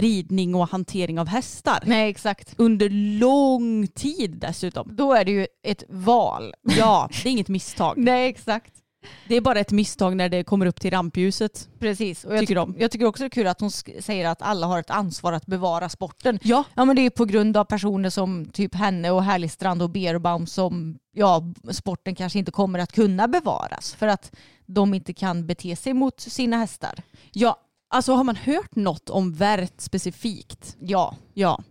ridning 0.00 0.54
och 0.54 0.68
hantering 0.68 1.18
av 1.18 1.26
hästar. 1.26 1.78
Nej, 1.86 2.10
exakt. 2.10 2.54
Under 2.58 2.88
lång 3.20 3.86
tid 3.86 4.38
dessutom. 4.40 4.96
Då 4.96 5.12
är 5.12 5.24
det 5.24 5.30
ju 5.30 5.46
ett 5.62 5.84
val. 5.88 6.54
Ja, 6.62 7.08
det 7.22 7.28
är 7.28 7.32
inget 7.32 7.48
misstag. 7.48 7.94
Nej, 7.98 8.28
exakt. 8.28 8.81
Det 9.28 9.36
är 9.36 9.40
bara 9.40 9.60
ett 9.60 9.70
misstag 9.72 10.16
när 10.16 10.28
det 10.28 10.44
kommer 10.44 10.66
upp 10.66 10.80
till 10.80 10.90
rampljuset. 10.90 11.68
Precis. 11.78 12.24
Och 12.24 12.32
jag, 12.32 12.40
Tycker 12.40 12.54
ty- 12.54 12.72
de. 12.72 12.74
jag 12.78 12.90
tycker 12.90 13.06
också 13.06 13.22
det 13.22 13.26
är 13.26 13.30
kul 13.30 13.46
att 13.46 13.60
hon 13.60 13.70
säger 13.70 14.28
att 14.28 14.42
alla 14.42 14.66
har 14.66 14.78
ett 14.80 14.90
ansvar 14.90 15.32
att 15.32 15.46
bevara 15.46 15.88
sporten. 15.88 16.38
Ja, 16.42 16.64
Ja 16.74 16.84
men 16.84 16.96
det 16.96 17.02
är 17.06 17.10
på 17.10 17.24
grund 17.24 17.56
av 17.56 17.64
personer 17.64 18.10
som 18.10 18.46
typ 18.46 18.74
henne 18.74 19.10
och 19.10 19.22
Härligstrand 19.24 19.82
och 19.82 19.90
Beerbaum 19.90 20.46
som 20.46 20.98
ja, 21.12 21.42
sporten 21.70 22.14
kanske 22.14 22.38
inte 22.38 22.50
kommer 22.50 22.78
att 22.78 22.92
kunna 22.92 23.28
bevaras 23.28 23.94
för 23.94 24.06
att 24.06 24.32
de 24.66 24.94
inte 24.94 25.12
kan 25.12 25.46
bete 25.46 25.76
sig 25.76 25.92
mot 25.94 26.20
sina 26.20 26.56
hästar. 26.56 27.02
ja, 27.32 27.56
alltså 27.90 28.12
har 28.14 28.24
man 28.24 28.36
hört 28.36 28.76
något 28.76 29.10
om 29.10 29.32
värt 29.32 29.80
specifikt? 29.80 30.76
Ja, 30.80 31.16
Ja, 31.34 31.62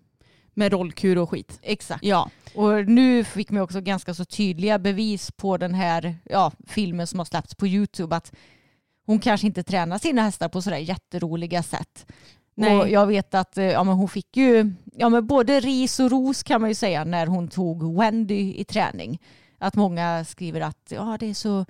med 0.53 0.71
rollkur 0.73 1.17
och 1.17 1.29
skit. 1.29 1.59
exakt. 1.61 2.03
Ja, 2.03 2.29
Och 2.55 2.85
nu 2.87 3.23
fick 3.23 3.49
man 3.49 3.61
också 3.61 3.81
ganska 3.81 4.13
så 4.13 4.25
tydliga 4.25 4.79
bevis 4.79 5.31
på 5.31 5.57
den 5.57 5.73
här 5.73 6.15
ja, 6.23 6.51
filmen 6.67 7.07
som 7.07 7.19
har 7.19 7.25
släppts 7.25 7.55
på 7.55 7.67
YouTube 7.67 8.15
att 8.15 8.31
hon 9.05 9.19
kanske 9.19 9.47
inte 9.47 9.63
tränar 9.63 9.97
sina 9.97 10.21
hästar 10.21 10.49
på 10.49 10.61
sådär 10.61 10.77
jätteroliga 10.77 11.63
sätt. 11.63 12.05
Nej. 12.55 12.79
Och 12.79 12.89
jag 12.89 13.07
vet 13.07 13.33
att 13.33 13.57
eh, 13.57 13.65
ja, 13.65 13.83
men 13.83 13.93
hon 13.93 14.09
fick 14.09 14.37
ju 14.37 14.71
ja, 14.93 15.09
men 15.09 15.27
både 15.27 15.59
ris 15.59 15.99
och 15.99 16.11
ros 16.11 16.43
kan 16.43 16.61
man 16.61 16.69
ju 16.69 16.75
säga 16.75 17.03
när 17.03 17.27
hon 17.27 17.47
tog 17.47 17.97
Wendy 17.97 18.53
i 18.57 18.63
träning. 18.63 19.21
Att 19.57 19.75
många 19.75 20.25
skriver 20.25 20.61
att 20.61 20.87
ja, 20.89 21.17
det 21.19 21.29
är 21.29 21.33
så 21.33 21.65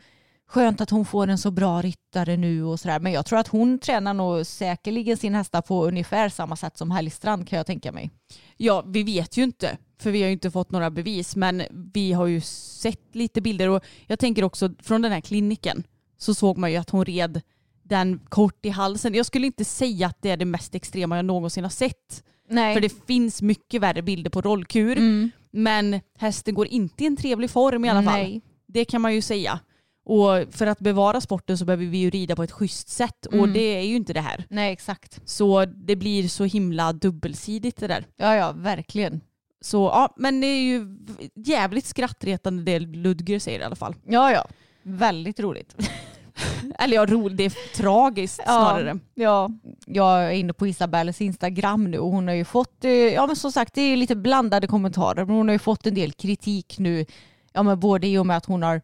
skönt 0.52 0.82
att 0.82 0.90
hon 0.90 1.06
får 1.06 1.28
en 1.28 1.38
så 1.38 1.52
bra 1.52 1.82
ryttare 1.82 2.38
nu 2.38 2.64
och 2.64 2.80
sådär. 2.80 3.00
Men 3.00 3.12
jag 3.12 3.26
tror 3.26 3.40
att 3.40 3.48
hon 3.48 3.80
tränar 3.80 4.14
nog 4.14 4.46
säkerligen 4.46 5.18
sin 5.18 5.36
hästar 5.36 5.62
på 5.62 5.86
ungefär 5.86 6.30
samma 6.30 6.56
sätt 6.56 6.78
som 6.78 6.92
Hellstrand 6.92 7.48
kan 7.48 7.58
jag 7.58 7.66
tänka 7.66 7.92
mig. 7.92 8.10
Ja, 8.58 8.84
vi 8.88 9.04
vet 9.04 9.38
ju 9.38 9.44
inte. 9.44 9.78
För 10.02 10.12
vi 10.12 10.22
har 10.22 10.28
ju 10.28 10.34
inte 10.34 10.52
fått 10.52 10.72
några 10.72 10.90
bevis. 10.90 11.36
Men 11.36 11.64
vi 11.94 12.14
har 12.14 12.28
ju 12.28 12.42
sett 12.42 13.16
lite 13.16 13.42
bilder. 13.42 13.70
Och 13.70 13.84
jag 14.08 14.20
tänker 14.20 14.44
också 14.44 14.70
från 14.80 15.02
den 15.02 15.12
här 15.12 15.22
kliniken 15.22 15.84
så 16.18 16.34
såg 16.34 16.58
man 16.58 16.72
ju 16.72 16.78
att 16.78 16.90
hon 16.90 17.06
red 17.06 17.42
den 17.84 18.20
kort 18.30 18.66
i 18.66 18.70
halsen. 18.70 19.14
Jag 19.14 19.26
skulle 19.26 19.46
inte 19.48 19.66
säga 19.66 20.08
att 20.08 20.22
det 20.22 20.30
är 20.30 20.38
det 20.38 20.46
mest 20.46 20.76
extrema 20.76 21.16
jag 21.16 21.26
någonsin 21.26 21.64
har 21.64 21.72
sett. 21.72 22.24
Nej. 22.50 22.74
För 22.74 22.82
det 22.82 23.06
finns 23.08 23.42
mycket 23.42 23.82
värre 23.82 24.02
bilder 24.02 24.30
på 24.30 24.42
rollkur. 24.42 24.98
Mm. 24.98 25.32
Men 25.52 26.00
hästen 26.18 26.54
går 26.54 26.68
inte 26.68 27.04
i 27.04 27.08
en 27.08 27.18
trevlig 27.18 27.50
form 27.50 27.86
i 27.86 27.90
alla 27.90 28.04
fall. 28.04 28.20
Nej. 28.20 28.42
Det 28.68 28.86
kan 28.86 29.02
man 29.02 29.14
ju 29.14 29.22
säga. 29.22 29.60
Och 30.04 30.54
för 30.54 30.68
att 30.68 30.80
bevara 30.80 31.22
sporten 31.22 31.58
så 31.58 31.66
behöver 31.66 31.86
vi 31.86 31.98
ju 31.98 32.10
rida 32.10 32.36
på 32.36 32.44
ett 32.44 32.52
schysst 32.52 32.90
sätt. 32.90 33.26
Och 33.26 33.34
Mm. 33.34 33.54
det 33.54 33.60
är 33.78 33.82
ju 33.82 33.96
inte 33.96 34.14
det 34.14 34.22
här. 34.22 34.46
Nej, 34.50 34.74
exakt. 34.74 35.20
Så 35.26 35.66
det 35.66 35.96
blir 35.96 36.28
så 36.28 36.44
himla 36.44 36.94
dubbelsidigt 36.94 37.80
det 37.80 37.88
där. 37.88 38.06
Ja, 38.18 38.36
ja, 38.36 38.52
verkligen. 38.52 39.22
Så 39.62 39.78
ja, 39.78 40.14
men 40.18 40.42
det 40.42 40.48
är 40.48 40.62
ju 40.62 40.98
jävligt 41.36 41.86
skrattretande 41.86 42.64
det 42.64 42.80
Ludger 42.80 43.40
säger 43.40 43.60
i 43.60 43.64
alla 43.64 43.76
fall. 43.76 43.96
Ja, 44.08 44.32
ja. 44.32 44.46
Väldigt 44.84 45.40
roligt. 45.40 45.76
Eller 46.80 46.96
ja, 46.96 47.06
roligt, 47.06 47.38
det 47.38 47.44
är 47.46 47.76
tragiskt 47.78 48.44
snarare. 48.44 49.00
Ja, 49.16 49.50
jag 49.86 50.24
är 50.24 50.32
inne 50.32 50.54
på 50.54 50.68
Isabelles 50.68 51.22
Instagram 51.22 51.92
nu 51.92 51.98
och 51.98 52.12
hon 52.12 52.28
har 52.28 52.36
ju 52.36 52.46
fått, 52.46 52.86
eh, 52.86 52.92
ja 52.92 53.28
men 53.28 53.36
som 53.36 53.52
sagt 53.52 53.74
det 53.74 53.82
är 53.82 53.98
lite 53.98 54.16
blandade 54.16 54.68
kommentarer 54.68 55.26
men 55.26 55.36
hon 55.36 55.48
har 55.48 55.54
ju 55.54 55.60
fått 55.60 55.88
en 55.88 55.94
del 55.94 56.12
kritik 56.12 56.76
nu, 56.80 57.06
ja 57.54 57.64
men 57.64 57.80
både 57.80 58.08
i 58.08 58.18
och 58.18 58.26
med 58.26 58.38
att 58.38 58.46
hon 58.46 58.64
har 58.64 58.82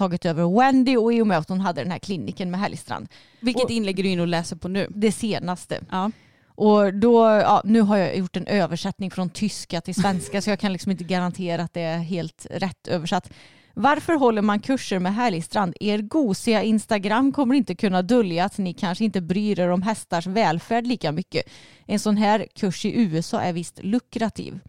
tagit 0.00 0.24
över 0.24 0.58
Wendy 0.58 0.96
och 0.96 1.12
i 1.12 1.20
och 1.22 1.26
med 1.26 1.38
att 1.38 1.48
hon 1.48 1.60
hade 1.60 1.80
den 1.82 1.90
här 1.90 1.98
kliniken 1.98 2.50
med 2.50 2.60
Hellstrand. 2.60 3.08
Vilket 3.40 3.64
Och- 3.64 3.70
inlägg 3.70 3.98
är 3.98 4.02
du 4.02 4.08
in 4.08 4.20
och 4.20 4.26
läser 4.26 4.56
på 4.56 4.68
nu? 4.68 4.86
Det 4.94 5.12
senaste. 5.12 5.80
Ja. 5.90 6.10
Och 6.54 6.94
då, 6.94 7.24
ja, 7.26 7.62
nu 7.64 7.80
har 7.80 7.96
jag 7.96 8.16
gjort 8.16 8.36
en 8.36 8.46
översättning 8.46 9.10
från 9.10 9.30
tyska 9.30 9.80
till 9.80 9.94
svenska 9.94 10.42
så 10.42 10.50
jag 10.50 10.58
kan 10.60 10.72
liksom 10.72 10.92
inte 10.92 11.04
garantera 11.04 11.62
att 11.62 11.74
det 11.74 11.80
är 11.80 11.98
helt 11.98 12.46
rätt 12.50 12.88
översatt. 12.88 13.30
Varför 13.74 14.12
håller 14.14 14.42
man 14.42 14.60
kurser 14.60 14.98
med 14.98 15.14
Härligstrand? 15.14 15.74
Er 15.80 15.98
gosiga 15.98 16.62
Instagram 16.62 17.32
kommer 17.32 17.54
inte 17.54 17.74
kunna 17.74 18.02
dölja 18.02 18.44
att 18.44 18.58
ni 18.58 18.72
kanske 18.74 19.04
inte 19.04 19.20
bryr 19.20 19.60
er 19.60 19.68
om 19.68 19.82
hästars 19.82 20.26
välfärd 20.26 20.86
lika 20.86 21.12
mycket. 21.12 21.42
En 21.86 21.98
sån 21.98 22.16
här 22.16 22.46
kurs 22.54 22.84
i 22.84 23.00
USA 23.00 23.40
är 23.40 23.52
visst 23.52 23.80
lukrativ. 23.82 24.60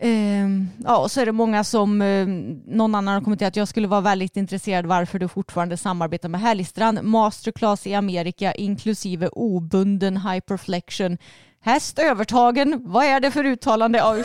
Ehm, 0.00 0.68
ja, 0.84 0.98
och 0.98 1.10
så 1.10 1.20
är 1.20 1.26
det 1.26 1.32
många 1.32 1.64
som, 1.64 2.02
eh, 2.02 2.26
någon 2.66 2.94
annan 2.94 3.14
har 3.14 3.20
kommenterat 3.20 3.48
att 3.48 3.56
jag 3.56 3.68
skulle 3.68 3.88
vara 3.88 4.00
väldigt 4.00 4.36
intresserad 4.36 4.86
varför 4.86 5.18
du 5.18 5.28
fortfarande 5.28 5.76
samarbetar 5.76 6.28
med 6.28 6.40
Härligstrand. 6.40 7.02
Masterclass 7.02 7.86
i 7.86 7.94
Amerika 7.94 8.54
inklusive 8.54 9.28
obunden 9.28 10.16
hyperflexion. 10.16 11.18
Häst 11.60 11.98
övertagen, 11.98 12.80
vad 12.84 13.04
är 13.04 13.20
det 13.20 13.30
för 13.30 13.44
uttalande? 13.44 13.98
Ja. 13.98 14.16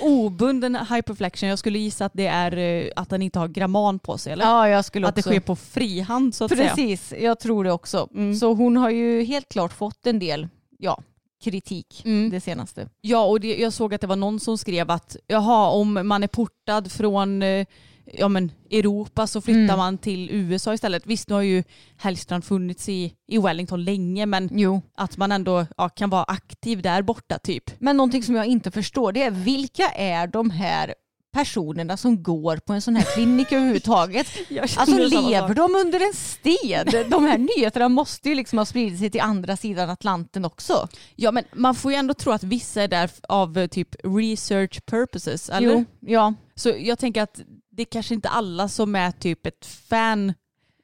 Obunden 0.00 0.76
hyperflexion, 0.76 1.48
jag 1.48 1.58
skulle 1.58 1.78
gissa 1.78 2.04
att 2.04 2.12
det 2.14 2.26
är 2.26 2.56
eh, 2.56 2.90
att 2.96 3.10
den 3.10 3.22
inte 3.22 3.38
har 3.38 3.48
gramman 3.48 3.98
på 3.98 4.18
sig 4.18 4.32
eller? 4.32 4.44
ja, 4.44 4.68
jag 4.68 4.84
skulle 4.84 5.08
att 5.08 5.14
det 5.14 5.22
sker 5.22 5.40
på 5.40 5.56
frihand 5.56 6.34
så 6.34 6.44
att 6.44 6.50
säga. 6.50 6.74
Precis, 6.74 7.14
jag 7.20 7.40
tror 7.40 7.64
det 7.64 7.72
också. 7.72 8.08
Mm. 8.14 8.34
Så 8.34 8.54
hon 8.54 8.76
har 8.76 8.90
ju 8.90 9.22
helt 9.22 9.48
klart 9.48 9.72
fått 9.72 10.06
en 10.06 10.18
del 10.18 10.48
ja, 10.78 11.02
kritik 11.42 12.02
Mm. 12.04 12.30
det 12.30 12.40
senaste. 12.40 12.88
Ja 13.00 13.24
och 13.24 13.40
det, 13.40 13.56
jag 13.56 13.72
såg 13.72 13.94
att 13.94 14.00
det 14.00 14.06
var 14.06 14.16
någon 14.16 14.40
som 14.40 14.58
skrev 14.58 14.90
att 14.90 15.16
jaha 15.26 15.68
om 15.70 16.00
man 16.08 16.22
är 16.22 16.26
portad 16.28 16.92
från 16.92 17.42
eh, 17.42 17.66
ja, 18.12 18.28
men 18.28 18.52
Europa 18.70 19.26
så 19.26 19.40
flyttar 19.40 19.60
Mm. 19.60 19.76
man 19.78 19.98
till 19.98 20.30
USA 20.30 20.74
istället. 20.74 21.06
Visst 21.06 21.28
nu 21.28 21.34
har 21.34 21.42
ju 21.42 21.64
Hellstrand 21.96 22.44
funnits 22.44 22.88
i, 22.88 23.12
i 23.28 23.38
Wellington 23.38 23.84
länge 23.84 24.26
men 24.26 24.48
Jo. 24.52 24.82
att 24.94 25.16
man 25.16 25.32
ändå 25.32 25.66
ja, 25.76 25.88
kan 25.88 26.10
vara 26.10 26.24
aktiv 26.24 26.82
där 26.82 27.02
borta 27.02 27.38
typ. 27.38 27.70
Men 27.78 27.96
någonting 27.96 28.22
som 28.22 28.34
jag 28.34 28.46
inte 28.46 28.70
förstår 28.70 29.12
det 29.12 29.22
är 29.22 29.30
vilka 29.30 29.88
är 29.88 30.26
de 30.26 30.50
här 30.50 30.94
personerna 31.32 31.96
som 31.96 32.22
går 32.22 32.56
på 32.56 32.72
en 32.72 32.82
sån 32.82 32.96
här 32.96 33.14
klinik 33.14 33.52
överhuvudtaget? 33.52 34.26
Alltså 34.76 34.96
lever 34.96 35.54
de 35.54 35.74
under 35.74 36.00
en 36.00 36.14
sten? 36.14 37.10
De 37.10 37.24
här 37.24 37.38
nyheterna 37.38 37.88
måste 37.88 38.28
ju 38.28 38.34
liksom 38.34 38.58
ha 38.58 38.66
spridit 38.66 38.98
sig 38.98 39.10
till 39.10 39.20
andra 39.20 39.56
sidan 39.56 39.90
Atlanten 39.90 40.44
också. 40.44 40.88
Ja 41.16 41.32
men 41.32 41.44
man 41.52 41.74
får 41.74 41.92
ju 41.92 41.98
ändå 41.98 42.14
tro 42.14 42.32
att 42.32 42.42
vissa 42.42 42.82
är 42.82 42.88
där 42.88 43.10
av 43.28 43.58
eh, 43.58 43.66
typ 43.66 43.88
research 44.04 44.80
purposes 44.86 45.50
eller? 45.50 45.68
Jo, 45.68 45.84
ja. 46.00 46.34
Så 46.54 46.72
jag 46.78 46.98
tänker 46.98 47.22
att 47.22 47.40
det 47.70 47.82
är 47.82 47.86
kanske 47.86 48.14
inte 48.14 48.28
alla 48.28 48.68
som 48.68 48.94
är 48.94 49.10
typ 49.10 49.46
ett 49.46 49.66
fan 49.66 50.34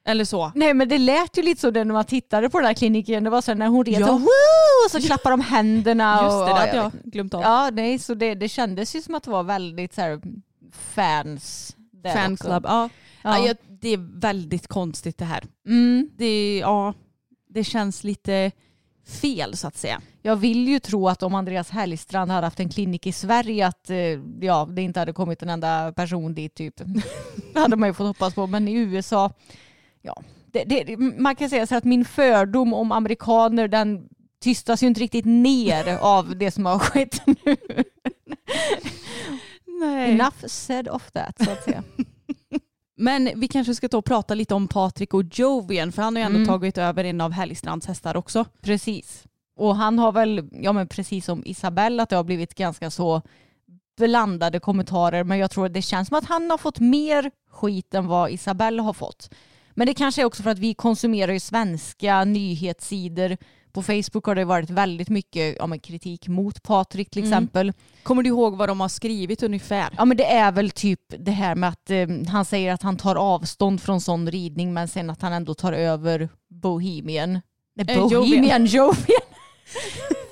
eller 0.07 0.25
så. 0.25 0.53
Nej 0.55 0.75
men 0.75 0.89
det 0.89 0.99
lät 0.99 1.39
ju 1.39 1.43
lite 1.43 1.61
så 1.61 1.71
när 1.71 1.85
man 1.85 2.05
tittade 2.05 2.51
på 2.51 2.59
den 2.59 2.67
här 2.67 2.75
kliniken. 2.75 3.25
Det 3.25 3.31
var 3.31 3.41
så 3.41 3.55
när 3.55 3.67
hon 3.69 3.85
red 3.85 4.01
Ja. 4.01 4.07
så, 4.07 4.13
Woo! 4.19 4.29
och 4.87 4.91
så 4.91 5.01
klappar 5.01 5.31
de 5.31 5.41
händerna. 5.41 6.21
Just 6.25 6.35
och, 6.35 6.41
det, 6.41 6.47
det 6.47 6.55
hade 6.55 6.77
ja, 6.77 6.91
jag 7.03 7.13
glömt 7.13 7.35
av. 7.35 7.43
Ja, 7.43 7.71
nej, 7.73 7.99
så 7.99 8.15
det, 8.15 8.35
det 8.35 8.49
kändes 8.49 8.97
ju 8.97 9.03
som 9.03 9.15
att 9.15 9.23
det 9.23 9.31
var 9.31 9.43
väldigt 9.43 9.95
så 9.95 10.01
här, 10.01 10.21
fans. 10.73 11.77
Fanclub. 12.15 12.65
Ja. 12.65 12.89
Ja. 13.23 13.39
Ja. 13.39 13.47
jag- 13.47 13.57
det 13.81 13.89
är 13.89 14.21
väldigt 14.21 14.67
konstigt 14.69 15.19
det 15.19 15.25
här. 15.25 15.45
Mm. 15.67 16.11
Det, 16.17 16.59
ja, 16.59 16.95
det 17.49 17.65
känns 17.65 18.05
lite 18.05 18.51
fel 19.23 19.57
så 19.57 19.67
att 19.69 19.77
säga. 19.77 20.01
Jag 20.23 20.37
vill 20.37 20.69
ju 20.69 20.79
tro 20.79 21.09
att 21.09 21.23
om 21.23 21.35
Andreas 21.35 21.71
Hellstrand 21.71 22.31
hade 22.31 22.47
haft 22.47 22.61
en 22.61 22.69
klinik 22.69 23.07
i 23.07 23.13
Sverige 23.13 23.67
att 23.67 23.91
eh, 23.91 23.97
ja, 24.41 24.69
det 24.71 24.83
inte 24.83 25.01
hade 25.01 25.13
kommit 25.13 25.43
en 25.43 25.49
enda 25.49 25.93
person 25.93 26.35
dit 26.35 26.55
typ. 26.55 26.75
Det 27.55 27.61
hade 27.61 27.77
man 27.77 27.89
ju 27.89 27.93
fått 27.95 28.07
hoppas 28.07 28.35
på. 28.35 28.47
Men 28.47 28.69
i 28.69 28.73
USA, 28.75 29.31
ja, 30.05 30.23
det, 30.53 30.65
det, 30.65 30.97
man 30.97 31.37
kan 31.37 31.51
säga 31.51 31.67
så 31.67 31.77
att 31.77 31.85
min 31.85 32.05
fördom 32.05 32.75
om 32.75 32.93
amerikaner 32.93 33.69
den 33.69 34.09
tystas 34.41 34.83
ju 34.83 34.87
inte 34.87 35.01
riktigt 35.01 35.25
ner 35.25 35.99
av 36.01 36.37
det 36.37 36.51
som 36.51 36.67
har 36.67 36.79
skett 36.79 37.23
nu. 37.27 37.57
Nej. 39.67 40.11
Enough 40.11 40.47
said 40.47 40.89
of 40.89 41.11
that 41.11 41.45
så 41.45 41.51
att 41.51 41.65
säga. 41.65 41.83
Men 42.97 43.31
vi 43.37 43.49
kanske 43.49 43.75
ska 43.75 43.89
ta 43.89 43.99
och 43.99 44.05
prata 44.05 44.35
lite 44.35 44.55
om 44.55 44.69
Patrik 44.69 45.15
och 45.15 45.23
Jovian 45.33 45.93
för 45.93 46.03
han 46.03 46.17
har 46.17 46.21
ju 46.21 46.27
ändå 46.27 46.37
Mm. 46.39 46.49
tagit 46.49 46.79
över 46.79 47.05
en 47.05 47.21
av 47.21 47.33
Hellstrands 47.33 47.87
hästar 47.87 48.17
också. 48.17 48.45
Precis. 48.61 49.25
Och 49.57 49.77
han 49.77 49.99
har 49.99 50.13
väl, 50.13 50.49
ja 50.53 50.73
men 50.73 50.89
precis 50.89 51.25
som 51.25 51.43
Isabelle, 51.47 52.03
att 52.03 52.09
det 52.09 52.17
har 52.17 52.25
blivit 52.25 52.55
ganska 52.55 52.91
så 52.91 53.23
blandade 53.97 54.61
kommentarer. 54.61 55.25
Men 55.25 55.39
jag 55.39 55.51
tror 55.51 55.69
det 55.69 55.83
känns 55.83 56.09
som 56.09 56.17
att 56.19 56.25
han 56.25 56.51
har 56.51 56.59
fått 56.59 56.81
mer 56.81 57.31
skit 57.51 57.95
än 57.95 58.07
vad 58.07 58.31
Isabelle 58.31 58.83
har 58.83 58.93
fått. 58.93 59.31
Men 59.75 59.87
det 59.87 59.95
kanske 59.95 60.23
är 60.23 60.27
också 60.27 60.43
för 60.43 60.51
att 60.51 60.59
vi 60.59 60.75
konsumerar 60.75 61.33
ju 61.33 61.41
svenska 61.41 62.25
nyhetssidor. 62.25 63.37
På 63.73 63.83
Facebook 63.83 64.27
har 64.27 64.35
det 64.35 64.45
varit 64.45 64.71
väldigt 64.71 65.09
mycket 65.09 65.57
ja, 65.59 65.79
kritik 65.83 66.29
mot 66.29 66.63
Patrik 66.63 67.11
till 67.11 67.23
Mm. 67.23 67.33
exempel. 67.33 67.73
Kommer 68.03 68.23
du 68.23 68.29
ihåg 68.29 68.57
vad 68.57 68.69
de 68.69 68.81
har 68.81 68.89
skrivit 68.89 69.43
ungefär? 69.43 69.95
Ja 69.97 70.05
men 70.05 70.17
det 70.17 70.25
är 70.33 70.53
väl 70.53 70.71
typ 70.71 71.01
det 71.19 71.31
här 71.31 71.55
med 71.55 71.69
att 71.69 71.91
eh, 71.91 72.09
han 72.29 72.45
säger 72.45 72.73
att 72.73 72.83
han 72.83 72.97
tar 72.97 73.17
avstånd 73.17 73.83
från 73.83 74.01
sån 74.01 74.31
ridning 74.31 74.75
men 74.75 74.89
sen 74.89 75.11
att 75.11 75.23
han 75.23 75.33
ändå 75.33 75.55
tar 75.55 75.73
över 75.73 76.29
Bohemian. 76.63 77.33
Nej, 77.77 77.87
Eh, 77.97 78.09
Bohemian, 78.09 78.67
Jovian. 78.67 79.21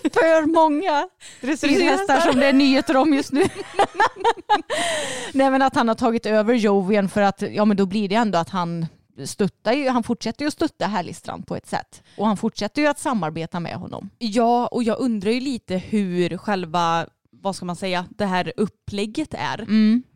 För 0.02 0.46
många 0.46 1.08
dressyrhästar 1.40 2.20
som 2.20 2.40
det 2.40 2.46
är 2.46 2.52
nyheter 2.52 2.96
om 2.96 3.14
just 3.14 3.32
nu. 3.32 3.42
Nej 5.32 5.50
men 5.50 5.62
att 5.62 5.74
han 5.74 5.88
har 5.88 5.94
tagit 5.94 6.26
över 6.26 6.54
Jovian 6.54 7.08
för 7.08 7.22
att 7.22 7.42
ja 7.50 7.64
men 7.64 7.76
då 7.76 7.86
blir 7.86 8.08
det 8.08 8.14
ändå 8.14 8.38
att 8.38 8.48
han 8.50 8.86
stöttar 9.24 9.72
ju, 9.72 9.88
han 9.88 10.02
fortsätter 10.02 10.42
ju 10.44 10.46
att 10.48 10.52
stötta 10.54 10.86
Härligstrand 10.86 11.46
på 11.46 11.56
ett 11.56 11.66
sätt. 11.66 12.02
Och 12.16 12.26
han 12.26 12.36
fortsätter 12.36 12.82
ju 12.82 12.88
att 12.88 12.98
samarbeta 12.98 13.60
med 13.60 13.74
honom. 13.76 14.10
Ja, 14.18 14.66
och 14.66 14.82
jag 14.82 14.98
undrar 15.00 15.30
ju 15.30 15.40
lite 15.40 15.76
hur 15.76 16.36
själva, 16.36 17.06
vad 17.30 17.56
ska 17.56 17.64
man 17.64 17.76
säga, 17.76 18.06
det 18.10 18.26
här 18.26 18.52
upplägget 18.56 19.34
är. 19.34 19.66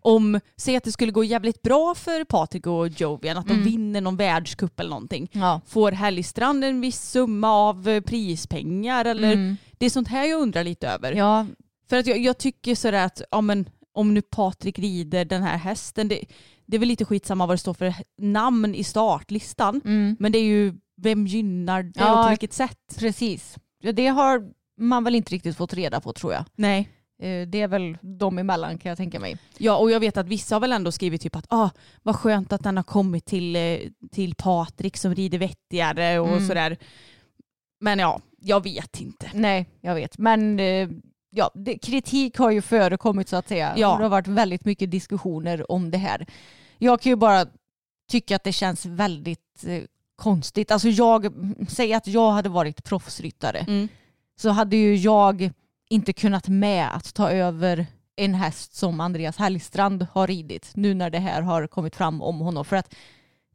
Om, 0.03 0.41
säg 0.57 0.77
att 0.77 0.85
det 0.85 0.93
skulle 0.93 1.13
gå 1.13 1.25
jävligt 1.25 1.63
bra 1.63 1.95
för 1.95 2.25
Patrik 2.25 2.67
och 2.67 2.89
Jovian, 2.89 3.37
att 3.37 3.47
de 3.47 3.53
Mm. 3.53 3.65
vinner 3.65 4.01
någon 4.01 4.17
världscup 4.17 4.81
eller 4.81 4.91
någonting. 4.91 5.29
Ja. 5.33 5.61
Får 5.67 5.93
Hellstrand 5.93 6.65
en 6.65 6.81
viss 6.81 7.11
summa 7.11 7.51
av 7.53 7.89
eh, 7.89 8.01
prispengar 8.01 9.05
eller? 9.05 9.33
Mm. 9.33 9.57
Det 9.79 9.87
är 9.87 9.91
sånt 9.91 10.09
här 10.09 10.25
jag 10.25 10.41
undrar 10.41 10.65
lite 10.65 10.89
över. 10.89 11.13
Ja, 11.13 11.47
För 11.89 11.97
att 11.97 12.07
jag, 12.07 12.19
jag 12.19 12.39
tycker 12.39 12.75
sådär 12.75 13.05
att 13.07 13.23
ja, 13.31 13.41
men, 13.41 13.69
om 13.93 14.15
nu 14.15 14.23
Patrik 14.23 14.79
rider 14.79 15.25
den 15.25 15.43
här 15.43 15.57
hästen, 15.59 16.09
det, 16.09 16.25
det 16.67 16.77
är 16.77 16.79
väl 16.79 16.89
lite 16.89 17.05
skitsamma 17.05 17.47
vad 17.47 17.55
det 17.55 17.59
står 17.61 17.75
för 17.75 17.95
namn 18.19 18.75
i 18.75 18.85
startlistan. 18.85 19.81
mm. 19.85 20.17
Men 20.19 20.33
det 20.33 20.39
är 20.39 20.45
ju 20.45 20.75
vem 21.03 21.27
gynnar 21.27 21.83
det 21.83 21.93
Ja. 22.01 22.19
och 22.19 22.25
på 22.25 22.29
vilket 22.31 22.53
sätt? 22.53 22.97
precis. 22.99 23.57
Ja, 23.81 23.93
det 23.93 24.07
har 24.07 24.51
man 24.81 25.05
väl 25.05 25.15
inte 25.15 25.33
riktigt 25.35 25.57
fått 25.57 25.75
reda 25.75 26.01
på 26.01 26.13
tror 26.13 26.33
jag. 26.33 26.45
Nej. 26.57 26.89
Eh, 27.23 27.49
Det 27.49 27.61
är 27.61 27.69
väl 27.69 27.99
de 28.03 28.39
emellan 28.39 28.79
kan 28.79 28.89
jag 28.89 28.97
tänka 28.99 29.21
mig. 29.21 29.39
Ja 29.59 29.77
och 29.77 29.91
jag 29.91 30.01
vet 30.01 30.17
att 30.17 30.29
vissa 30.29 30.55
har 30.55 30.61
väl 30.61 30.73
ändå 30.73 30.93
skrivit 30.93 31.21
typ 31.23 31.37
att 31.37 31.47
ah, 31.49 31.71
vad 32.03 32.17
skönt 32.17 32.53
att 32.53 32.63
den 32.63 32.77
har 32.77 32.85
kommit 32.85 33.25
till, 33.25 33.57
eh, 33.57 33.79
till 34.13 34.35
Patrik 34.35 34.97
som 34.97 35.15
rider 35.15 35.39
vettigare 35.39 36.19
och 36.19 36.29
Mm. 36.29 36.47
sådär. 36.49 36.77
Men 37.81 37.99
ja, 37.99 38.21
jag 38.41 38.63
vet 38.63 39.01
inte. 39.01 39.31
Nej, 39.35 39.67
jag 39.81 39.95
vet. 39.95 40.19
Men 40.19 40.61
eh, 40.61 40.89
ja, 41.37 41.51
det, 41.55 41.79
kritik 41.79 42.39
har 42.39 42.51
ju 42.51 42.63
förekommit 42.63 43.29
så 43.29 43.37
att 43.37 43.49
säga. 43.49 43.75
Ja. 43.77 43.97
Det 43.97 44.03
har 44.03 44.09
varit 44.09 44.27
väldigt 44.27 44.65
mycket 44.65 44.91
diskussioner 44.91 45.73
om 45.73 45.91
det 45.91 45.99
här. 45.99 46.27
Jag 46.79 47.01
kan 47.01 47.11
ju 47.11 47.17
bara 47.17 47.47
tycka 48.11 48.37
att 48.37 48.45
det 48.45 48.53
känns 48.53 48.87
väldigt 48.87 49.65
eh, 49.67 49.83
konstigt. 50.17 50.71
Alltså 50.71 50.89
jag, 50.89 51.33
säg 51.69 51.95
att 51.95 52.07
jag 52.07 52.31
hade 52.31 52.49
varit 52.49 52.85
proffsryttare 52.85 53.59
Mm. 53.59 53.89
så 54.41 54.51
hade 54.51 54.77
ju 54.77 54.97
jag 54.97 55.51
inte 55.89 56.13
kunnat 56.13 56.49
med 56.49 56.97
att 56.97 57.15
ta 57.15 57.31
över 57.31 57.87
en 58.17 58.35
häst 58.35 58.75
som 58.77 59.01
Andreas 59.01 59.37
Hellstrand 59.37 60.07
har 60.13 60.27
ridit 60.27 60.71
nu 60.75 60.95
när 60.95 61.11
det 61.11 61.19
här 61.19 61.43
har 61.43 61.67
kommit 61.67 61.97
fram 61.97 62.23
om 62.23 62.39
honom. 62.39 62.65
För 62.65 62.77
att, 62.77 62.95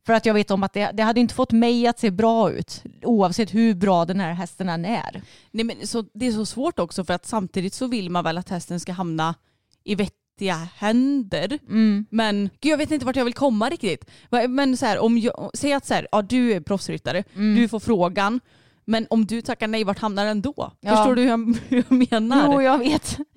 för 0.05 0.13
att 0.13 0.25
jag 0.25 0.33
vet 0.33 0.51
om 0.51 0.63
att 0.63 0.73
det, 0.73 0.91
det 0.93 1.03
hade 1.03 1.19
inte 1.19 1.33
fått 1.33 1.51
mig 1.51 1.87
att 1.87 1.99
se 1.99 2.11
bra 2.11 2.51
ut 2.51 2.83
oavsett 3.03 3.53
hur 3.53 3.73
bra 3.75 4.05
den 4.05 4.19
här 4.19 4.33
hästen 4.33 4.69
än 4.69 4.85
är. 4.85 5.21
Nej, 5.51 5.65
men 5.65 5.87
så, 5.87 6.05
det 6.13 6.27
är 6.27 6.31
så 6.31 6.45
svårt 6.45 6.79
också 6.79 7.03
för 7.05 7.13
att 7.13 7.25
samtidigt 7.25 7.73
så 7.73 7.87
vill 7.87 8.09
man 8.09 8.23
väl 8.23 8.37
att 8.37 8.49
hästen 8.49 8.79
ska 8.79 8.91
hamna 8.91 9.35
i 9.83 9.95
vettiga 9.95 10.67
händer. 10.75 11.59
Mm. 11.67 12.05
Men 12.09 12.49
gud, 12.61 12.71
jag 12.71 12.77
vet 12.77 12.91
inte 12.91 13.05
vart 13.05 13.15
jag 13.15 13.25
vill 13.25 13.33
komma 13.33 13.69
riktigt. 13.69 14.05
Men 14.49 14.77
så 14.77 14.85
här, 14.85 14.99
om 14.99 15.17
jag, 15.17 15.51
säg 15.53 15.73
att 15.73 15.85
så 15.85 15.93
här, 15.93 16.07
ja, 16.11 16.21
du 16.21 16.53
är 16.53 16.59
proffsryttare, 16.59 17.23
Mm. 17.35 17.55
du 17.55 17.67
får 17.67 17.79
frågan. 17.79 18.39
Men 18.85 19.07
om 19.09 19.25
du 19.25 19.41
tackar 19.41 19.67
nej, 19.67 19.83
vart 19.83 19.99
hamnar 19.99 20.25
den 20.25 20.41
då? 20.41 20.71
Ja. 20.81 20.95
Förstår 20.95 21.15
du 21.15 21.21
hur 21.21 21.29
jag, 21.29 21.57
hur 21.69 21.83
jag 21.89 22.09
menar? 22.11 22.53
Jo, 22.53 22.61
jag 22.61 22.77
vet. 22.77 23.17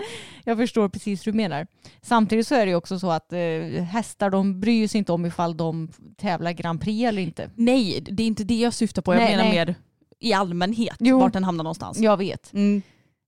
Jag 0.46 0.56
förstår 0.56 0.88
precis 0.88 1.26
hur 1.26 1.32
du 1.32 1.36
menar. 1.36 1.66
Samtidigt 2.02 2.46
så 2.46 2.54
är 2.54 2.66
det 2.66 2.74
också 2.74 2.98
så 2.98 3.10
att 3.10 3.32
eh, 3.32 3.38
hästar 3.82 4.30
de 4.30 4.60
bryr 4.60 4.88
sig 4.88 4.98
inte 4.98 5.12
om 5.12 5.26
ifall 5.26 5.56
de 5.56 5.88
tävlar 6.16 6.52
Grand 6.52 6.80
Prix 6.80 7.08
eller 7.08 7.22
inte. 7.22 7.50
Nej, 7.54 8.00
det 8.10 8.22
är 8.22 8.26
inte 8.26 8.44
det 8.44 8.54
jag 8.54 8.74
syftar 8.74 9.02
på. 9.02 9.14
Jag 9.14 9.20
Nej, 9.20 9.36
menar 9.36 9.44
nej. 9.44 9.52
mer 9.52 9.74
i 10.20 10.32
allmänhet, 10.32 10.96
Jo. 10.98 11.18
vart 11.20 11.32
den 11.32 11.44
hamnar 11.44 11.64
någonstans. 11.64 11.98
Jag 11.98 12.16
vet. 12.16 12.52
Mm. 12.52 12.82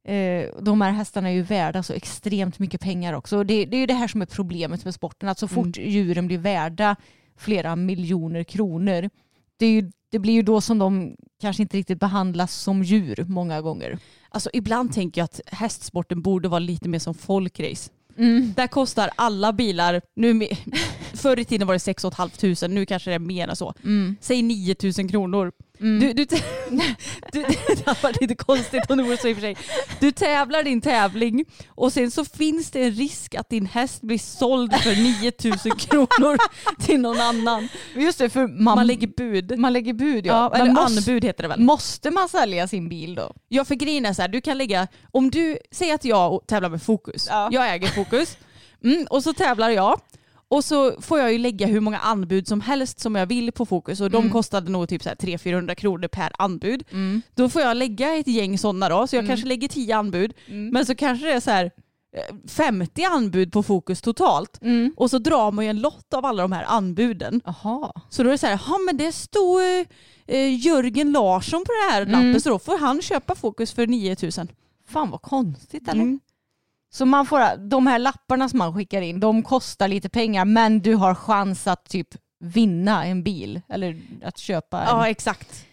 Eh, 0.08 0.48
de 0.62 0.80
här 0.80 0.90
hästarna 0.90 1.28
är 1.28 1.32
ju 1.32 1.42
värda 1.42 1.82
så 1.82 1.92
extremt 1.92 2.58
mycket 2.58 2.80
pengar 2.80 3.12
också. 3.12 3.44
Det, 3.44 3.64
det 3.64 3.76
är 3.76 3.80
ju 3.80 3.86
det 3.86 3.94
här 3.94 4.08
som 4.08 4.22
är 4.22 4.26
problemet 4.26 4.84
med 4.84 4.94
sporten. 4.94 5.28
Att 5.28 5.38
så 5.38 5.48
fort 5.48 5.76
djuren 5.76 6.26
blir 6.26 6.38
värda 6.38 6.96
flera 7.36 7.76
miljoner 7.76 8.44
kronor, 8.44 9.10
det, 9.56 9.66
är 9.66 9.70
ju, 9.70 9.90
det 10.10 10.18
blir 10.18 10.34
ju 10.34 10.42
då 10.42 10.60
som 10.60 10.78
de 10.78 11.16
kanske 11.40 11.62
inte 11.62 11.76
riktigt 11.76 12.00
behandlas 12.00 12.54
som 12.54 12.82
djur 12.82 13.24
många 13.28 13.60
gånger. 13.60 13.98
Alltså, 14.28 14.50
ibland 14.52 14.92
tänker 14.92 15.20
jag 15.20 15.24
att 15.24 15.40
hästsporten 15.46 16.22
borde 16.22 16.48
vara 16.48 16.58
lite 16.58 16.88
mer 16.88 16.98
som 16.98 17.14
folkrace. 17.14 17.90
Mm. 18.18 18.52
Där 18.56 18.66
kostar 18.66 19.10
alla 19.16 19.52
bilar, 19.52 20.02
nu, 20.16 20.48
förr 21.14 21.38
i 21.38 21.44
tiden 21.44 21.66
var 21.66 21.74
det 21.74 21.80
6 21.80 22.02
500, 22.02 22.68
nu 22.68 22.86
kanske 22.86 23.10
det 23.10 23.14
är 23.14 23.18
mer 23.18 23.48
än 23.48 23.56
så. 23.56 23.74
Mm. 23.84 24.16
Säg 24.20 24.42
9 24.42 24.74
000 24.98 25.10
kronor. 25.10 25.52
Mm. 25.80 26.00
Du, 26.00 26.12
du, 26.12 26.24
du, 27.32 27.42
det 27.84 28.02
varit 28.02 28.20
lite 28.20 28.34
konstigt 28.34 28.90
om 28.90 28.98
det 28.98 29.04
vore 29.04 29.16
så 29.16 29.28
i 29.28 29.32
och 29.32 29.36
för 29.36 29.40
sig. 29.42 29.56
Du 30.00 30.12
tävlar 30.12 30.62
din 30.62 30.80
tävling 30.80 31.44
och 31.68 31.92
sen 31.92 32.10
så 32.10 32.24
finns 32.24 32.70
det 32.70 32.82
en 32.82 32.90
risk 32.92 33.34
att 33.34 33.50
din 33.50 33.66
häst 33.66 34.02
blir 34.02 34.18
såld 34.18 34.72
för 34.74 34.96
9000 35.22 35.72
kronor 35.78 36.36
till 36.80 37.00
någon 37.00 37.20
annan. 37.20 37.68
Just 37.94 38.18
det, 38.18 38.28
för 38.30 38.40
man, 38.46 38.62
Man 38.76 38.86
lägger 38.86 39.06
bud. 39.16 39.58
man 39.58 39.72
lägger 39.72 39.92
bud 39.92 40.26
ja. 40.26 40.50
Ja, 40.52 40.60
eller 40.60 40.72
måste, 40.72 40.98
anbud 40.98 41.24
heter 41.24 41.42
det 41.42 41.48
väl. 41.48 41.60
måste 41.60 42.10
man 42.10 42.28
sälja 42.28 42.68
sin 42.68 42.88
bil 42.88 43.14
då? 43.14 43.32
Ja 43.48 43.64
för 43.64 43.74
grejen 43.74 44.06
är 44.06 44.12
så 44.12 44.22
här, 44.22 44.28
du 44.28 44.40
kan 44.40 44.58
lägga, 44.58 44.88
om 45.10 45.30
du 45.30 45.58
säger 45.70 45.94
att 45.94 46.04
jag 46.04 46.46
tävlar 46.46 46.68
med 46.70 46.82
Fokus, 46.82 47.26
Ja. 47.30 47.48
jag 47.52 47.74
äger 47.74 47.88
Fokus, 47.88 48.36
mm, 48.84 49.06
och 49.10 49.22
så 49.22 49.32
tävlar 49.32 49.70
jag 49.70 50.00
och 50.48 50.64
så 50.64 51.00
får 51.00 51.18
jag 51.18 51.32
ju 51.32 51.38
lägga 51.38 51.66
hur 51.66 51.80
många 51.80 51.98
anbud 51.98 52.48
som 52.48 52.60
helst 52.60 53.00
som 53.00 53.14
jag 53.14 53.26
vill 53.26 53.52
på 53.52 53.66
Fokus 53.66 54.00
och 54.00 54.10
de 54.10 54.16
Mm. 54.22 54.32
kostade 54.32 54.70
nog 54.70 54.88
typ 54.88 55.02
så 55.02 55.08
här 55.08 55.16
300-400 55.16 55.74
kronor 55.74 56.08
per 56.08 56.32
anbud. 56.38 56.84
Då 57.34 57.48
får 57.48 57.62
jag 57.62 57.76
lägga 57.76 58.14
ett 58.16 58.26
gäng 58.28 58.58
sådana 58.58 58.88
då, 58.88 59.06
så 59.06 59.16
jag 59.16 59.26
kanske 59.26 59.46
lägger 59.46 59.68
10 59.68 59.96
anbud, 59.96 60.34
men 60.72 60.86
så 60.86 60.94
kanske 60.94 61.26
det 61.26 61.32
är 61.32 61.40
så 61.40 61.50
här 61.50 61.64
eh, 62.16 62.36
50 62.48 63.04
anbud 63.04 63.52
på 63.52 63.62
Fokus 63.62 64.00
totalt. 64.00 64.58
Och 64.96 65.10
så 65.10 65.18
drar 65.18 65.52
man 65.52 65.64
ju 65.64 65.70
en 65.70 65.80
lott 65.80 66.14
av 66.14 66.24
alla 66.24 66.42
de 66.42 66.52
här 66.52 66.64
anbuden. 66.68 67.40
Jaha. 67.44 67.92
Så 68.10 68.22
då 68.22 68.28
är 68.28 68.32
det 68.32 68.38
så 68.38 68.46
här, 68.46 68.60
ja 68.68 68.78
men 68.86 68.96
det 68.96 69.12
stod 69.12 69.60
eh, 70.26 70.66
Jörgen 70.66 71.12
Larsson 71.12 71.64
på 71.64 71.72
den 71.72 71.92
här 71.92 72.06
lappen 72.06 72.40
så 72.40 72.48
då 72.48 72.58
får 72.58 72.78
han 72.78 73.02
köpa 73.02 73.34
Fokus 73.34 73.72
för 73.72 73.86
9000. 73.86 74.48
Fan 74.88 75.10
vad 75.10 75.22
konstigt 75.22 75.88
eller? 75.88 76.18
Så 76.96 77.06
man 77.06 77.26
får, 77.26 77.68
de 77.68 77.86
här 77.86 77.98
lapparna 77.98 78.48
som 78.48 78.58
man 78.58 78.74
skickar 78.74 79.02
in, 79.02 79.20
de 79.20 79.42
kostar 79.42 79.88
lite 79.88 80.08
pengar 80.08 80.44
men 80.44 80.80
du 80.80 80.94
har 80.94 81.14
chans 81.14 81.66
att 81.66 81.84
typ 81.88 82.08
vinna 82.40 83.04
en 83.04 83.22
bil 83.22 83.60
eller 83.68 84.00
att 84.24 84.38
köpa 84.38 84.80
en. 84.80 84.86
Ja 84.88 85.08
exakt. 85.08 85.66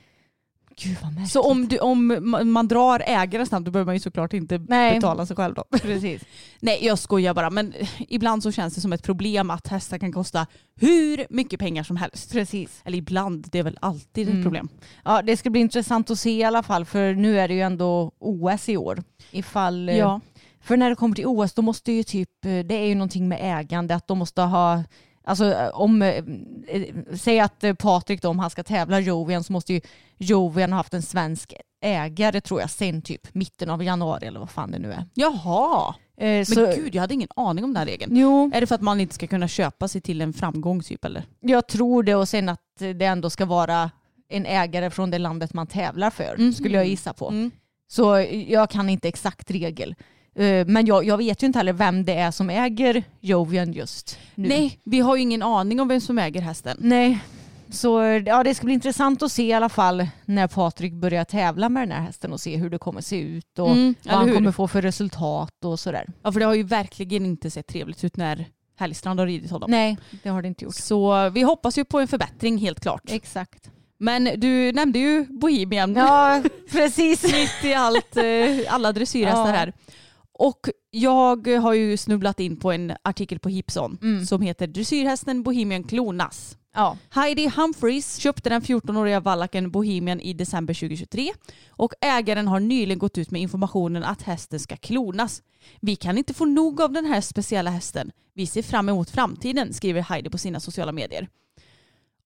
Gud 0.78 0.98
vad 1.02 1.12
märkligt. 1.14 1.32
Så 1.32 1.42
om, 1.42 1.68
du, 1.68 1.80
om 1.80 2.12
ma- 2.12 2.44
man 2.44 2.68
drar 2.68 3.04
ägaren 3.08 3.46
snabbt 3.46 3.66
då 3.66 3.72
behöver 3.72 3.86
man 3.86 3.96
ju 3.96 4.00
såklart 4.00 4.34
inte 4.34 4.58
Nej. 4.58 4.96
betala 4.96 5.26
sig 5.26 5.36
själv 5.36 5.54
då. 5.56 5.64
Precis. 5.82 6.22
Nej 6.60 6.86
jag 6.86 7.00
skojar 7.00 7.34
bara 7.34 7.50
men 7.50 7.74
ibland 8.10 8.44
så 8.44 8.52
känns 8.52 8.76
det 8.76 8.82
som 8.82 8.94
ett 8.94 9.04
problem 9.04 9.50
att 9.52 9.68
hästar 9.68 9.98
kan 9.98 10.12
kosta 10.14 10.48
hur 10.76 11.26
mycket 11.30 11.60
pengar 11.60 11.84
som 11.84 11.96
helst. 11.98 12.32
Precis. 12.32 12.82
Eller 12.86 12.98
ibland, 12.98 13.48
det 13.52 13.60
är 13.60 13.64
väl 13.64 13.78
alltid 13.82 14.28
ett 14.28 14.32
Mm. 14.34 14.44
problem. 14.44 14.70
Ja 15.06 15.22
det 15.22 15.38
ska 15.38 15.50
bli 15.50 15.62
intressant 15.62 16.10
att 16.12 16.20
se 16.20 16.32
i 16.38 16.44
alla 16.44 16.64
fall 16.64 16.86
för 16.86 17.14
nu 17.14 17.40
är 17.40 17.48
det 17.48 17.54
ju 17.54 17.62
ändå 17.62 18.12
OS 18.20 18.70
i 18.70 18.78
år. 18.78 19.04
Ifall, 19.32 19.90
eh, 19.90 19.98
Ja. 19.98 20.22
För 20.64 20.78
när 20.78 20.90
det 20.90 20.96
kommer 20.96 21.16
till 21.16 21.28
OS 21.28 21.54
då 21.54 21.62
måste 21.62 21.92
ju 21.92 22.04
typ, 22.04 22.46
eh, 22.46 22.60
det 22.60 22.76
är 22.76 22.86
ju 22.86 22.96
någonting 22.96 23.28
med 23.28 23.40
ägande 23.42 23.96
att 23.96 24.08
de 24.08 24.18
måste 24.18 24.42
ha 24.42 24.84
Alltså 25.26 25.46
eh, 25.54 25.70
om, 25.74 26.02
eh, 26.02 26.24
säg 27.14 27.40
att 27.40 27.64
Patrik 27.80 28.22
då 28.22 28.30
om 28.30 28.40
han 28.40 28.50
ska 28.50 28.64
tävla 28.64 29.00
Jovian 29.00 29.44
så 29.44 29.54
måste 29.54 29.74
ju 29.74 29.82
Jovian 30.18 30.72
ha 30.72 30.78
haft 30.80 30.94
en 30.94 31.02
svensk 31.02 31.54
ägare 31.82 32.42
tror 32.42 32.62
jag 32.62 32.70
sen 32.70 33.02
typ 33.02 33.34
mitten 33.34 33.70
av 33.70 33.84
januari 33.84 34.28
eller 34.28 34.40
vad 34.40 34.50
fan 34.50 34.72
det 34.72 34.80
nu 34.80 34.92
är. 34.92 35.06
Jaha. 35.14 35.96
Eh, 36.18 36.26
Men 36.28 36.46
så, 36.46 36.66
gud 36.66 36.96
jag 36.96 37.02
hade 37.02 37.14
ingen 37.14 37.30
aning 37.36 37.64
om 37.64 37.70
den 37.74 37.78
här 37.80 37.86
regeln. 37.86 38.18
Jo, 38.18 38.52
Är 38.54 38.62
det 38.62 38.68
för 38.68 38.76
att 38.76 38.82
man 38.82 39.00
inte 39.02 39.16
ska 39.16 39.28
kunna 39.28 39.48
köpa 39.48 39.88
sig 39.88 40.02
till 40.02 40.22
en 40.22 40.34
framgång 40.34 40.82
typ 40.82 41.06
eller? 41.06 41.24
jag 41.40 41.68
tror 41.68 42.04
det 42.04 42.16
och 42.16 42.30
sen 42.30 42.50
att 42.50 42.60
det 42.78 43.06
ändå 43.06 43.30
ska 43.30 43.46
vara 43.46 43.92
en 44.30 44.46
ägare 44.46 44.90
från 44.90 45.12
det 45.12 45.20
landet 45.20 45.54
man 45.54 45.68
tävlar 45.68 46.10
för 46.10 46.36
Mhm. 46.38 46.54
skulle 46.54 46.78
jag 46.78 46.88
gissa 46.88 47.14
på. 47.14 47.30
Mm. 47.30 47.52
Så 47.88 48.26
jag 48.48 48.70
kan 48.70 48.90
inte 48.90 49.08
exakt 49.08 49.52
regel. 49.52 49.96
Eh, 50.36 50.66
Men 50.68 50.86
jag, 50.86 51.06
jag 51.06 51.18
vet 51.18 51.44
ju 51.44 51.48
inte 51.48 51.60
heller 51.60 51.74
vem 51.74 52.06
det 52.06 52.14
är 52.14 52.32
som 52.32 52.50
äger 52.50 53.04
Jovian 53.22 53.74
just 53.74 54.18
nu. 54.36 54.48
Nej, 54.50 54.80
vi 54.84 55.00
har 55.00 55.16
ju 55.16 55.22
ingen 55.22 55.44
aning 55.44 55.80
om 55.80 55.88
vem 55.88 56.02
som 56.02 56.18
äger 56.20 56.42
hästen. 56.42 56.78
Nej. 56.80 57.20
Så 57.70 58.02
ja, 58.26 58.44
det 58.44 58.56
ska 58.56 58.66
bli 58.66 58.74
intressant 58.74 59.22
att 59.24 59.32
se 59.32 59.44
i 59.44 59.54
alla 59.54 59.70
fall 59.70 60.08
när 60.26 60.48
Patrik 60.48 60.94
börjar 60.94 61.24
tävla 61.24 61.70
med 61.70 61.82
den 61.84 61.92
här 61.92 62.02
hästen 62.06 62.34
och 62.34 62.40
se 62.40 62.58
hur 62.58 62.70
det 62.70 62.78
kommer 62.78 63.02
se 63.02 63.20
ut 63.20 63.60
och 63.60 63.72
Mm, 63.72 63.96
vad 64.04 64.16
han 64.16 64.28
hur? 64.28 64.36
kommer 64.36 64.52
få 64.52 64.68
för 64.68 64.82
resultat 64.82 65.66
och 65.66 65.80
sådär. 65.80 66.06
Ja 66.24 66.32
för 66.32 66.40
det 66.40 66.46
har 66.46 66.54
ju 66.54 66.64
verkligen 66.64 67.26
inte 67.26 67.52
sett 67.52 67.68
trevligt 67.68 68.04
ut 68.04 68.18
när 68.18 68.46
Hellstrand 68.80 69.20
har 69.20 69.28
ridit 69.28 69.52
honom. 69.52 69.72
Nej, 69.72 69.98
det 70.24 70.30
har 70.30 70.42
det 70.42 70.48
inte 70.48 70.64
gjort. 70.66 70.76
Så 70.76 71.30
vi 71.30 71.42
hoppas 71.42 71.78
ju 71.78 71.86
på 71.86 72.00
en 72.00 72.08
förbättring 72.08 72.58
helt 72.58 72.80
klart. 72.80 73.02
Exakt. 73.12 73.70
Men 73.98 74.30
du 74.38 74.72
nämnde 74.72 75.00
ju 75.00 75.26
Bohemian 75.30 75.96
Ja, 75.96 76.44
precis. 76.72 77.24
mitt 77.34 77.64
i 77.72 77.74
allt, 77.74 78.18
eh, 78.18 78.74
alla 78.74 78.92
dressyrhästar 78.92 79.48
Ja. 79.48 79.52
här. 79.54 79.74
Och 80.34 80.70
jag 80.92 81.48
har 81.48 81.74
ju 81.74 81.98
snubblat 81.98 82.40
in 82.40 82.58
på 82.58 82.72
en 82.72 82.94
artikel 83.04 83.40
på 83.40 83.50
Hipson 83.50 83.98
Mm. 84.02 84.26
som 84.26 84.42
heter 84.42 84.68
Dressyrhästen 84.68 85.44
Bohemian 85.44 85.84
klonas. 85.84 86.58
Ja. 86.76 86.98
Heidi 87.10 87.52
Humphreys 87.56 88.18
köpte 88.18 88.50
den 88.50 88.62
14-åriga 88.62 89.20
vallaken 89.20 89.72
Bohemian 89.72 90.20
i 90.20 90.34
december 90.34 90.74
2023 90.74 91.32
och 91.70 91.94
ägaren 92.02 92.48
har 92.48 92.60
nyligen 92.60 93.00
gått 93.00 93.18
ut 93.18 93.32
med 93.32 93.42
informationen 93.42 94.04
att 94.04 94.22
hästen 94.22 94.60
ska 94.60 94.76
klonas. 94.78 95.42
Vi 95.82 95.96
kan 95.96 96.18
inte 96.18 96.34
få 96.34 96.46
nog 96.46 96.82
av 96.82 96.92
den 96.92 97.06
här 97.06 97.22
speciella 97.22 97.70
hästen. 97.70 98.12
Vi 98.34 98.48
ser 98.48 98.62
fram 98.62 98.90
emot 98.90 99.10
framtiden, 99.10 99.74
skriver 99.74 100.02
Heidi 100.02 100.30
på 100.30 100.38
sina 100.38 100.60
sociala 100.60 100.92
medier. 100.92 101.28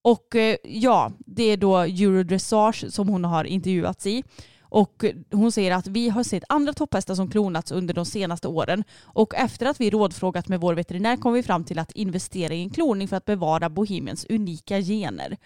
Och 0.02 0.36
eh, 0.36 0.56
ja, 0.64 1.12
det 1.18 1.42
är 1.42 1.56
då 1.56 1.76
Eurodressage 1.78 2.84
som 2.92 3.08
hon 3.08 3.24
har 3.24 3.44
intervjuats 3.44 4.06
i. 4.06 4.24
Och 4.70 5.04
hon 5.30 5.52
säger 5.52 5.74
att 5.74 5.86
vi 5.86 6.08
har 6.08 6.22
sett 6.22 6.44
andra 6.48 6.72
topphästar 6.72 7.14
som 7.14 7.30
klonats 7.30 7.72
under 7.72 7.94
de 7.94 8.04
senaste 8.04 8.48
åren 8.48 8.84
och 9.02 9.34
efter 9.34 9.66
att 9.66 9.80
vi 9.80 9.90
rådfrågat 9.90 10.48
med 10.48 10.60
vår 10.60 10.74
veterinär 10.74 11.16
kom 11.16 11.32
vi 11.32 11.42
fram 11.42 11.64
till 11.64 11.78
att 11.78 11.92
investera 11.92 12.54
i 12.54 12.62
en 12.62 12.70
kloning 12.70 13.08
för 13.08 13.16
att 13.16 13.24
bevara 13.24 13.68
Bohemians 13.68 14.26
unika 14.28 14.80
gener. 14.80 15.36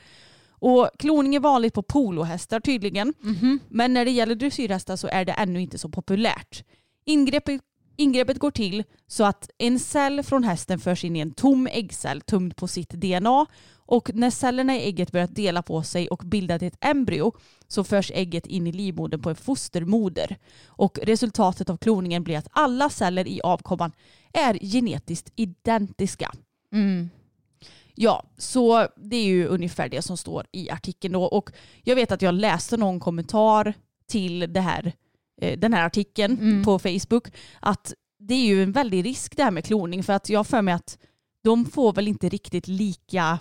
Och 0.51 0.91
kloning 0.99 1.35
är 1.35 1.41
vanligt 1.41 1.75
på 1.75 1.83
polohästar 1.83 2.61
tydligen, 2.61 3.14
men 3.68 3.95
när 3.95 4.05
det 4.05 4.11
gäller 4.11 4.35
dressyrhästar 4.35 4.97
så 4.97 5.09
är 5.09 5.25
det 5.25 5.33
ännu 5.33 5.61
inte 5.61 5.79
så 5.79 5.89
populärt. 5.89 6.64
Ingreppet, 7.05 7.61
ingreppet 7.97 8.39
går 8.39 8.51
till 8.51 8.85
så 9.07 9.25
att 9.25 9.51
en 9.59 9.79
cell 9.79 10.23
från 10.23 10.45
hästen 10.45 10.79
förs 10.79 11.05
in 11.05 11.16
i 11.16 11.20
en 11.20 11.33
tom 11.33 11.66
äggcell 11.66 12.20
tumd 12.20 12.57
på 12.57 12.68
sitt 12.68 12.91
DNA 12.91 13.47
och 13.87 14.11
när 14.14 14.30
cellerna 14.30 14.76
i 14.76 14.87
ägget 14.87 15.12
börjar 15.12 15.26
dela 15.26 15.62
på 15.62 15.83
sig 15.83 16.09
och 16.09 16.22
bilda 16.24 16.55
ett 16.55 16.76
embryo 16.80 17.33
så 17.68 17.85
förs 17.85 18.11
ägget 18.14 18.47
in 18.47 18.66
i 18.66 18.72
livmodern 18.72 19.22
på 19.22 19.30
en 19.30 19.37
fostermoder. 19.37 20.37
Och 20.66 20.99
resultatet 21.03 21.70
av 21.70 21.76
kloningen 21.76 22.24
blir 22.24 22.39
att 22.39 22.49
alla 22.51 22.91
celler 22.91 23.28
i 23.28 23.41
avkomman 23.41 23.93
är 24.33 24.59
genetiskt 24.59 25.33
identiska. 25.37 26.33
Mm. 26.72 27.11
Ja, 27.95 28.24
så 28.39 28.87
det 28.97 29.16
är 29.16 29.24
ju 29.24 29.47
ungefär 29.47 29.89
det 29.89 30.03
som 30.03 30.16
står 30.16 30.47
i 30.53 30.70
artikeln 30.70 31.12
då. 31.12 31.24
Och 31.24 31.51
jag 31.83 31.97
vet 31.97 32.12
att 32.12 32.22
jag 32.22 32.35
läste 32.35 32.76
någon 32.76 33.01
kommentar 33.01 33.74
till 34.07 34.53
det 34.53 34.61
här, 34.61 34.93
eh, 35.43 35.59
den 35.59 35.72
här 35.72 35.87
artikeln 35.87 36.39
Mm. 36.39 36.64
på 36.64 36.78
Facebook 36.78 37.28
att 37.61 37.95
det 38.18 38.35
är 38.35 38.47
ju 38.47 38.62
en 38.62 38.72
väldig 38.72 39.05
risk 39.05 39.37
det 39.37 39.45
här 39.45 39.51
med 39.51 39.64
kloning 39.64 40.03
för 40.03 40.12
att 40.12 40.28
jag 40.28 40.47
för 40.47 40.62
mig 40.62 40.74
att 40.74 40.99
de 41.45 41.64
får 41.64 41.93
väl 41.93 42.09
inte 42.09 42.28
riktigt 42.28 42.68
lika 42.68 43.39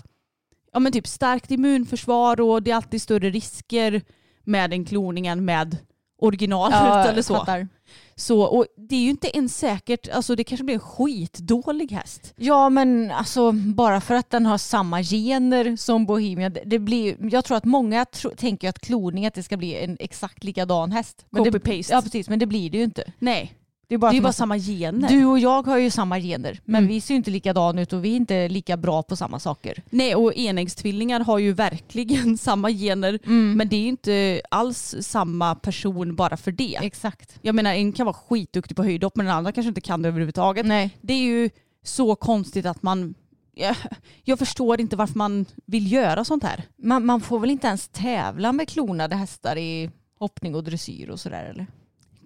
ja 0.73 0.79
men 0.79 0.91
typ 0.91 1.07
starkt 1.07 1.51
immunförsvar 1.51 2.41
och 2.41 2.63
det 2.63 2.71
är 2.71 2.75
alltid 2.75 3.01
större 3.01 3.29
risker 3.29 4.01
med 4.43 4.73
en 4.73 4.85
kloning 4.85 5.27
än 5.27 5.45
med 5.45 5.77
originalet 6.21 7.09
eller 7.09 7.21
så. 7.21 7.35
fattar. 7.35 7.67
så. 8.15 8.41
Och 8.41 8.65
det 8.77 8.95
är 8.95 8.99
ju 8.99 9.09
inte 9.09 9.37
ens 9.37 9.57
säkert, 9.57 10.09
alltså 10.09 10.35
det 10.35 10.43
kanske 10.43 10.63
blir 10.63 10.75
en 10.75 10.81
skitdålig 10.81 11.91
häst. 11.91 12.33
Ja 12.37 12.69
men 12.69 13.11
alltså 13.11 13.51
bara 13.51 14.01
för 14.01 14.15
att 14.15 14.29
den 14.29 14.45
har 14.45 14.57
samma 14.57 15.03
gener 15.03 15.75
som 15.75 16.05
Bohemian. 16.05 16.55
Det, 16.65 16.79
blir, 16.79 17.33
jag 17.33 17.45
tror 17.45 17.57
att 17.57 17.65
många 17.65 18.05
tro, 18.05 18.31
tänker 18.37 18.69
att 18.69 18.79
kloning 18.79 19.25
att 19.25 19.33
det 19.33 19.43
ska 19.43 19.57
bli 19.57 19.83
en 19.83 19.97
exakt 19.99 20.43
likadan 20.43 20.91
häst. 20.91 21.25
Copy-paste. 21.31 21.91
Ja 21.91 22.01
precis 22.01 22.29
men 22.29 22.39
det 22.39 22.45
blir 22.45 22.69
det 22.69 22.77
ju 22.77 22.83
inte. 22.83 23.11
Nej, 23.19 23.53
Det 23.91 23.95
är 23.95 23.97
bara, 23.99 24.11
det 24.11 24.17
är 24.17 24.21
bara 24.21 24.23
man- 24.27 24.33
samma 24.33 24.57
gener. 24.57 25.09
Du 25.09 25.25
och 25.25 25.39
jag 25.39 25.65
har 25.67 25.77
ju 25.77 25.89
samma 25.89 26.19
gener 26.19 26.59
men 26.65 26.75
Mm. 26.83 26.87
vi 26.93 27.01
ser 27.01 27.13
ju 27.13 27.17
inte 27.17 27.31
likadana 27.31 27.81
ut 27.81 27.93
och 27.93 28.05
vi 28.05 28.11
är 28.11 28.15
inte 28.15 28.49
lika 28.49 28.77
bra 28.77 29.03
på 29.03 29.15
samma 29.15 29.39
saker. 29.39 29.83
Nej 29.89 30.15
och 30.15 30.33
enäggstvillingar 30.37 31.19
har 31.19 31.37
ju 31.39 31.53
verkligen 31.53 32.37
samma 32.47 32.71
gener 32.71 33.19
Mm. 33.25 33.53
men 33.57 33.69
det 33.69 33.75
är 33.75 33.81
ju 33.81 33.87
inte 33.87 34.41
alls 34.51 34.95
samma 35.01 35.55
person 35.55 36.15
bara 36.15 36.37
för 36.37 36.51
det. 36.51 36.75
Exakt. 36.81 37.39
Jag 37.41 37.55
menar 37.55 37.73
en 37.73 37.93
kan 37.93 38.05
vara 38.05 38.13
skitduktig 38.13 38.77
på 38.77 38.83
höjdhopp 38.83 39.15
men 39.15 39.25
den 39.25 39.35
andra 39.35 39.51
kanske 39.51 39.67
inte 39.67 39.81
kan 39.81 40.01
det 40.01 40.07
överhuvudtaget. 40.09 40.65
Nej. 40.65 40.97
Det 41.01 41.13
är 41.13 41.21
ju 41.23 41.49
så 41.83 42.15
konstigt 42.15 42.65
att 42.65 42.83
man 42.83 43.13
jag, 43.53 43.75
jag 44.23 44.39
förstår 44.39 44.81
inte 44.81 44.95
varför 44.95 45.17
man 45.17 45.45
vill 45.65 45.91
göra 45.91 46.25
sånt 46.25 46.43
här. 46.43 46.63
Man, 46.77 47.05
man 47.05 47.21
får 47.21 47.39
väl 47.39 47.49
inte 47.51 47.67
ens 47.67 47.87
tävla 47.87 48.51
med 48.51 48.67
klonade 48.69 49.15
hästar 49.15 49.57
i 49.57 49.89
hoppning 50.19 50.55
och 50.55 50.63
dressyr 50.63 51.09
och 51.09 51.19
sådär 51.19 51.43
eller? 51.43 51.67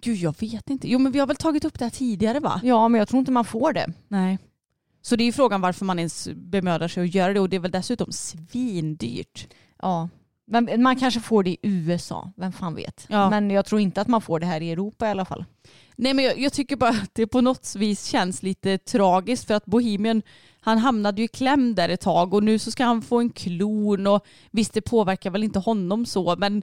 Gud 0.00 0.16
jag 0.16 0.34
vet 0.40 0.70
inte. 0.70 0.90
Jo 0.90 0.98
men 0.98 1.12
vi 1.12 1.18
har 1.18 1.26
väl 1.26 1.36
tagit 1.36 1.64
upp 1.64 1.78
det 1.78 1.84
här 1.84 1.90
tidigare 1.90 2.40
va? 2.40 2.60
Ja 2.64 2.88
men 2.88 2.98
jag 2.98 3.08
tror 3.08 3.18
inte 3.18 3.32
man 3.32 3.44
får 3.44 3.72
det. 3.72 3.92
Nej. 4.08 4.38
Så 5.02 5.16
det 5.16 5.22
är 5.22 5.26
ju 5.26 5.32
frågan 5.32 5.60
varför 5.60 5.84
man 5.84 5.98
ens 5.98 6.28
bemödar 6.34 6.88
sig 6.88 7.04
att 7.04 7.14
göra 7.14 7.32
det 7.32 7.40
och 7.40 7.48
det 7.48 7.56
är 7.56 7.60
väl 7.60 7.70
dessutom 7.70 8.12
svindyrt. 8.12 9.48
Ja. 9.82 10.08
Men 10.46 10.82
man 10.82 10.96
kanske 10.96 11.20
får 11.20 11.42
det 11.42 11.50
i 11.50 11.58
USA, 11.62 12.32
vem 12.36 12.52
fan 12.52 12.74
vet. 12.74 13.06
Ja. 13.08 13.30
Men 13.30 13.50
jag 13.50 13.66
tror 13.66 13.80
inte 13.80 14.00
att 14.00 14.08
man 14.08 14.20
får 14.20 14.40
det 14.40 14.46
här 14.46 14.60
i 14.60 14.70
Europa 14.70 15.06
i 15.06 15.10
alla 15.10 15.24
fall. 15.24 15.44
Nej 15.96 16.14
men 16.14 16.24
jag, 16.24 16.38
jag 16.38 16.52
tycker 16.52 16.76
bara 16.76 16.90
att 16.90 17.14
det 17.14 17.26
på 17.26 17.40
något 17.40 17.74
vis 17.76 18.04
känns 18.04 18.42
lite 18.42 18.78
tragiskt 18.78 19.46
för 19.46 19.54
att 19.54 19.66
Bohemian 19.66 20.22
han 20.60 20.78
hamnade 20.78 21.20
ju 21.20 21.24
i 21.24 21.28
kläm 21.28 21.74
där 21.74 21.88
ett 21.88 22.00
tag 22.00 22.34
och 22.34 22.42
nu 22.42 22.58
så 22.58 22.70
ska 22.70 22.84
han 22.84 23.02
få 23.02 23.20
en 23.20 23.30
klon 23.30 24.06
och 24.06 24.26
visst 24.50 24.72
det 24.72 24.80
påverkar 24.80 25.30
väl 25.30 25.44
inte 25.44 25.58
honom 25.58 26.06
så 26.06 26.36
men 26.38 26.62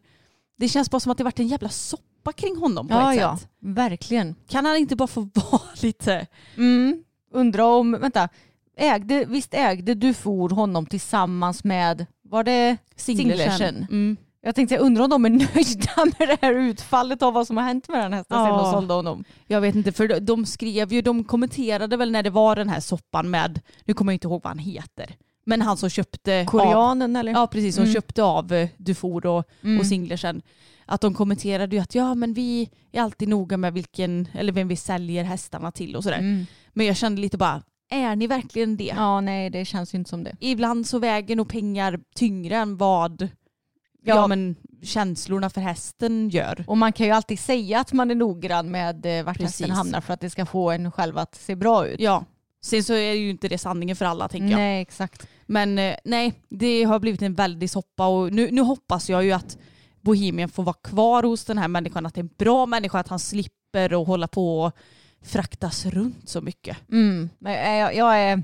det 0.58 0.70
känns 0.70 0.92
bara 0.92 1.00
som 1.00 1.12
att 1.12 1.18
det 1.18 1.24
varit 1.24 1.40
en 1.40 1.48
jävla 1.48 1.70
soppa 1.70 2.13
kring 2.32 2.58
honom 2.58 2.88
på 2.88 2.94
Ja, 2.94 3.14
ett 3.14 3.20
ja, 3.20 3.38
sätt. 3.38 3.50
verkligen. 3.60 4.36
Kan 4.48 4.66
han 4.66 4.76
inte 4.78 4.96
bara 4.96 5.08
få 5.08 5.22
vara 5.34 5.62
lite... 5.82 6.28
Mm. 6.58 7.04
Undrar 7.32 7.64
om, 7.64 7.92
vänta, 7.92 8.30
ägde, 8.78 9.26
visst 9.26 9.54
ägde 9.54 9.94
Dufour 9.96 10.50
honom 10.50 10.86
tillsammans 10.86 11.64
med, 11.64 12.06
var 12.22 12.44
det 12.44 12.78
Singlersen? 12.96 13.76
Mm. 13.92 14.18
Jag 14.42 14.56
tänkte, 14.56 14.76
jag 14.76 14.82
undrar 14.82 15.04
om 15.04 15.10
de 15.10 15.26
är 15.26 15.30
nöjda 15.56 16.16
med 16.20 16.28
det 16.30 16.38
här 16.42 16.54
utfallet 16.54 17.22
av 17.22 17.34
vad 17.34 17.48
som 17.48 17.58
har 17.58 17.64
hänt 17.64 17.90
med 17.90 18.00
den 18.04 18.14
hästen 18.14 18.38
sen 18.38 18.46
Ja. 18.48 18.62
de 18.64 18.72
sålde 18.72 18.94
honom. 18.94 19.24
Jag 19.48 19.62
vet 19.62 19.76
inte, 19.76 19.92
för 19.92 20.08
de- 20.08 20.20
de 20.20 20.46
skrev 20.46 20.94
ju, 20.94 21.02
de 21.02 21.24
kommenterade 21.24 21.98
väl 21.98 22.12
när 22.12 22.24
det 22.24 22.30
var 22.30 22.56
den 22.56 22.70
här 22.70 22.80
soppan 22.80 23.30
med, 23.30 23.62
nu 23.86 23.94
kommer 23.94 24.12
jag 24.12 24.16
inte 24.16 24.28
ihåg 24.28 24.44
vad 24.44 24.50
han 24.52 24.60
heter, 24.60 25.16
men 25.46 25.62
han 25.62 25.78
som 25.78 25.90
köpte 25.90 26.40
av, 26.42 26.46
Koreanen 26.46 27.16
eller? 27.16 27.32
ja 27.32 27.48
precis, 27.48 27.76
som 27.76 27.84
Mm. 27.84 27.94
köpte 27.94 28.24
av 28.24 28.54
eh, 28.54 28.70
Dufour 28.78 29.26
och, 29.26 29.44
Mm. 29.64 29.80
och 29.80 29.86
Singlersen, 29.86 30.42
att 30.86 31.02
de 31.02 31.14
kommenterade 31.14 31.76
ju 31.76 31.82
att 31.82 31.96
ja 31.96 32.16
men 32.16 32.34
vi 32.34 32.70
är 32.92 33.02
alltid 33.02 33.30
noga 33.30 33.58
med 33.58 33.74
vilken, 33.74 34.28
eller 34.34 34.54
vem 34.54 34.68
vi 34.68 34.76
säljer 34.76 35.24
hästarna 35.24 35.72
till 35.72 35.96
och 35.96 36.04
sådär. 36.04 36.20
Mm. 36.20 36.46
Men 36.74 36.86
jag 36.86 36.98
kände 36.98 37.22
lite 37.22 37.38
bara, 37.38 37.62
är 37.90 38.16
ni 38.16 38.28
verkligen 38.28 38.78
det? 38.78 38.94
Ja, 38.96 39.22
nej 39.22 39.50
det 39.50 39.66
känns 39.66 39.94
ju 39.94 39.98
inte 39.98 40.10
som 40.10 40.24
det. 40.24 40.36
Ibland 40.40 40.88
så 40.88 41.00
väger 41.00 41.36
nog 41.36 41.50
pengar 41.50 42.00
tyngre 42.16 42.56
än 42.58 42.78
vad 42.78 43.22
ja. 43.22 44.16
Ja. 44.16 44.28
men 44.28 44.56
känslorna 44.84 45.50
för 45.50 45.62
hästen 45.62 46.30
gör. 46.30 46.64
Och 46.68 46.78
man 46.78 46.94
kan 46.94 47.06
ju 47.06 47.12
alltid 47.12 47.40
säga 47.40 47.80
att 47.80 47.94
man 47.94 48.12
är 48.12 48.16
noggrann 48.16 48.72
med 48.72 49.06
eh, 49.20 49.24
vart 49.26 49.38
Precis. 49.38 49.60
hästen 49.60 49.76
hamnar 49.76 50.02
för 50.02 50.14
att 50.14 50.20
det 50.20 50.30
ska 50.30 50.46
få 50.46 50.72
en 50.72 50.92
själv 50.92 51.18
att 51.18 51.36
se 51.36 51.56
bra 51.56 51.88
ut. 51.88 52.00
Ja. 52.00 52.26
Sen 52.66 52.84
så 52.84 52.94
är 52.94 53.14
ju 53.14 53.30
inte 53.30 53.48
det 53.48 53.58
sanningen 53.58 53.96
för 53.96 54.06
alla 54.06 54.28
tänker 54.28 54.48
jag. 54.48 54.58
Nej, 54.58 54.82
exakt. 54.82 55.28
Men 55.46 55.80
eh, 55.80 55.96
nej, 56.04 56.34
det 56.50 56.84
har 56.84 57.00
blivit 57.00 57.22
en 57.22 57.34
väldig 57.34 57.70
soppa 57.70 58.08
och 58.08 58.34
nu, 58.34 58.52
nu 58.52 58.62
hoppas 58.62 59.10
jag 59.10 59.24
ju 59.24 59.32
att 59.32 59.58
Bohemian 60.02 60.50
får 60.50 60.64
vara 60.64 60.76
kvar 60.84 61.24
hos 61.24 61.46
den 61.46 61.58
här 61.58 61.68
människan, 61.68 62.06
att 62.06 62.14
det 62.16 62.20
är 62.20 62.24
en 62.24 62.30
bra 62.38 62.66
människa, 62.66 63.00
att 63.00 63.08
han 63.08 63.20
slipper 63.20 64.02
att 64.02 64.08
hålla 64.08 64.28
på 64.28 64.62
och 64.62 64.74
fraktas 65.22 65.86
runt 65.86 66.30
så 66.30 66.42
mycket. 66.42 66.78
Mm. 66.92 67.30
Men 67.40 67.78
jag, 67.78 67.96
jag 67.96 68.20
är 68.20 68.44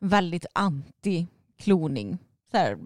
väldigt 0.00 0.46
anti 0.52 1.26
kloning. 1.58 2.18
Så 2.50 2.56
här, 2.56 2.78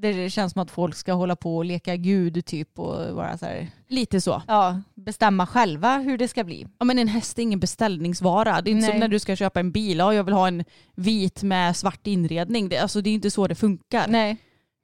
det 0.00 0.30
känns 0.30 0.52
som 0.52 0.62
att 0.62 0.70
folk 0.70 0.94
ska 0.96 1.12
hålla 1.12 1.36
på 1.36 1.56
och 1.56 1.64
leka 1.64 1.96
gud 1.96 2.44
typ 2.46 2.78
och 2.78 3.14
vara 3.14 3.38
så 3.38 3.46
här, 3.46 3.68
Lite 3.88 4.20
så. 4.20 4.42
ja, 4.48 4.80
bestämma 4.94 5.46
själva 5.46 5.98
hur 5.98 6.18
det 6.18 6.28
ska 6.28 6.44
bli. 6.44 6.66
Ja, 6.78 6.84
men 6.84 6.98
en 6.98 7.08
häst 7.08 7.38
är 7.38 7.42
ingen 7.42 7.60
beställningsvara. 7.60 8.60
Det 8.60 8.70
är 8.70 8.72
inte 8.72 8.84
som 8.86 8.90
Nej. 8.90 9.00
när 9.00 9.08
du 9.08 9.18
ska 9.18 9.36
köpa 9.36 9.60
en 9.60 9.72
bil. 9.72 9.98
Ja, 9.98 10.14
jag 10.14 10.24
vill 10.24 10.34
ha 10.34 10.48
en 10.48 10.64
vit 10.94 11.42
med 11.42 11.76
svart 11.76 12.06
inredning. 12.06 12.68
Det, 12.68 12.78
alltså, 12.78 13.00
det 13.00 13.10
är 13.10 13.14
inte 13.14 13.30
så 13.30 13.46
det 13.46 13.54
funkar. 13.54 14.06
Nej. 14.08 14.36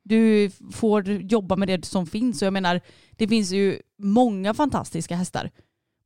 Du 0.04 0.50
får 0.72 1.08
jobba 1.08 1.56
med 1.56 1.68
det 1.68 1.84
som 1.84 2.06
finns. 2.06 2.42
Och 2.42 2.46
jag 2.46 2.52
menar, 2.52 2.80
det 3.10 3.28
finns 3.28 3.50
ju 3.52 3.78
många 3.98 4.54
fantastiska 4.54 5.16
hästar. 5.16 5.50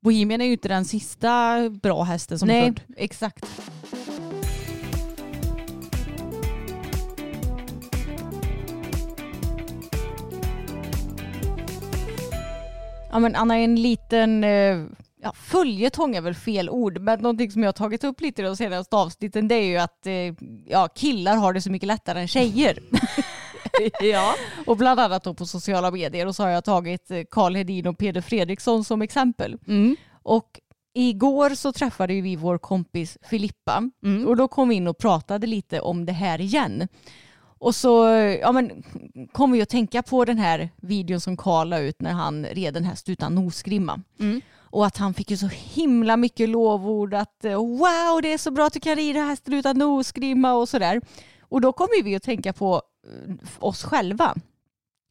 Bohemian 0.03 0.41
är 0.41 0.45
ju 0.45 0.53
inte 0.53 0.69
den 0.69 0.85
sista 0.85 1.57
bra 1.71 2.03
hästen 2.03 2.39
som 2.39 2.51
är 2.51 2.55
Nej, 2.61 2.67
född. 2.67 2.81
exakt. 2.97 3.45
Ja 13.11 13.19
men 13.19 13.35
Anna, 13.35 13.59
en 13.59 13.83
liten 13.83 14.45
eh, 14.45 14.85
ja, 15.23 15.33
följetong 15.35 16.17
är 16.17 16.21
väl 16.21 16.35
fel 16.35 16.71
ord, 16.71 16.99
men 17.01 17.21
någonting 17.21 17.51
som 17.51 17.63
jag 17.63 17.69
har 17.69 17.73
tagit 17.73 18.05
upp 18.05 18.21
lite 18.21 18.43
i 18.43 18.45
de 18.45 18.57
senaste 18.57 18.97
avsnitten 18.97 19.49
det 19.49 19.55
är 19.55 19.65
ju 19.67 19.77
att 19.77 20.07
eh, 20.07 20.35
ja, 20.67 20.89
killar 20.95 21.37
har 21.37 21.53
det 21.53 21.61
så 21.61 21.71
mycket 21.71 21.87
lättare 21.87 22.21
än 22.21 22.29
tjejer. 22.29 22.79
ja. 24.01 24.35
och 24.67 24.77
bland 24.77 25.01
annat 25.01 25.25
då 25.25 25.35
på 25.35 25.47
sociala 25.47 25.91
medier 25.91 26.27
och 26.27 26.37
så 26.37 26.43
har 26.43 26.51
jag 26.51 26.65
tagit 26.65 27.11
eh, 27.11 27.23
Karl 27.31 27.55
Hedin 27.55 27.87
och 27.87 27.99
Peder 27.99 28.21
Fredriksson 28.21 28.85
som 28.85 29.03
exempel. 29.03 29.57
Mm. 29.67 29.97
Och 30.23 30.61
igår 30.95 31.51
så 31.51 31.73
träffade 31.73 32.21
vi 32.21 32.37
vår 32.37 32.59
kompis 32.59 33.19
Filippa 33.23 33.91
Mm. 34.05 34.27
och 34.27 34.37
då 34.37 34.49
kom 34.49 34.69
vi 34.69 34.75
in 34.75 34.89
och 34.89 34.99
pratade 34.99 35.47
lite 35.47 35.81
om 35.81 36.07
det 36.07 36.13
här 36.13 36.41
igen. 36.41 36.89
Och 37.59 37.75
så 37.75 38.05
ja, 38.41 38.53
men, 38.53 38.83
kom 39.33 39.53
vi 39.53 39.63
att 39.63 39.69
tänka 39.69 40.03
på 40.03 40.25
den 40.25 40.39
här 40.39 40.69
videon 40.77 41.21
som 41.21 41.37
Karl 41.37 41.69
la 41.69 41.79
ut 41.79 42.01
när 42.01 42.13
han 42.13 42.47
red 42.47 42.77
en 42.77 42.85
häst 42.85 43.09
utan 43.09 43.35
nosgrimma. 43.35 44.01
Mm. 44.21 44.41
Och 44.71 44.87
att 44.87 44.97
han 44.97 45.15
fick 45.15 45.31
ju 45.31 45.37
så 45.37 45.49
himla 45.53 46.17
mycket 46.17 46.49
lovord 46.49 47.15
att 47.15 47.45
eh, 47.45 47.55
wow 47.55 48.23
det 48.23 48.33
är 48.33 48.39
så 48.39 48.51
bra 48.51 48.67
att 48.67 48.73
du 48.73 48.81
kan 48.81 48.97
rida 48.97 49.21
hästen 49.21 49.55
utan 49.55 49.79
nosgrimma 49.79 50.55
och 50.55 50.69
sådär. 50.69 51.01
Och 51.41 51.61
då 51.61 51.73
kom 51.73 51.89
vi 52.05 52.17
att 52.17 52.23
tänka 52.23 52.53
på 52.53 52.83
eh, 53.07 53.35
oss 53.59 53.83
själva. 53.83 54.35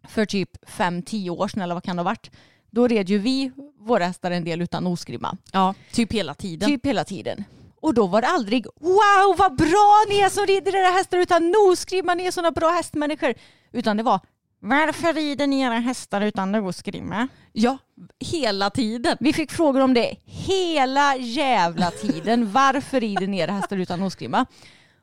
För 0.07 0.25
typ 0.25 0.65
5-10 0.65 1.29
år 1.29 1.47
sedan 1.47 1.61
eller 1.61 1.73
vad 1.73 1.83
kan 1.83 1.95
det 1.95 2.01
ha 2.01 2.09
varit. 2.09 2.31
Då 2.71 2.87
red 2.87 3.09
ju 3.09 3.17
vi 3.17 3.51
våra 3.79 4.05
hästar 4.05 4.31
en 4.31 4.43
del 4.43 4.61
utan 4.61 4.83
nosgrimma. 4.83 5.37
ja, 5.51 5.73
typ 5.91 6.13
hela 6.13 6.33
tiden. 6.33 6.69
Typ 6.69 6.85
hela 6.85 7.03
tiden. 7.03 7.43
Och 7.87 7.93
då 7.93 8.07
var 8.07 8.21
det 8.21 8.27
aldrig 8.27 8.65
wow 8.65 9.37
vad 9.37 9.55
bra 9.55 10.05
ni 10.09 10.19
är 10.19 10.29
som 10.29 10.45
rider 10.45 10.75
era 10.75 10.87
hästar 10.87 11.17
utan 11.17 11.51
nosgrimma, 11.51 12.13
ni 12.13 12.25
är 12.25 12.31
sådana 12.31 12.51
bra 12.51 12.69
hästmänniskor. 12.69 13.33
Utan 13.71 13.97
det 13.97 14.03
var 14.03 14.19
varför 14.59 15.13
rider 15.13 15.47
ni 15.47 15.61
era 15.61 15.73
hästar 15.73 16.21
utan 16.21 16.51
nosgrimma? 16.51 17.27
Ja, 17.53 17.77
hela 18.19 18.69
tiden. 18.69 19.17
Vi 19.19 19.33
fick 19.33 19.51
frågor 19.51 19.81
om 19.81 19.93
det 19.93 20.15
hela 20.25 21.15
jävla 21.15 21.91
tiden. 21.91 22.51
Varför 22.51 22.99
rider 22.99 23.27
ni 23.27 23.39
era 23.39 23.51
hästar 23.51 23.77
utan 23.77 23.99
nosgrimma? 23.99 24.45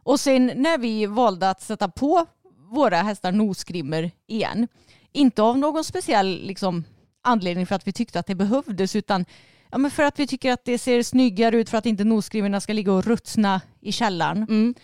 Och 0.03 0.21
sen 0.21 0.53
när 0.55 0.79
vi 0.79 1.07
valde 1.07 1.51
att 1.51 1.63
sätta 1.63 1.89
på 1.89 2.27
våra 2.71 2.97
hästar 2.97 3.33
nosgrimmor 3.33 4.11
igen, 4.27 4.69
inte 5.13 5.43
av 5.43 5.59
någon 5.59 5.85
speciell 5.85 6.47
liksom, 6.47 6.85
anledning 7.23 7.67
för 7.67 7.75
att 7.75 7.87
vi 7.87 7.93
tyckte 7.93 8.19
att 8.19 8.27
det 8.27 8.35
behövdes 8.35 8.97
utan 8.97 9.25
ja, 9.75 9.79
men 9.79 9.91
för 9.91 10.03
att 10.03 10.19
vi 10.19 10.27
tycker 10.27 10.53
att 10.53 10.65
det 10.65 10.79
ser 10.79 11.03
snyggare 11.03 11.57
ut 11.57 11.71
för 11.71 11.79
att 11.79 11.87
inte 11.87 12.05
nosgrimmorna 12.05 12.61
ska 12.61 12.73
ligga 12.73 12.93
och 12.93 13.05
rutsna 13.05 13.61
i 13.81 13.93
källaren. 13.93 14.37
Mm. 14.37 14.75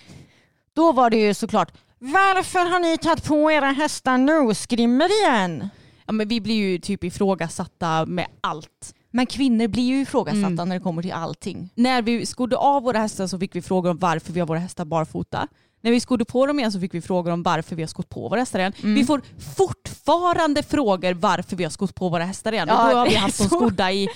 Då 0.76 0.92
var 0.92 1.10
det 1.10 1.16
ju 1.16 1.34
såklart 1.34 1.72
varför 1.98 2.70
har 2.70 2.80
ni 2.80 2.98
tagit 2.98 3.24
på 3.24 3.50
era 3.50 3.66
hästar 3.70 4.18
nosgrimmor 4.18 5.08
igen? 5.22 5.68
Ja, 6.06 6.12
men 6.12 6.28
vi 6.28 6.40
blir 6.40 6.54
ju 6.54 6.78
typ 6.78 7.04
ifrågasatta 7.04 8.06
med 8.06 8.26
allt. 8.40 8.94
Men 9.10 9.26
kvinnor 9.26 9.68
blir 9.68 9.82
ju 9.82 10.00
ifrågasatta 10.00 10.46
Mm. 10.46 10.68
när 10.68 10.76
det 10.78 10.82
kommer 10.82 11.02
till 11.02 11.12
allting. 11.12 11.70
När 11.74 12.02
vi 12.02 12.26
skodde 12.26 12.56
av 12.56 12.82
våra 12.82 12.98
hästar 12.98 13.26
så 13.26 13.38
fick 13.38 13.54
vi 13.54 13.62
frågor 13.62 13.90
om 13.90 13.98
varför 13.98 14.32
vi 14.32 14.40
har 14.40 14.46
våra 14.46 14.58
hästar 14.58 14.84
barfota. 14.84 15.48
När 15.82 15.90
vi 15.90 16.00
skodde 16.00 16.24
på 16.24 16.46
dem 16.46 16.58
igen 16.58 16.72
så 16.72 16.80
fick 16.80 16.94
vi 16.94 17.00
frågor 17.00 17.30
om 17.32 17.42
varför 17.42 17.76
vi 17.76 17.82
har 17.82 17.88
skott 17.88 18.08
på 18.08 18.28
våra 18.28 18.40
hästar 18.40 18.58
igen. 18.58 18.72
Mm. 18.82 18.94
Vi 18.94 19.04
får 19.04 19.22
fortfarande 19.56 20.62
frågor 20.62 21.14
varför 21.14 21.56
vi 21.56 21.64
har 21.64 21.70
skott 21.70 21.94
på 21.94 22.08
våra 22.08 22.24
hästar 22.24 22.52
igen. 22.52 22.68
Ja, 22.68 22.84
och 22.84 22.90
då 22.90 22.96
har 22.96 23.06
vi 23.08 23.14
haft 23.14 23.38
dem 23.38 23.48
skodda 23.48 23.92
i 23.92 24.08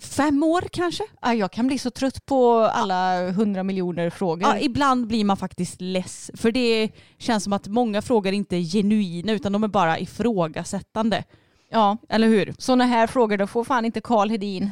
fem 0.00 0.42
år 0.42 0.64
kanske. 0.72 1.04
Ja, 1.22 1.34
jag 1.34 1.52
kan 1.52 1.66
bli 1.66 1.78
så 1.78 1.90
trött 1.90 2.26
på 2.26 2.58
alla 2.58 3.30
hundra 3.30 3.62
miljoner 3.62 4.10
frågor. 4.10 4.48
Ja, 4.48 4.58
ibland 4.58 5.06
blir 5.06 5.24
man 5.24 5.36
faktiskt 5.36 5.80
less. 5.80 6.30
För 6.34 6.52
det 6.52 6.90
känns 7.18 7.44
som 7.44 7.52
att 7.52 7.66
många 7.66 8.02
frågor 8.02 8.32
inte 8.32 8.56
är 8.56 8.60
genuina 8.60 9.32
utan 9.32 9.52
de 9.52 9.64
är 9.64 9.68
bara 9.68 9.98
ifrågasättande. 9.98 11.24
Ja, 11.70 11.96
Eller 12.08 12.28
hur? 12.28 12.54
sådana 12.58 12.84
här 12.84 13.06
frågor 13.06 13.36
då 13.36 13.46
får 13.46 13.64
fan 13.64 13.84
inte 13.84 14.00
Karl 14.00 14.30
Hedin. 14.30 14.70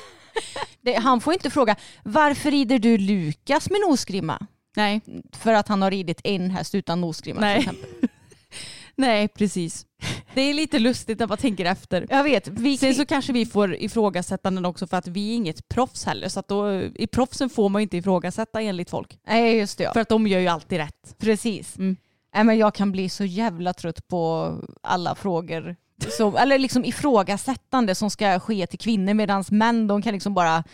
det, 0.80 0.94
han 0.94 1.20
får 1.20 1.32
inte 1.32 1.50
fråga 1.50 1.76
varför 2.02 2.50
rider 2.50 2.78
du 2.78 2.98
Lukas 2.98 3.70
med 3.70 3.80
nosgrimma? 3.88 4.46
Nej, 4.76 5.00
För 5.32 5.52
att 5.52 5.68
han 5.68 5.82
har 5.82 5.90
ridit 5.90 6.20
en 6.24 6.50
häst 6.50 6.74
utan 6.74 7.00
nosgrimma 7.00 7.40
Nej. 7.40 7.60
till 7.60 7.70
exempel. 7.70 8.08
Nej 8.96 9.28
precis. 9.28 9.86
Det 10.34 10.40
är 10.40 10.54
lite 10.54 10.78
lustigt 10.78 11.18
när 11.18 11.26
man 11.26 11.38
tänker 11.38 11.64
efter. 11.64 12.06
Jag 12.10 12.24
vet, 12.24 12.48
vi, 12.48 12.76
Sen 12.76 12.94
så 12.94 13.06
kanske 13.06 13.32
vi 13.32 13.46
får 13.46 13.74
ifrågasättanden 13.74 14.64
också 14.64 14.86
för 14.86 14.96
att 14.96 15.06
vi 15.06 15.30
är 15.30 15.34
inget 15.34 15.68
proffs 15.68 16.04
heller. 16.04 16.28
Så 16.28 16.40
att 16.40 16.48
då, 16.48 16.82
i 16.82 17.06
proffsen 17.06 17.50
får 17.50 17.68
man 17.68 17.80
ju 17.80 17.82
inte 17.82 17.96
ifrågasätta 17.96 18.60
enligt 18.60 18.90
folk. 18.90 19.18
Nej 19.26 19.56
just 19.58 19.78
det 19.78 19.84
ja. 19.84 19.92
För 19.92 20.00
att 20.00 20.08
de 20.08 20.26
gör 20.26 20.40
ju 20.40 20.48
alltid 20.48 20.78
rätt. 20.78 21.16
Precis. 21.18 21.76
Mm. 21.76 21.96
Nej, 22.34 22.44
men 22.44 22.58
jag 22.58 22.74
kan 22.74 22.92
bli 22.92 23.08
så 23.08 23.24
jävla 23.24 23.72
trött 23.72 24.08
på 24.08 24.52
alla 24.82 25.14
frågor. 25.14 25.76
Så, 26.18 26.36
eller 26.36 26.58
liksom 26.58 26.84
ifrågasättande 26.84 27.94
som 27.94 28.10
ska 28.10 28.40
ske 28.40 28.66
till 28.66 28.78
kvinnor 28.78 29.14
medan 29.14 29.44
män 29.50 29.86
de 29.86 30.02
kan 30.02 30.12
liksom 30.12 30.34
bara 30.34 30.64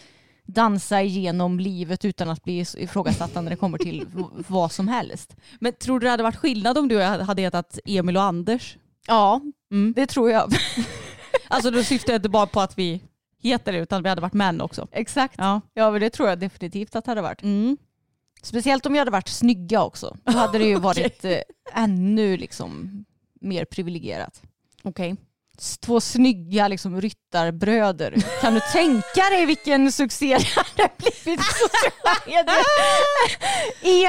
dansa 0.47 1.03
igenom 1.03 1.61
livet 1.61 2.05
utan 2.05 2.31
att 2.31 2.45
bli 2.45 2.59
ifrågasatta 2.79 3.41
när 3.41 3.51
det 3.51 3.57
kommer 3.57 3.79
till 3.79 4.07
vad 4.49 4.73
som 4.73 4.89
helst. 4.89 5.37
Men 5.61 5.73
tror 5.73 6.01
du 6.01 6.05
det 6.05 6.11
hade 6.11 6.23
varit 6.23 6.37
skillnad 6.37 6.79
om 6.79 6.89
du 6.89 7.03
hade 7.03 7.43
hetat 7.43 7.79
Emil 7.85 8.17
och 8.17 8.23
Anders? 8.23 8.77
Ja, 9.07 9.41
Mm. 9.71 9.93
det 9.97 10.07
tror 10.07 10.31
jag. 10.31 10.53
Alltså 11.49 11.71
då 11.71 11.83
syftar 11.83 12.13
jag 12.13 12.19
inte 12.19 12.29
bara 12.29 12.47
på 12.47 12.61
att 12.61 12.79
vi 12.79 13.01
heter 13.43 13.73
det 13.73 13.79
utan 13.79 14.03
vi 14.03 14.09
hade 14.09 14.21
varit 14.21 14.33
män 14.33 14.61
också. 14.61 14.89
Exakt. 14.93 15.35
Ja. 15.39 15.61
Ja, 15.75 15.91
men 15.91 16.01
det 16.01 16.11
tror 16.11 16.29
jag 16.29 16.39
definitivt 16.39 16.97
att 16.97 17.05
det 17.05 17.11
hade 17.11 17.23
varit. 17.23 17.43
Mm. 17.43 17.77
Speciellt 18.43 18.87
om 18.87 18.93
vi 18.93 18.99
hade 18.99 19.11
varit 19.11 19.29
snygga 19.29 19.83
också. 19.85 20.17
Då 20.25 20.33
hade 20.33 20.59
det 20.59 20.65
ju 20.65 20.77
varit 20.79 21.25
eh, 21.25 21.39
ännu 21.75 22.37
liksom 22.37 23.05
mer 23.41 23.65
privilegierat. 23.65 24.43
Okej. 24.83 25.11
S- 25.11 25.17
Två 25.81 26.01
snygga 26.01 26.69
liksom, 26.69 27.01
ryttarbröder. 27.01 28.15
Kan 28.41 28.55
du 28.55 28.61
tänka 28.73 29.31
dig 29.31 29.47
vilken 29.47 29.93
succé 29.93 30.39
det 30.39 30.45
hade 30.45 30.93
blivit 30.97 31.39
på 31.41 31.45
sociala 31.45 32.17
medier? 32.27 32.65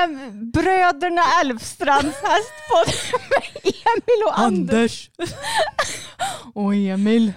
Em, 0.04 0.52
bröderna 0.52 1.22
Elfstrands 1.42 2.18
hästpodd 2.24 3.20
med 3.30 3.74
Emil 3.74 4.24
och 4.28 4.40
Anders. 4.40 5.10
Och 6.54 6.76
Emil. 6.76 7.34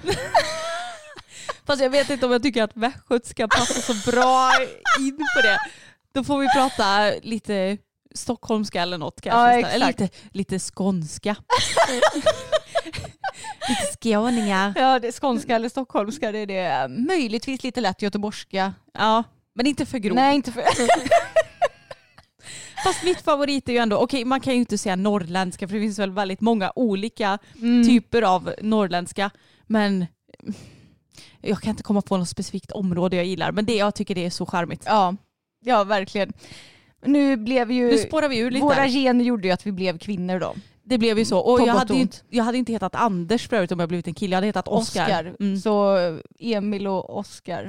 Fast 1.66 1.82
jag 1.82 1.90
vet 1.90 2.10
inte 2.10 2.26
om 2.26 2.32
jag 2.32 2.42
tycker 2.42 2.62
att 2.62 2.76
västgötska 2.76 3.48
passar 3.48 3.94
så 3.94 4.10
bra 4.10 4.50
in 5.00 5.16
på 5.16 5.42
det. 5.42 5.58
Då 6.14 6.24
får 6.24 6.38
vi 6.38 6.48
prata 6.48 7.10
lite 7.22 7.78
stockholmska 8.16 8.82
eller 8.82 8.98
något 8.98 9.20
kanske. 9.20 9.40
Ja, 9.40 9.56
istället. 9.58 9.74
eller 9.74 9.88
exakt. 9.88 10.00
lite, 10.00 10.14
lite 10.30 10.58
skånska. 10.58 11.36
lite 13.68 13.82
skåningar. 14.02 14.72
Ja, 14.76 14.98
det 14.98 15.12
skånska 15.20 15.56
eller 15.56 15.68
stockholmska. 15.68 16.32
Det 16.32 16.38
är 16.38 16.46
det. 16.46 16.88
Möjligtvis 16.88 17.62
lite 17.62 17.80
lätt 17.80 18.02
göteborgska. 18.02 18.74
Ja, 18.92 19.24
men 19.54 19.66
inte 19.66 19.86
för 19.86 19.98
grovt. 19.98 20.14
Nej, 20.16 20.34
inte 20.36 20.52
för... 20.52 20.62
Fast 22.84 23.04
mitt 23.04 23.20
favorit 23.20 23.68
är 23.68 23.72
ju 23.72 23.78
ändå, 23.78 23.96
okej 23.96 24.24
man 24.24 24.40
kan 24.40 24.52
ju 24.54 24.58
inte 24.60 24.78
säga 24.78 24.96
norrländska 24.96 25.68
för 25.68 25.74
det 25.74 25.80
finns 25.80 25.98
väl 25.98 26.10
väldigt 26.10 26.40
många 26.40 26.72
olika 26.76 27.38
Mm. 27.58 27.88
typer 27.88 28.22
av 28.22 28.54
norrländska. 28.62 29.30
Men 29.66 30.06
jag 31.40 31.60
kan 31.60 31.70
inte 31.70 31.82
komma 31.82 32.02
på 32.02 32.16
något 32.16 32.28
specifikt 32.28 32.72
område 32.72 33.16
jag 33.16 33.24
gillar. 33.24 33.52
Men 33.52 33.64
det 33.64 33.76
jag 33.76 33.94
tycker 33.94 34.14
det 34.14 34.26
är 34.26 34.30
så 34.30 34.46
charmigt. 34.46 34.82
Ja, 34.86 35.16
ja 35.64 35.84
verkligen. 35.84 36.32
Nu 37.06 37.36
blev 37.36 37.70
ju... 37.70 37.90
Nu 37.90 37.98
spårar 37.98 38.28
vi 38.28 38.38
ur 38.38 38.50
lite. 38.50 38.64
Våra 38.64 38.88
gener 38.88 39.24
gjorde 39.24 39.48
ju 39.48 39.54
att 39.54 39.66
vi 39.66 39.72
blev 39.72 39.98
kvinnor 39.98 40.40
då. 40.40 40.54
Det 40.84 40.98
blev 40.98 41.18
ju 41.18 41.24
så. 41.24 41.38
Och 41.38 41.60
jag 41.60 41.74
hade, 41.74 41.94
ju, 41.94 42.08
jag 42.30 42.44
hade 42.44 42.58
inte 42.58 42.72
hetat 42.72 42.94
Anders 42.94 43.48
förut 43.48 43.72
om 43.72 43.80
jag 43.80 43.88
blivit 43.88 44.06
en 44.06 44.14
kille. 44.14 44.32
Jag 44.32 44.36
hade 44.36 44.46
hetat 44.46 44.68
Oskar. 44.68 45.02
Oscar. 45.02 45.36
Mm. 45.40 45.58
Så 45.58 45.96
Emil 46.38 46.86
och 46.86 47.18
Oscar. 47.18 47.68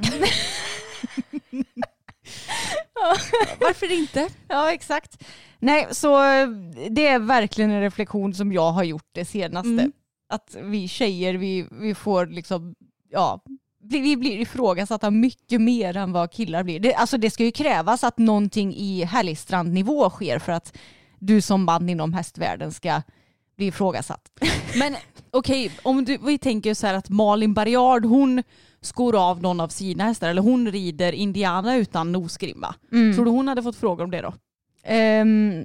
Varför 3.60 3.92
inte? 3.92 4.28
ja 4.48 4.72
exakt. 4.72 5.24
Nej 5.58 5.86
så 5.90 6.18
det 6.90 7.06
är 7.06 7.18
verkligen 7.18 7.70
en 7.70 7.80
reflektion 7.80 8.34
som 8.34 8.52
jag 8.52 8.72
har 8.72 8.84
gjort 8.84 9.08
det 9.12 9.24
senaste. 9.24 9.68
Mm. 9.68 9.92
Att 10.28 10.56
vi 10.62 10.88
tjejer 10.88 11.34
vi, 11.34 11.66
vi 11.70 11.94
får 11.94 12.26
liksom, 12.26 12.74
ja, 13.10 13.40
vi 13.88 14.16
blir 14.16 14.40
ifrågasatta 14.40 15.10
mycket 15.10 15.60
mer 15.60 15.96
än 15.96 16.12
vad 16.12 16.30
killar 16.30 16.62
blir. 16.62 16.80
Det, 16.80 16.94
alltså 16.94 17.18
det 17.18 17.30
ska 17.30 17.44
ju 17.44 17.50
krävas 17.50 18.04
att 18.04 18.18
någonting 18.18 18.74
i 18.74 19.04
Härligstrand-nivå 19.04 20.10
sker 20.10 20.38
för 20.38 20.52
att 20.52 20.76
du 21.18 21.40
som 21.40 21.64
man 21.64 21.88
inom 21.88 22.12
hästvärlden 22.12 22.72
ska 22.72 23.02
bli 23.56 23.66
ifrågasatt. 23.66 24.30
Men 24.78 24.96
okej, 25.30 25.72
om 25.82 26.04
du, 26.04 26.18
vi 26.22 26.38
tänker 26.38 26.74
så 26.74 26.86
här 26.86 26.94
att 26.94 27.08
Malin 27.08 27.54
Barriard 27.54 28.04
hon 28.04 28.42
skor 28.80 29.30
av 29.30 29.42
någon 29.42 29.60
av 29.60 29.68
sina 29.68 30.04
hästar 30.04 30.28
eller 30.28 30.42
hon 30.42 30.70
rider 30.70 31.12
Indiana 31.12 31.76
utan 31.76 32.12
nosgrimma. 32.12 32.74
Tror 33.14 33.24
du 33.24 33.30
hon 33.30 33.48
hade 33.48 33.62
fått 33.62 33.76
frågor 33.76 34.04
om 34.04 34.10
det 34.10 34.20
då? 34.20 34.34
Ehm, 34.82 35.64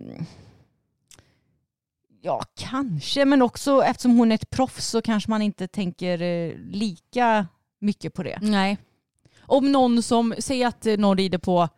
ja, 2.22 2.42
kanske, 2.56 3.26
men 3.26 3.42
också 3.42 3.84
eftersom 3.84 4.18
hon 4.18 4.32
är 4.32 4.36
ett 4.36 4.50
proffs 4.50 4.88
så 4.88 5.02
kanske 5.02 5.30
man 5.30 5.42
inte 5.42 5.68
tänker 5.68 6.22
eh, 6.22 6.56
lika 6.58 7.48
mycket 7.84 8.14
på 8.14 8.24
det. 8.24 8.40
Nej. 8.42 8.78
Om 9.42 9.72
någon 9.72 10.04
som, 10.04 10.34
säger 10.40 10.68
att 10.68 10.86
någon 11.00 11.18
rider 11.18 11.38
på 11.38 11.70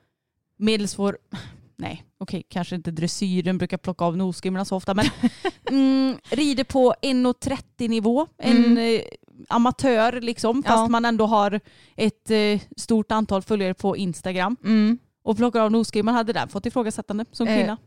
medelsvår, 0.57 1.17
nej 1.75 2.03
okej 2.17 2.43
kanske 2.49 2.75
inte 2.75 2.91
dressyren 2.91 3.57
brukar 3.57 3.77
plocka 3.77 4.05
av 4.05 4.17
nosgrimmorna 4.17 4.65
så 4.65 4.75
ofta 4.75 4.93
men 4.93 5.05
mm, 5.71 6.17
rider 6.29 6.63
på 6.63 6.93
1,30 7.01 7.89
nivå, 7.89 8.27
en 8.37 8.65
Mm. 8.65 8.77
eh, 8.95 9.01
amatör 9.49 10.21
liksom 10.21 10.63
fast 10.63 10.77
Ja. 10.81 10.87
man 10.87 11.05
ändå 11.05 11.25
har 11.25 11.59
ett 11.95 12.31
eh, 12.31 12.61
stort 12.77 13.11
antal 13.11 13.41
följare 13.41 13.73
på 13.73 13.97
Instagram 13.97 14.57
Mm. 14.63 14.97
och 15.23 15.37
plockar 15.37 15.59
av 15.59 15.71
nosgrimman 15.71 16.15
hade 16.15 16.33
den 16.33 16.49
fått 16.49 16.65
ifrågasättande 16.65 17.25
som 17.31 17.47
Eh, 17.47 17.57
kvinna. 17.57 17.77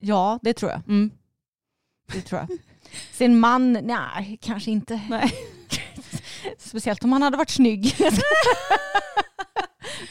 Ja, 0.00 0.38
det 0.42 0.52
tror 0.54 0.70
jag. 0.70 0.80
Mm. 0.88 1.10
Det 2.12 2.20
tror 2.20 2.40
jag. 2.40 2.58
Sen 3.12 3.40
man, 3.40 3.72
nej, 3.72 4.38
kanske 4.42 4.70
inte. 4.70 5.00
Nej. 5.10 5.32
Speciellt 6.58 7.04
om 7.04 7.12
han 7.12 7.22
hade 7.22 7.36
varit 7.36 7.50
snygg. 7.50 7.96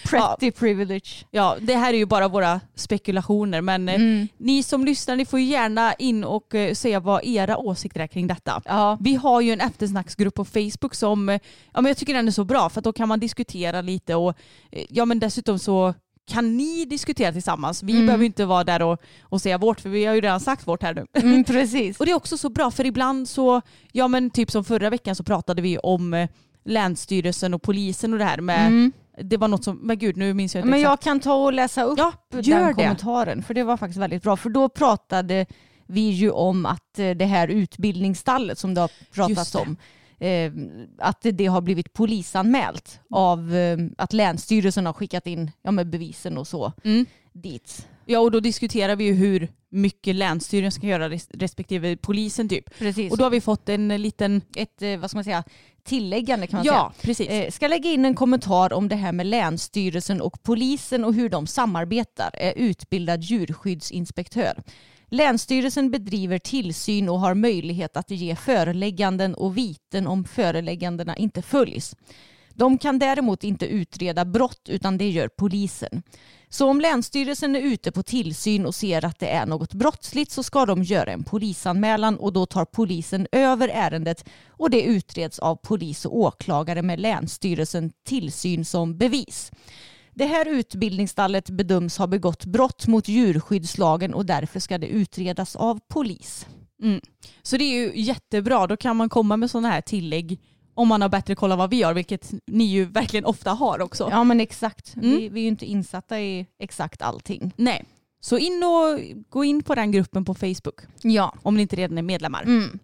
Pretty 0.05 0.51
privilege. 0.51 1.25
Ja, 1.31 1.57
det 1.61 1.75
här 1.75 1.93
är 1.93 1.97
ju 1.97 2.05
bara 2.05 2.27
våra 2.27 2.61
spekulationer 2.75 3.61
men 3.61 3.89
eh, 3.89 3.95
Mm. 3.95 4.27
ni 4.37 4.63
som 4.63 4.85
lyssnar 4.85 5.15
ni 5.15 5.25
får 5.25 5.39
gärna 5.39 5.93
in 5.93 6.23
och 6.23 6.55
eh, 6.55 6.73
säga 6.73 6.99
vad 6.99 7.25
era 7.25 7.57
åsikter 7.57 7.99
är 7.99 8.07
kring 8.07 8.27
detta. 8.27 8.61
Ja. 8.65 8.97
Vi 9.01 9.15
har 9.15 9.41
ju 9.41 9.51
en 9.51 9.61
eftersnacksgrupp 9.61 10.35
på 10.35 10.45
Facebook 10.45 10.95
som 10.95 11.29
eh, 11.29 11.39
ja, 11.73 11.81
men 11.81 11.85
jag 11.89 11.97
tycker 11.97 12.13
den 12.13 12.27
är 12.27 12.31
så 12.31 12.43
bra 12.43 12.69
för 12.69 12.81
då 12.81 12.93
kan 12.93 13.07
man 13.07 13.19
diskutera 13.19 13.81
lite 13.81 14.15
och 14.15 14.37
ja, 14.89 15.05
men 15.05 15.19
dessutom 15.19 15.59
så 15.59 15.93
kan 16.27 16.57
ni 16.57 16.85
diskutera 16.85 17.31
tillsammans. 17.31 17.83
Vi 17.83 17.93
Mm. 17.93 18.05
behöver 18.05 18.25
inte 18.25 18.45
vara 18.45 18.63
där 18.63 18.81
och, 18.81 19.01
och 19.21 19.41
säga 19.41 19.57
vårt 19.57 19.79
för 19.81 19.89
vi 19.89 20.05
har 20.05 20.13
ju 20.15 20.21
redan 20.21 20.39
sagt 20.39 20.67
vårt 20.67 20.83
här 20.83 20.93
nu. 20.93 21.05
Mm, 21.13 21.43
precis. 21.47 21.99
Och 21.99 22.05
det 22.05 22.11
är 22.11 22.15
också 22.15 22.37
så 22.37 22.49
bra 22.49 22.71
för 22.71 22.85
ibland 22.85 23.29
så, 23.29 23.61
ja 23.91 24.07
men 24.07 24.29
typ 24.29 24.51
som 24.51 24.63
förra 24.63 24.89
veckan 24.89 25.15
så 25.15 25.23
pratade 25.23 25.61
vi 25.61 25.77
om 25.77 26.13
eh, 26.13 26.29
Länsstyrelsen 26.65 27.53
och 27.53 27.61
polisen 27.61 28.13
och 28.13 28.19
det 28.19 28.25
här 28.25 28.41
med, 28.41 28.67
Mm. 28.67 28.91
det 29.21 29.37
var 29.37 29.47
något 29.47 29.63
som, 29.63 29.77
men 29.77 29.97
gud 29.99 30.17
nu 30.17 30.33
minns 30.33 30.55
jag 30.55 30.59
inte 30.61 30.69
Men 30.69 30.79
exakt. 30.79 30.89
jag 31.05 31.11
kan 31.11 31.19
ta 31.19 31.33
och 31.33 31.53
läsa 31.53 31.83
upp 31.83 31.99
Ja, 31.99 32.13
den 32.29 32.41
det. 32.43 32.73
kommentaren 32.73 33.43
för 33.43 33.53
det 33.53 33.63
var 33.63 33.77
faktiskt 33.77 33.99
väldigt 33.99 34.23
bra. 34.23 34.37
För 34.37 34.49
då 34.49 34.69
pratade 34.69 35.45
vi 35.87 36.09
ju 36.09 36.29
om 36.31 36.65
att 36.65 36.99
eh, 36.99 37.09
det 37.09 37.25
här 37.25 37.47
utbildningsstallet 37.47 38.59
som 38.59 38.73
det 38.73 38.81
har 38.81 38.91
det. 39.53 39.59
om 39.59 39.77
eh, 40.19 40.51
att 40.97 41.21
det- 41.33 41.45
har 41.45 41.61
blivit 41.61 41.93
polisanmält 41.93 42.99
av 43.09 43.55
eh, 43.55 43.77
att 43.97 44.13
Länsstyrelsen 44.13 44.85
har 44.85 44.93
skickat 44.93 45.27
in 45.27 45.51
ja, 45.61 45.71
med 45.71 45.89
bevisen 45.89 46.37
och 46.37 46.47
så 46.47 46.73
Mm. 46.83 47.05
dit. 47.33 47.87
Ja 48.05 48.19
och 48.19 48.31
då 48.31 48.39
diskuterar 48.39 48.95
vi 48.95 49.03
ju 49.03 49.13
hur 49.13 49.47
mycket 49.69 50.15
Länsstyrelsen 50.15 50.71
ska 50.79 50.87
göra 50.87 51.09
res- 51.09 51.29
respektive 51.33 51.97
polisen 51.97 52.49
typ. 52.49 52.77
Precis. 52.79 53.11
Och 53.11 53.17
då 53.17 53.23
har 53.23 53.29
vi 53.31 53.41
fått 53.41 53.69
en 53.69 53.87
liten, 54.01 54.41
ett, 54.55 54.81
eh, 54.81 54.97
vad 54.97 55.09
ska 55.09 55.17
man 55.17 55.23
säga, 55.23 55.43
tilläggande 55.83 56.47
kan 56.47 56.57
man 56.57 56.65
ja 56.65 56.93
precis. 57.01 57.27
säga. 57.27 57.45
Eh, 57.45 57.51
ska 57.51 57.67
lägga 57.67 57.89
in 57.91 58.05
en 58.05 58.15
kommentar 58.15 58.73
om 58.73 58.89
det 58.89 58.95
här 58.95 59.11
med 59.11 59.25
Länsstyrelsen 59.25 60.21
och 60.21 60.43
polisen 60.43 61.03
och 61.05 61.13
hur 61.13 61.29
de 61.29 61.47
samarbetar. 61.47 62.29
Är 62.33 62.53
utbildad 62.55 63.23
djurskyddsinspektör. 63.23 64.63
Länsstyrelsen 65.11 65.91
bedriver 65.91 66.39
tillsyn 66.39 67.09
och 67.09 67.19
har 67.19 67.33
möjlighet 67.33 67.97
att 67.97 68.11
ge 68.11 68.35
förelägganden 68.35 69.35
och 69.35 69.57
viten 69.57 70.07
om 70.07 70.23
föreläggandena 70.23 71.15
inte 71.15 71.41
följs. 71.41 71.95
De 72.53 72.77
kan 72.77 72.99
däremot 72.99 73.43
inte 73.43 73.65
utreda 73.65 74.25
brott 74.25 74.69
utan 74.69 74.97
det 74.97 75.09
gör 75.09 75.27
polisen. 75.27 76.03
Så 76.49 76.69
om 76.69 76.81
Länsstyrelsen 76.81 77.55
är 77.55 77.59
ute 77.59 77.91
på 77.91 78.03
tillsyn 78.03 78.65
och 78.65 78.75
ser 78.75 79.05
att 79.05 79.19
det 79.19 79.29
är 79.29 79.45
något 79.45 79.73
brottsligt 79.73 80.31
så 80.31 80.43
ska 80.43 80.65
de 80.65 80.83
göra 80.83 81.11
en 81.11 81.23
polisanmälan 81.23 82.17
och 82.17 82.33
då 82.33 82.45
tar 82.45 82.65
polisen 82.65 83.27
över 83.31 83.69
ärendet 83.73 84.29
och 84.47 84.69
det 84.69 84.81
utreds 84.81 85.39
av 85.39 85.55
polis 85.55 86.05
och 86.05 86.17
åklagare 86.17 86.81
med 86.81 86.99
Länsstyrelsen 86.99 87.91
tillsyn 88.05 88.65
som 88.65 88.97
bevis. 88.97 89.51
Det 90.17 90.25
här 90.25 90.45
utbildningsstallet 90.45 91.49
bedöms 91.49 91.97
ha 91.97 92.07
begått 92.07 92.45
brott 92.45 92.87
mot 92.87 93.07
djurskyddslagen 93.07 94.13
och 94.13 94.25
därför 94.25 94.59
ska 94.59 94.77
det 94.77 94.87
utredas 94.87 95.55
av 95.55 95.79
polis. 95.87 96.47
Mm. 96.83 97.01
Så 97.41 97.57
det 97.57 97.63
är 97.63 97.79
ju 97.81 98.01
jättebra, 98.01 98.67
då 98.67 98.77
kan 98.77 98.95
man 98.95 99.09
komma 99.09 99.37
med 99.37 99.51
sådana 99.51 99.69
här 99.69 99.81
tillägg 99.81 100.39
om 100.73 100.87
man 100.87 101.01
har 101.01 101.09
bättre 101.09 101.35
koll 101.35 101.51
än 101.51 101.57
vad 101.57 101.69
vi 101.69 101.83
har, 101.83 101.93
vilket 101.93 102.33
ni 102.47 102.63
ju 102.63 102.85
verkligen 102.85 103.25
ofta 103.25 103.51
har 103.51 103.81
också. 103.81 104.07
Ja 104.11 104.23
men 104.23 104.39
exakt. 104.39 104.95
Mm. 104.95 105.09
Vi, 105.09 105.29
vi 105.29 105.39
är 105.39 105.43
ju 105.43 105.47
inte 105.47 105.65
insatta 105.65 106.19
i 106.21 106.45
exakt 106.59 107.01
allting. 107.01 107.53
Nej. 107.55 107.85
Så 108.19 108.37
in 108.37 108.63
och 108.63 108.99
gå 109.29 109.43
in 109.43 109.63
på 109.63 109.75
den 109.75 109.91
gruppen 109.91 110.25
på 110.25 110.33
Facebook 110.33 110.79
Ja. 111.01 111.33
om 111.43 111.55
ni 111.55 111.61
inte 111.61 111.75
redan 111.75 111.97
är 111.97 112.01
medlemmar. 112.01 112.43
Mm. 112.43 112.79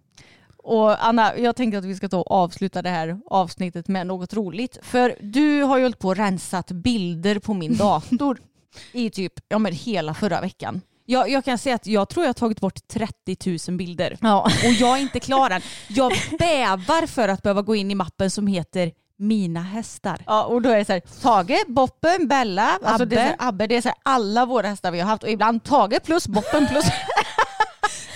Och 0.64 1.06
Anna, 1.06 1.38
jag 1.38 1.56
tänkte 1.56 1.78
att 1.78 1.84
vi 1.84 1.94
ska 1.94 2.08
ta 2.08 2.18
och 2.18 2.30
avsluta 2.30 2.82
det 2.82 2.90
här 2.90 3.18
avsnittet 3.26 3.88
med 3.88 4.06
något 4.06 4.34
roligt. 4.34 4.78
För 4.82 5.16
du 5.20 5.62
har 5.62 5.78
ju 5.78 5.84
hållit 5.84 5.98
på 5.98 6.08
och 6.08 6.16
rensat 6.16 6.70
bilder 6.70 7.38
på 7.38 7.54
min 7.54 7.76
dator 7.76 8.38
i 8.92 9.10
typ 9.10 9.32
ja, 9.48 9.58
men 9.58 9.72
hela 9.72 10.14
förra 10.14 10.40
veckan. 10.40 10.80
Jag, 11.06 11.30
jag 11.30 11.44
kan 11.44 11.58
säga 11.58 11.74
att 11.74 11.86
jag 11.86 12.08
tror 12.08 12.24
jag 12.24 12.28
har 12.28 12.34
tagit 12.34 12.60
bort 12.60 12.88
30 12.88 13.70
000 13.70 13.78
bilder. 13.78 14.18
Ja. 14.20 14.42
Och 14.42 14.72
jag 14.72 14.98
är 14.98 15.02
inte 15.02 15.20
klar 15.20 15.50
än. 15.50 15.60
Jag 15.88 16.12
bävar 16.38 17.06
för 17.06 17.28
att 17.28 17.42
behöva 17.42 17.62
gå 17.62 17.74
in 17.74 17.90
i 17.90 17.94
mappen 17.94 18.30
som 18.30 18.46
heter 18.46 18.92
Mina 19.16 19.62
hästar. 19.62 20.22
Ja, 20.26 20.44
och 20.44 20.62
då 20.62 20.70
är 20.70 20.78
det 20.78 20.84
så 20.84 20.92
här, 20.92 21.00
Tage, 21.22 21.64
Boppen, 21.66 22.28
Bella, 22.28 22.78
alltså 22.82 23.04
det 23.04 23.16
är 23.16 23.18
så 23.18 23.24
här, 23.24 23.32
Abbe. 23.32 23.44
Abbe, 23.48 23.66
det 23.66 23.76
är 23.76 23.82
så 23.82 23.88
här, 23.88 23.98
alla 24.02 24.46
våra 24.46 24.68
hästar 24.68 24.90
vi 24.90 25.00
har 25.00 25.08
haft 25.08 25.22
och 25.22 25.30
ibland 25.30 25.64
Tage 25.64 26.02
plus 26.04 26.28
Boppen 26.28 26.66
plus... 26.66 26.84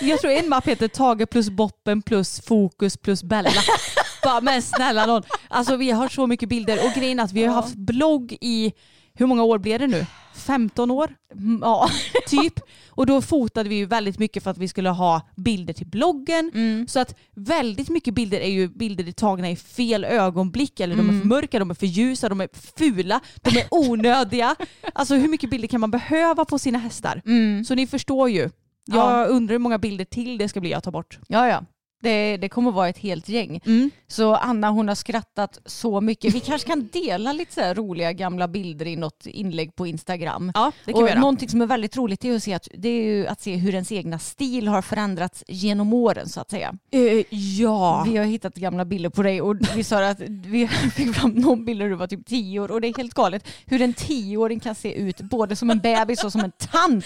Jag 0.01 0.19
tror 0.21 0.31
en 0.31 0.49
mapp 0.49 0.67
heter 0.67 0.87
Tage 0.87 1.29
plus 1.29 1.49
Boppen 1.49 2.01
plus 2.01 2.41
Fokus 2.41 2.97
plus 2.97 3.23
Bella. 3.23 3.49
Bara, 4.23 4.41
men 4.41 4.61
snälla 4.61 5.05
någon. 5.05 5.23
Alltså 5.47 5.75
vi 5.75 5.91
har 5.91 6.07
så 6.07 6.27
mycket 6.27 6.49
bilder 6.49 6.85
och 6.85 6.91
grejen 6.95 7.19
att 7.19 7.31
vi 7.31 7.45
har 7.45 7.55
haft 7.55 7.75
blogg 7.75 8.37
i 8.41 8.73
hur 9.13 9.25
många 9.27 9.43
år 9.43 9.57
blev 9.59 9.79
det 9.79 9.87
nu? 9.87 10.05
15 10.35 10.91
år? 10.91 11.15
Mm, 11.33 11.59
Ja. 11.63 11.89
typ. 12.27 12.53
Och 12.89 13.05
då 13.05 13.21
fotade 13.21 13.69
vi 13.69 13.75
ju 13.75 13.85
väldigt 13.85 14.19
mycket 14.19 14.43
för 14.43 14.51
att 14.51 14.57
vi 14.57 14.67
skulle 14.67 14.89
ha 14.89 15.21
bilder 15.35 15.73
till 15.73 15.87
bloggen. 15.87 16.51
Mm. 16.53 16.87
Så 16.87 16.99
att 16.99 17.15
väldigt 17.35 17.89
mycket 17.89 18.13
bilder 18.13 18.39
är 18.39 18.49
ju 18.49 18.67
bilder 18.67 19.11
tagna 19.11 19.49
i 19.49 19.55
fel 19.55 20.05
ögonblick 20.05 20.79
eller 20.79 20.95
de 20.95 21.01
Mm. 21.01 21.15
är 21.15 21.19
för 21.21 21.27
mörka, 21.27 21.59
de 21.59 21.69
är 21.69 21.75
för 21.75 21.85
ljusa, 21.85 22.29
de 22.29 22.41
är 22.41 22.49
fula, 22.77 23.19
de 23.41 23.57
är 23.59 23.65
onödiga. 23.71 24.55
alltså 24.93 25.15
hur 25.15 25.27
mycket 25.27 25.49
bilder 25.49 25.67
kan 25.67 25.81
man 25.81 25.91
behöva 25.91 26.45
på 26.45 26.59
sina 26.59 26.77
hästar? 26.79 27.21
Mm. 27.25 27.65
Så 27.65 27.75
ni 27.75 27.87
förstår 27.87 28.29
ju. 28.29 28.49
Jag 28.93 29.19
Ja. 29.21 29.25
undrar 29.25 29.53
hur 29.53 29.59
många 29.59 29.77
bilder 29.77 30.05
till 30.05 30.37
det 30.37 30.49
ska 30.49 30.59
bli 30.61 30.71
jag 30.71 30.83
tar 30.83 30.91
bort. 30.91 31.19
Ja, 31.27 31.47
ja. 31.47 31.63
Det, 32.01 32.37
det 32.37 32.49
kommer 32.49 32.71
vara 32.71 32.89
ett 32.89 32.97
helt 32.97 33.29
gäng. 33.29 33.61
Mm. 33.65 33.91
Så 34.07 34.35
Anna 34.35 34.69
hon 34.69 34.87
har 34.87 34.95
skrattat 34.95 35.59
så 35.65 36.01
mycket. 36.01 36.35
Vi 36.35 36.39
kanske 36.39 36.67
kan 36.67 36.89
dela 36.93 37.33
lite 37.33 37.53
så 37.53 37.73
roliga 37.81 38.13
gamla 38.13 38.47
bilder 38.47 38.85
i 38.87 38.95
något 38.95 39.25
inlägg 39.25 39.75
på 39.75 39.87
Instagram. 39.87 40.51
Ja, 40.55 40.71
det 40.85 40.91
kan 40.93 41.01
och 41.01 41.07
vi 41.07 41.11
göra. 41.11 41.19
någonting 41.19 41.49
som 41.49 41.61
är 41.61 41.65
väldigt 41.65 41.97
roligt 41.97 42.25
är 42.25 42.35
att 42.35 42.43
se, 42.43 42.53
att, 42.53 42.67
det 42.73 42.89
är 42.89 43.25
att 43.25 43.41
se 43.41 43.55
hur 43.55 43.73
ens 43.73 43.91
egna 43.91 44.19
stil 44.19 44.67
har 44.67 44.81
förändrats 44.81 45.43
genom 45.47 45.93
åren 45.93 46.29
så 46.29 46.41
att 46.41 46.49
säga. 46.51 46.73
Eh, 46.91 47.23
ja. 47.59 48.03
Vi 48.07 48.17
har 48.17 48.25
hittat 48.25 48.55
gamla 48.55 48.85
bilder 48.85 49.09
på 49.09 49.23
dig 49.23 49.41
och 49.41 49.55
vi 49.75 49.83
sa 49.83 50.05
att 50.09 50.19
vi 50.27 50.67
fick 50.95 51.15
fram 51.15 51.31
någon 51.31 51.65
bild 51.65 51.79
där 51.81 51.89
du 51.89 51.95
var 51.95 52.07
typ 52.07 52.25
tio 52.25 52.59
år 52.59 52.71
och 52.71 52.81
det 52.81 52.87
är 52.87 52.97
helt 52.97 53.13
galet 53.13 53.47
hur 53.65 53.81
en 53.81 53.93
tioåring 53.93 54.59
kan 54.59 54.75
se 54.75 54.93
ut 54.93 55.21
både 55.21 55.55
som 55.55 55.69
en 55.69 55.79
bebis 55.79 56.23
och 56.23 56.31
som 56.31 56.41
en 56.41 56.51
tant 56.51 57.05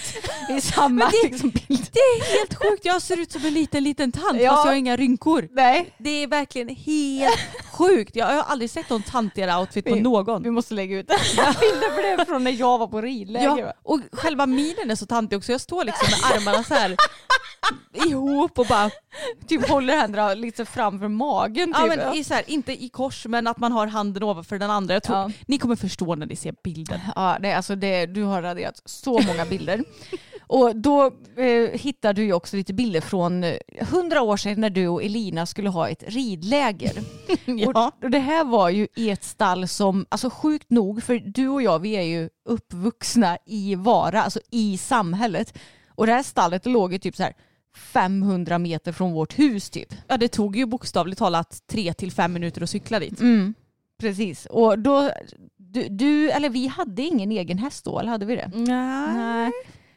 i 0.57 0.61
samma 0.61 1.05
det- 1.05 1.29
liksom, 1.29 1.49
bild. 1.49 1.87
Det 1.93 1.99
är 1.99 2.39
helt 2.39 2.53
sjukt, 2.55 2.85
jag 2.85 3.01
ser 3.01 3.19
ut 3.21 3.31
som 3.31 3.45
en 3.45 3.53
liten 3.53 3.83
liten 3.83 4.11
tant 4.11 4.41
Ja. 4.41 4.51
fast 4.51 4.65
jag 4.65 4.82
inga 4.83 4.95
rynkor. 4.95 5.47
Nej. 5.51 5.93
Det 5.97 6.09
är 6.23 6.27
verkligen 6.27 6.69
helt 6.69 7.39
sjukt. 7.71 8.15
Jag 8.15 8.25
har 8.25 8.43
aldrig 8.43 8.69
sett 8.69 8.89
någon 8.89 9.03
tantigare 9.03 9.59
outfit 9.59 9.85
på 9.85 9.93
Vi- 9.93 10.01
någon. 10.01 10.43
Vi 10.43 10.51
måste 10.51 10.73
lägga 10.73 10.97
ut 10.99 11.07
bilder 11.61 11.95
på 11.95 12.01
det 12.17 12.25
från 12.25 12.43
när 12.43 12.51
jag 12.51 12.77
var 12.77 12.87
på 12.87 13.01
ridläger. 13.01 13.57
Ja, 13.57 13.73
och 13.83 13.99
själva 14.11 14.45
minen 14.45 14.91
är 14.91 14.95
så 14.95 15.05
tantig 15.05 15.37
också. 15.37 15.51
Jag 15.51 15.61
står 15.61 15.85
liksom 15.85 16.07
med 16.09 16.37
armarna 16.37 16.63
så 16.63 16.73
här 16.73 16.95
ihop 18.09 18.59
och 18.59 18.65
bara, 18.65 18.89
Typ 19.47 19.69
håller 19.69 19.97
händerna 19.97 20.33
lite 20.33 20.65
framför 20.65 21.07
magen. 21.07 21.73
ja, 21.75 21.81
Typ. 21.87 21.97
men 21.97 22.13
i 22.15 22.23
så 22.23 22.33
här, 22.33 22.43
inte 22.47 22.83
i 22.83 22.89
kors 22.89 23.25
men 23.25 23.47
att 23.47 23.57
man 23.57 23.71
har 23.71 23.87
handen 23.87 24.23
ovanför 24.23 24.59
den 24.59 24.69
andra. 24.71 24.93
Jag 24.93 25.03
tror, 25.03 25.17
Ja. 25.17 25.31
Ni 25.47 25.57
kommer 25.57 25.75
förstå 25.75 26.15
när 26.15 26.25
ni 26.25 26.35
ser 26.35 26.55
bilden. 26.63 26.99
Ja, 27.15 27.37
det, 27.41 27.53
alltså 27.53 27.75
det, 27.75 28.05
du 28.05 28.23
har 28.23 28.41
raderat 28.41 28.81
så 28.85 29.21
många 29.21 29.45
bilder. 29.45 29.83
Och 30.53 30.75
då 30.75 31.05
eh, 31.35 31.79
hittar 31.79 32.13
du 32.13 32.23
ju 32.23 32.33
också 32.33 32.57
lite 32.57 32.73
bilder 32.73 33.01
från 33.01 33.43
eh, 33.43 33.57
hundra 33.79 34.21
år 34.21 34.37
sedan 34.37 34.61
när 34.61 34.69
du 34.69 34.87
och 34.87 35.03
Elina 35.03 35.45
skulle 35.45 35.69
ha 35.69 35.89
ett 35.89 36.03
ridläger. 36.07 36.91
Ja. 37.45 37.67
Och, 37.67 38.03
och 38.03 38.11
det 38.11 38.19
här 38.19 38.43
var 38.43 38.69
ju 38.69 38.87
i 38.95 39.09
ett 39.09 39.23
stall 39.23 39.67
som, 39.67 40.05
alltså 40.09 40.29
sjukt 40.29 40.69
nog, 40.69 41.03
för 41.03 41.21
du 41.25 41.47
och 41.47 41.61
jag 41.61 41.79
vi 41.79 41.91
är 41.91 42.01
ju 42.01 42.29
uppvuxna 42.45 43.37
i 43.45 43.75
Vara, 43.75 44.23
alltså 44.23 44.39
i 44.51 44.77
samhället. 44.77 45.57
Och 45.87 46.05
det 46.05 46.13
här 46.13 46.23
stallet 46.23 46.65
låg 46.65 46.93
ju 46.93 46.99
typ 46.99 47.15
så 47.15 47.23
här 47.23 47.33
500 47.75 48.57
meter 48.57 48.91
från 48.91 49.11
vårt 49.11 49.39
hus 49.39 49.69
typ. 49.69 49.93
ja, 50.07 50.17
det 50.17 50.27
tog 50.27 50.55
ju 50.55 50.65
bokstavligt 50.65 51.19
talat 51.19 51.63
tre 51.67 51.93
till 51.93 52.11
fem 52.11 52.33
minuter 52.33 52.63
att 52.63 52.69
cykla 52.69 52.99
dit. 52.99 53.19
Mm, 53.19 53.53
precis. 53.99 54.45
Och 54.45 54.79
då, 54.79 55.11
du, 55.57 55.87
du, 55.89 56.31
eller 56.31 56.49
vi 56.49 56.67
hade 56.67 57.01
ingen 57.01 57.31
egen 57.31 57.57
häst 57.57 57.85
då, 57.85 57.99
eller 57.99 58.09
hade 58.09 58.25
vi 58.25 58.35
det? 58.35 58.51
Nej. 58.53 59.51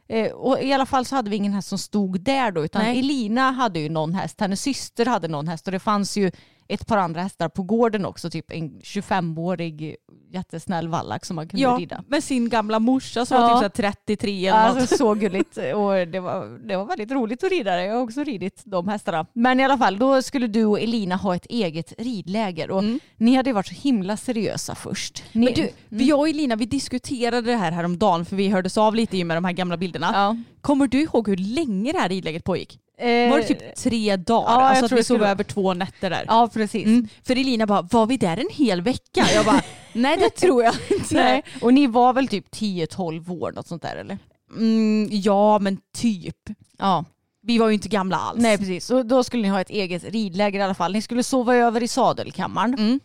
Eh, 0.09 0.33
och 0.33 0.63
I 0.63 0.73
alla 0.73 0.87
fall 0.87 1.05
så 1.05 1.17
hade 1.17 1.31
vi 1.31 1.37
ingen 1.37 1.53
häst 1.53 1.69
som 1.69 1.79
stod 1.79 2.21
där 2.21 2.51
då 2.51 2.65
utan 2.65 2.83
Nej. 2.83 2.99
Elina 2.99 3.51
hade 3.51 3.79
ju 3.79 3.89
någon 3.89 4.15
häst, 4.15 4.41
hennes 4.41 4.61
syster 4.63 5.07
hade 5.07 5.29
någon 5.29 5.49
häst 5.49 5.67
och 5.67 5.73
det 5.73 5.79
fanns 5.79 6.17
ju 6.17 6.31
ett 6.69 6.87
par 6.87 6.97
andra 6.99 7.23
hästar 7.23 7.49
på 7.49 7.63
gården 7.63 8.07
också, 8.07 8.31
typ 8.31 8.51
en 8.53 8.81
25-årig 8.81 9.97
jättesnäll 10.33 10.89
vallack 10.89 11.25
som 11.25 11.37
man 11.37 11.49
kunde 11.49 11.63
Ja, 11.63 11.77
rida. 11.81 12.05
med 12.09 12.25
sin 12.25 12.49
gamla 12.49 12.79
morsa 12.79 13.27
som 13.27 13.37
Ja. 13.37 13.43
var 13.43 13.49
typ 13.49 13.77
så 13.77 13.83
här 13.83 13.93
33 13.93 14.47
eller 14.47 14.69
något. 14.69 14.77
Alltså 14.83 14.97
så 14.97 15.15
gulligt 15.15 15.57
och 15.57 16.09
det 16.09 16.21
var, 16.21 16.69
det 16.69 16.77
var 16.77 16.85
väldigt 16.85 17.11
roligt 17.11 17.45
att 17.45 17.51
rida 17.51 17.77
det. 17.77 17.85
Jag 17.85 17.95
har 17.95 18.03
också 18.03 18.25
ridit 18.25 18.63
de 18.65 18.89
hästarna. 18.89 19.27
Men 19.33 19.61
i 19.61 19.65
alla 19.65 19.79
fall, 19.79 19.99
då 19.99 20.23
skulle 20.23 20.47
du 20.47 20.65
och 20.65 20.81
Elina 20.81 21.17
ha 21.17 21.35
ett 21.35 21.47
eget 21.47 21.93
ridläger 21.99 22.71
och 22.71 22.79
Mm. 22.83 23.01
ni 23.17 23.35
hade 23.35 23.53
varit 23.53 23.67
så 23.67 23.75
himla 23.75 24.17
seriösa 24.17 24.75
först. 24.75 25.25
Ni, 25.33 25.45
Men 25.45 25.55
du, 25.55 25.71
vi- 25.89 26.09
jag 26.09 26.19
och 26.19 26.29
Elina 26.29 26.57
vi 26.57 26.67
diskuterade 26.67 27.41
det 27.51 27.57
här 27.57 27.73
häromdagen 27.73 28.25
för 28.25 28.37
vi 28.37 28.49
hördes 28.49 28.79
av 28.79 28.95
lite 28.95 29.25
med 29.25 29.37
de 29.37 29.45
här 29.45 29.53
gamla 29.53 29.77
bilderna. 29.77 30.11
ja. 30.15 30.37
Kommer 30.61 30.87
du 30.87 31.01
ihåg 31.03 31.29
hur 31.29 31.37
länge 31.37 31.93
det 31.93 31.99
här 31.99 32.09
ridläget 32.09 32.45
pågick? 32.45 32.79
Eh, 32.99 33.31
Var 33.31 33.39
det 33.39 33.45
typ 33.45 33.75
tre 33.77 34.17
dagar? 34.17 34.53
ja, 34.53 34.61
alltså 34.69 34.85
att 34.85 34.93
vi 34.93 35.05
sov 35.05 35.23
över 35.23 35.45
två 35.45 35.75
nätter 35.75 36.11
där. 36.11 36.25
Ja 36.29 36.51
precis. 36.53 36.85
Mm. 36.87 37.09
För 37.23 37.37
Elina 37.37 37.67
bara, 37.67 37.83
var 37.83 38.07
vi 38.07 38.17
där 38.17 38.37
en 38.37 38.49
hel 38.53 38.83
vecka? 38.83 39.27
Jag 39.35 39.45
bara, 39.45 39.63
nej 39.93 40.17
det 40.17 40.31
tror 40.31 40.65
jag 40.65 40.75
inte. 40.91 41.15
Nej. 41.15 41.43
Och 41.63 41.75
ni 41.75 41.87
var 41.87 42.13
väl 42.13 42.29
typ 42.29 42.55
10-12 42.55 43.31
år 43.43 43.53
något 43.53 43.67
sånt 43.67 43.83
där 43.83 43.97
eller? 43.97 44.19
Mm, 44.57 45.09
ja 45.13 45.59
men 45.59 45.79
typ. 45.97 46.37
Ja. 46.79 47.05
Vi 47.43 47.59
var 47.59 47.69
ju 47.69 47.75
inte 47.75 47.89
gamla 47.89 48.17
alls. 48.17 48.43
Nej 48.43 48.59
precis, 48.59 48.91
och 48.91 49.07
då 49.07 49.25
skulle 49.25 49.43
ni 49.43 49.49
ha 49.49 49.61
ett 49.61 49.71
eget 49.71 50.05
ridläger 50.05 50.61
i 50.61 50.63
alla 50.63 50.75
fall. 50.75 50.93
Ni 50.93 51.03
skulle 51.03 51.23
sova 51.23 51.55
över 51.57 51.83
i 51.83 51.89
sadelkammaren. 51.89 52.75
Mm. 52.75 53.01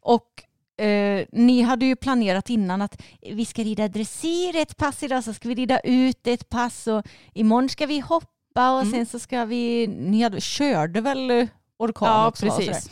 Och 0.00 0.84
eh, 0.84 1.26
ni 1.32 1.62
hade 1.62 1.86
ju 1.86 1.96
planerat 1.96 2.50
innan 2.50 2.82
att 2.82 3.02
vi 3.32 3.44
ska 3.44 3.62
rida 3.62 3.88
dressyr 3.88 4.56
ett 4.56 4.76
pass 4.76 5.02
idag, 5.02 5.24
så 5.24 5.34
ska 5.34 5.48
vi 5.48 5.54
rida 5.54 5.80
ut 5.80 6.26
ett 6.26 6.48
pass 6.48 6.86
och 6.86 7.02
imorgon 7.34 7.68
ska 7.68 7.86
vi 7.86 8.00
hoppa 8.00 8.26
och 8.60 8.80
Mm. 8.82 8.92
sen 8.92 9.06
så 9.06 9.18
ska 9.18 9.44
vi, 9.44 9.86
ni 9.86 10.22
hade, 10.22 10.40
körde 10.40 11.00
väl 11.00 11.46
orkan 11.78 12.08
Ja 12.08 12.26
också? 12.28 12.46
precis. 12.46 12.90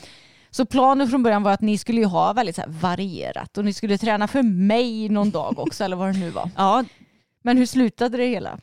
Så 0.50 0.66
planen 0.66 1.08
från 1.08 1.22
början 1.22 1.42
var 1.42 1.52
att 1.52 1.60
ni 1.60 1.78
skulle 1.78 2.00
ju 2.00 2.06
ha 2.06 2.32
väldigt 2.32 2.58
varierat 2.66 3.58
och 3.58 3.64
ni 3.64 3.72
skulle 3.72 3.98
träna 3.98 4.28
för 4.28 4.42
mig 4.42 5.08
någon 5.08 5.30
dag 5.30 5.58
också 5.58 5.84
eller 5.84 5.96
vad 5.96 6.08
det 6.14 6.18
nu 6.18 6.30
var. 6.30 6.50
Ja, 6.56 6.84
Men 7.42 7.56
hur 7.58 7.66
slutade 7.66 8.16
det 8.16 8.26
hela? 8.26 8.58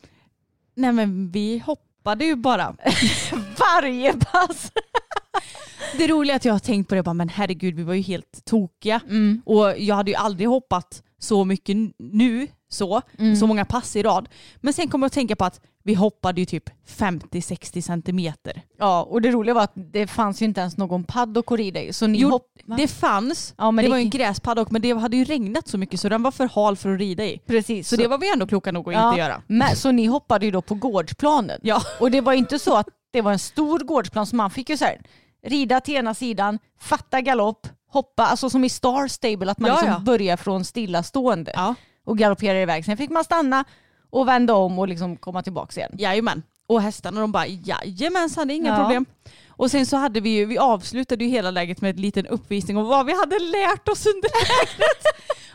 nej 0.74 0.92
men 0.92 1.30
vi 1.30 1.58
hoppade 1.58 2.24
ju 2.24 2.36
bara. 2.36 2.76
Varje 3.58 4.12
pass! 4.12 4.72
Det 5.98 6.06
roliga 6.08 6.34
är 6.34 6.36
att 6.36 6.44
jag 6.44 6.54
har 6.54 6.58
tänkt 6.58 6.88
på 6.88 6.94
det, 6.94 7.02
bara, 7.02 7.14
men 7.14 7.28
herregud 7.28 7.74
vi 7.76 7.82
var 7.82 7.94
ju 7.94 8.00
helt 8.00 8.44
tokiga. 8.44 9.00
Mm. 9.08 9.42
Och 9.46 9.78
jag 9.78 9.94
hade 9.94 10.10
ju 10.10 10.16
aldrig 10.16 10.48
hoppat 10.48 11.02
så 11.22 11.44
mycket 11.44 11.76
nu, 11.98 12.48
så, 12.68 13.02
Mm. 13.18 13.36
så 13.36 13.46
många 13.46 13.64
pass 13.64 13.96
i 13.96 14.02
rad. 14.02 14.28
Men 14.56 14.72
sen 14.72 14.88
kommer 14.88 15.04
jag 15.04 15.06
att 15.08 15.12
tänka 15.12 15.36
på 15.36 15.44
att 15.44 15.60
vi 15.84 15.94
hoppade 15.94 16.40
ju 16.40 16.44
typ 16.44 16.70
50-60 16.88 17.80
centimeter. 17.82 18.62
Ja, 18.78 19.02
och 19.02 19.22
det 19.22 19.30
roliga 19.30 19.54
var 19.54 19.62
att 19.62 19.72
det 19.74 20.06
fanns 20.06 20.42
ju 20.42 20.46
inte 20.46 20.60
ens 20.60 20.76
någon 20.76 21.04
paddock 21.04 21.52
att 21.52 21.58
rida 21.58 21.82
i. 21.82 21.92
Så 21.92 22.06
ni 22.06 22.18
Jo, 22.18 22.28
hopp... 22.30 22.46
Det 22.78 22.88
fanns, 22.88 23.54
Ja, 23.58 23.70
men 23.70 23.82
det 23.82 23.86
det- 23.88 23.90
var 23.90 23.96
ju 23.98 24.02
en 24.04 24.10
gräspaddock 24.10 24.70
men 24.70 24.82
det 24.82 24.92
hade 24.92 25.16
ju 25.16 25.24
regnat 25.24 25.68
så 25.68 25.78
mycket 25.78 26.00
så 26.00 26.08
den 26.08 26.22
var 26.22 26.30
för 26.30 26.48
hal 26.48 26.76
för 26.76 26.92
att 26.94 26.98
rida 27.00 27.24
i. 27.24 27.38
Precis. 27.46 27.88
Så 27.88 27.96
det 27.96 28.08
var 28.08 28.18
vi 28.18 28.32
ändå 28.32 28.46
kloka 28.46 28.72
nog 28.72 28.88
att 28.88 28.94
Ja, 28.94 29.08
inte 29.08 29.20
göra. 29.20 29.42
Men, 29.46 29.76
så 29.76 29.92
ni 29.92 30.06
hoppade 30.06 30.44
ju 30.46 30.52
då 30.52 30.62
på 30.62 30.74
gårdsplanen. 30.74 31.58
Ja. 31.62 31.82
Och 32.00 32.10
det 32.10 32.20
var 32.20 32.32
inte 32.32 32.58
så 32.58 32.76
att 32.76 32.88
det 33.12 33.20
var 33.20 33.32
en 33.32 33.38
stor 33.38 33.78
gårdsplan 33.78 34.26
så 34.26 34.36
man 34.36 34.50
fick 34.50 34.68
ju 34.70 34.76
så 34.76 34.84
här, 34.84 35.00
rida 35.46 35.80
till 35.80 35.94
ena 35.94 36.14
sidan, 36.14 36.58
fatta 36.80 37.20
galopp, 37.20 37.66
hoppa, 37.92 38.22
alltså 38.26 38.50
som 38.50 38.64
i 38.64 38.68
Star 38.68 39.08
Stable 39.08 39.50
att 39.50 39.58
man 39.58 39.68
Ja, 39.68 39.74
liksom 39.74 39.92
ja. 39.92 39.98
börjar 39.98 40.36
från 40.36 40.64
stillastående 40.64 41.52
Ja. 41.54 41.74
och 42.04 42.18
galopperar 42.18 42.58
iväg. 42.58 42.84
Sen 42.84 42.96
fick 42.96 43.10
man 43.10 43.24
stanna 43.24 43.64
och 44.10 44.28
vända 44.28 44.54
om 44.54 44.78
och 44.78 44.88
liksom 44.88 45.16
komma 45.16 45.42
tillbaka 45.42 45.80
igen. 45.80 45.92
Jajamän. 45.98 46.42
Och 46.66 46.82
hästarna 46.82 47.20
de 47.20 47.32
bara 47.32 47.46
jajamensan 47.46 48.48
det 48.48 48.54
är 48.54 48.56
inga 48.56 48.68
Ja. 48.70 48.76
problem. 48.78 49.06
Och 49.48 49.70
sen 49.70 49.86
så 49.86 49.96
hade 49.96 50.20
vi 50.20 50.30
ju, 50.30 50.44
vi 50.44 50.58
avslutade 50.58 51.24
ju 51.24 51.30
hela 51.30 51.50
läget 51.50 51.80
med 51.80 51.94
en 51.96 52.02
liten 52.02 52.26
uppvisning 52.26 52.76
om 52.76 52.86
vad 52.86 53.06
vi 53.06 53.12
hade 53.18 53.38
lärt 53.38 53.88
oss 53.88 54.06
under 54.06 54.28
lägret. 54.48 55.04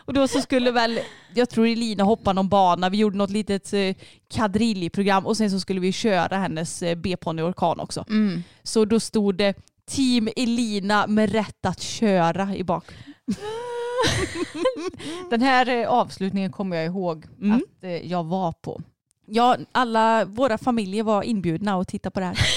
och 0.06 0.14
då 0.14 0.28
så 0.28 0.42
skulle 0.42 0.72
väl, 0.72 1.00
jag 1.34 1.50
tror 1.50 1.68
Elina 1.68 2.04
hoppa 2.04 2.34
någon 2.34 2.50
bana, 2.50 2.90
vi 2.90 2.98
gjorde 2.98 3.18
något 3.18 3.30
litet 3.30 3.74
eh, 3.74 3.96
kadrilli-program 4.34 5.26
och 5.26 5.38
sen 5.38 5.52
så 5.52 5.60
skulle 5.60 5.80
vi 5.80 5.92
köra 5.92 6.38
hennes 6.38 6.82
eh, 6.84 6.96
B-ponny 6.96 7.42
Orkan 7.42 7.80
också. 7.80 8.06
Så 8.64 8.86
då 8.86 9.00
stod 9.00 9.36
det 9.36 9.56
Team 9.92 10.30
Elina 10.36 11.08
med 11.08 11.32
rätt 11.32 11.66
att 11.66 11.82
köra 11.82 12.56
i 12.56 12.64
bak. 12.64 12.86
Den 15.30 15.42
här 15.42 15.70
eh, 15.70 15.90
avslutningen 15.90 16.52
kommer 16.52 16.78
jag 16.78 16.86
ihåg 16.86 17.26
Mm. 17.42 17.58
att 17.58 17.84
eh, 17.84 17.92
jag 17.92 18.24
var 18.24 18.52
på. 18.52 18.82
Ja, 19.26 19.58
alla 19.72 20.26
våra 20.26 20.58
familjer 20.58 21.04
var 21.04 21.24
inbjudna 21.24 21.76
att 21.80 21.88
titta 21.88 22.12
på 22.12 22.20
det 22.20 22.26
här. 22.26 22.38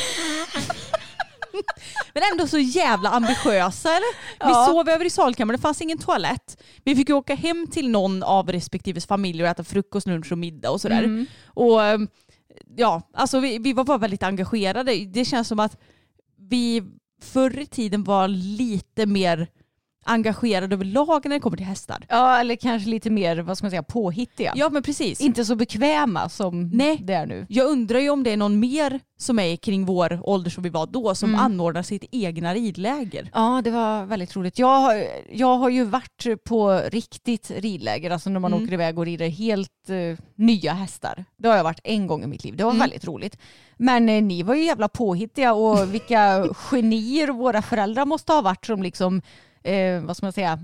Men 2.14 2.22
ändå 2.32 2.46
så 2.46 2.58
jävla 2.58 3.10
ambitiösa 3.10 3.88
eller? 3.88 4.14
Vi 4.46 4.50
Ja. 4.52 4.66
sov 4.66 4.88
över 4.88 5.04
i 5.04 5.10
salkammaren, 5.10 5.58
det 5.58 5.62
fanns 5.62 5.80
ingen 5.82 5.98
toalett. 5.98 6.62
Vi 6.84 6.96
fick 6.96 7.08
ju 7.08 7.14
åka 7.14 7.34
hem 7.34 7.66
till 7.66 7.88
någon 7.90 8.22
av 8.22 8.52
respektive 8.52 9.00
familjer 9.00 9.44
och 9.44 9.50
äta 9.50 9.64
frukost, 9.64 10.06
lunch 10.06 10.32
och 10.32 10.38
middag 10.38 10.70
och 10.70 10.80
sådär. 10.80 11.02
Mm. 11.02 11.26
Och 11.46 11.82
ehm, 11.84 12.08
ja, 12.76 13.02
alltså 13.14 13.40
vi, 13.40 13.58
vi 13.58 13.72
var 13.72 13.84
bara 13.84 13.98
väldigt 13.98 14.22
engagerade. 14.22 14.94
Det 15.04 15.24
känns 15.24 15.48
som 15.48 15.60
att 15.60 15.76
vi 16.36 16.82
förr 17.20 17.58
i 17.58 17.66
tiden 17.66 18.04
var 18.04 18.28
lite 18.28 19.06
mer 19.06 19.48
engagerade 20.04 20.74
överlag 20.74 21.20
när 21.24 21.30
det 21.36 21.40
kommer 21.40 21.56
till 21.56 21.66
hästar. 21.66 22.04
Ja, 22.08 22.38
eller 22.40 22.56
kanske 22.56 22.90
lite 22.90 23.10
mer, 23.10 23.36
vad 23.36 23.56
ska 23.58 23.64
man 23.64 23.70
säga, 23.70 23.82
påhittiga. 23.82 24.52
Ja 24.56 24.68
men 24.70 24.82
precis. 24.82 25.20
Inte 25.20 25.44
så 25.44 25.56
bekväma 25.56 26.28
som 26.28 26.68
Nej. 26.68 26.98
det 27.02 27.12
är 27.12 27.26
nu. 27.26 27.46
Jag 27.48 27.66
undrar 27.68 27.98
ju 27.98 28.10
om 28.10 28.22
det 28.22 28.30
är 28.32 28.36
någon 28.36 28.60
mer 28.60 29.00
som 29.18 29.38
är 29.38 29.56
kring 29.56 29.84
vår 29.86 30.20
ålder 30.22 30.50
som 30.50 30.62
vi 30.62 30.68
var 30.68 30.86
då 30.86 31.14
som 31.14 31.28
Mm. 31.30 31.40
anordnar 31.40 31.82
sitt 31.82 32.04
egna 32.10 32.54
ridläger. 32.54 33.30
Ja, 33.34 33.60
det 33.64 33.70
var 33.70 34.04
väldigt 34.04 34.36
roligt. 34.36 34.58
Jag 34.58 35.04
jag 35.32 35.56
har 35.56 35.68
ju 35.68 35.84
varit 35.84 36.44
på 36.44 36.82
riktigt 36.92 37.50
ridläger, 37.50 38.10
alltså 38.10 38.30
när 38.30 38.40
man 38.40 38.52
Mm. 38.52 38.64
åker 38.64 38.74
iväg 38.74 38.98
och 38.98 39.04
rider 39.04 39.28
helt 39.28 39.90
eh, 39.90 40.24
nya 40.34 40.72
hästar. 40.72 41.24
Det 41.36 41.48
har 41.48 41.56
jag 41.56 41.64
varit 41.64 41.80
en 41.84 42.06
gång 42.06 42.24
i 42.24 42.26
mitt 42.26 42.44
liv. 42.44 42.56
Det 42.56 42.64
var 42.64 42.70
Mm. 42.70 42.80
väldigt 42.80 43.04
roligt. 43.04 43.36
Men 43.76 44.08
eh, 44.08 44.22
ni 44.22 44.42
var 44.42 44.54
ju 44.54 44.64
jävla 44.64 44.88
påhittiga 44.88 45.54
och 45.54 45.94
vilka 45.94 46.46
genier 46.70 47.28
våra 47.28 47.62
föräldrar 47.62 48.04
måste 48.06 48.32
ha 48.32 48.40
varit 48.42 48.66
som 48.66 48.82
liksom, 48.82 49.22
eh, 49.62 50.00
vad 50.00 50.16
ska 50.16 50.26
man 50.26 50.32
säga, 50.32 50.58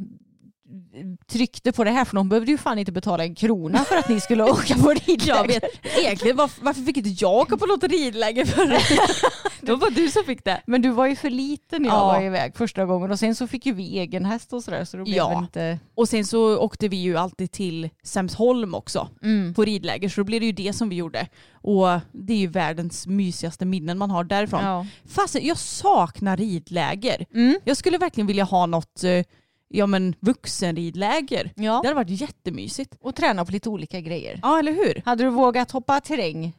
tryckte 1.27 1.73
på 1.73 1.85
det 1.85 1.91
här 1.91 2.05
för 2.05 2.17
de 2.17 2.29
behövde 2.29 2.51
ju 2.51 2.59
fan 2.59 2.79
inte 2.79 2.93
betala 2.93 3.25
en 3.25 3.35
krona 3.35 3.79
för 3.85 3.97
att 3.97 4.09
ni 4.09 4.21
skulle 4.21 4.45
åka 4.51 4.75
på 4.75 4.91
ridläger. 4.91 5.61
Egentligen 6.01 6.37
varför, 6.37 6.65
varför 6.65 6.83
fick 6.83 6.97
inte 6.97 7.09
jag 7.25 7.35
åka 7.35 7.57
på 7.57 7.67
något 7.67 7.85
ridläger 7.85 8.45
för 8.45 8.67
det 9.67 9.73
var 9.73 9.77
bara 9.79 9.91
du 9.91 10.11
som 10.11 10.25
fick 10.25 10.45
det. 10.45 10.63
Men 10.67 10.83
du 10.83 10.91
var 10.91 11.07
ju 11.07 11.17
för 11.17 11.31
liten 11.31 11.83
när 11.83 11.89
jag 11.89 11.99
Ja. 11.99 12.07
var 12.07 12.23
iväg 12.23 12.57
första 12.57 12.85
gången 12.85 13.11
och 13.11 13.19
sen 13.19 13.35
så 13.35 13.47
fick 13.47 13.67
ju 13.67 13.73
vi 13.73 13.99
egen 13.99 14.25
häst 14.25 14.53
och 14.53 14.65
sådär 14.65 14.85
så 14.85 14.97
då 14.97 15.05
blev 15.05 15.17
Ja. 15.17 15.29
det 15.29 15.35
inte... 15.37 15.79
Och 15.95 16.09
sen 16.09 16.25
så 16.25 16.59
åkte 16.59 16.89
vi 16.89 16.97
ju 16.97 17.17
alltid 17.17 17.53
till 17.53 17.91
Sämsholm 18.05 18.75
också 18.75 19.09
på 19.57 19.65
ridläger 19.65 20.09
så 20.09 20.21
då 20.21 20.25
blev 20.25 20.41
det 20.41 20.47
ju 20.47 20.53
det 20.53 20.73
som 20.73 20.89
vi 20.89 20.97
gjorde. 20.97 21.29
Och 21.53 21.87
det 22.13 22.33
är 22.33 22.39
ju 22.39 22.47
världens 22.47 23.07
mysigaste 23.07 23.65
minnen 23.65 23.99
man 23.99 24.11
har 24.11 24.25
därifrån. 24.25 24.65
Ja. 24.65 24.87
Fast 25.09 25.35
jag 25.43 25.57
saknar 25.59 26.37
ridläger. 26.37 27.27
Mm. 27.35 27.59
Jag 27.65 27.77
skulle 27.77 27.99
verkligen 27.99 28.27
vilja 28.27 28.45
ha 28.45 28.67
något 28.67 29.05
eh, 29.05 29.25
ja, 29.69 29.87
men 29.87 30.15
vuxenridläger. 30.21 31.53
Ja. 31.55 31.81
Det 31.83 31.89
hade 31.89 31.95
varit 31.95 32.21
jättemysigt. 32.21 32.95
Och 33.01 33.15
träna 33.15 33.45
på 33.45 33.53
lite 33.53 33.69
olika 33.69 34.01
grejer. 34.01 34.41
Ja, 34.43 34.59
eller 34.59 34.73
hur? 34.73 35.03
Hade 35.05 35.25
du 35.25 35.31
vågat 35.31 35.71
hoppa 35.71 36.01
terräng? 36.01 36.53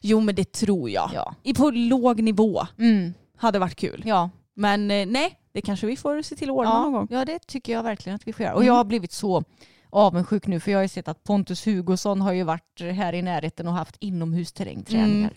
Jo, 0.00 0.20
men 0.20 0.34
det 0.34 0.52
tror 0.52 0.90
jag. 0.90 1.10
Ja. 1.14 1.34
I 1.42 1.54
på 1.54 1.70
låg 1.70 2.20
nivå 2.22 2.66
Mm. 2.78 3.14
hade 3.36 3.58
varit 3.58 3.76
kul. 3.76 4.02
Ja. 4.06 4.30
Men 4.54 4.90
eh, 4.90 5.06
nej, 5.06 5.36
det 5.52 5.60
kanske 5.60 5.86
vi 5.86 5.96
får 5.96 6.22
se 6.22 6.36
till 6.36 6.50
att 6.50 6.56
ordna 6.56 6.82
någon 6.82 6.92
Ja. 6.92 6.98
gång. 6.98 7.08
ja, 7.10 7.24
det 7.24 7.38
tycker 7.46 7.72
jag 7.72 7.82
verkligen 7.82 8.16
att 8.16 8.28
vi 8.28 8.32
får 8.32 8.44
göra. 8.44 8.54
Och 8.54 8.60
Mm. 8.60 8.66
jag 8.66 8.74
har 8.74 8.84
blivit 8.84 9.12
så 9.12 9.44
avundsjuk 9.90 10.46
nu 10.46 10.60
för 10.60 10.70
jag 10.70 10.78
har 10.78 10.82
ju 10.82 10.88
sett 10.88 11.08
att 11.08 11.24
Pontus 11.24 11.66
Hugosson 11.66 12.20
har 12.20 12.32
ju 12.32 12.42
varit 12.42 12.80
här 12.80 13.12
i 13.12 13.22
närheten 13.22 13.66
och 13.66 13.72
haft 13.74 13.96
inomhusterrängträningar. 14.00 15.32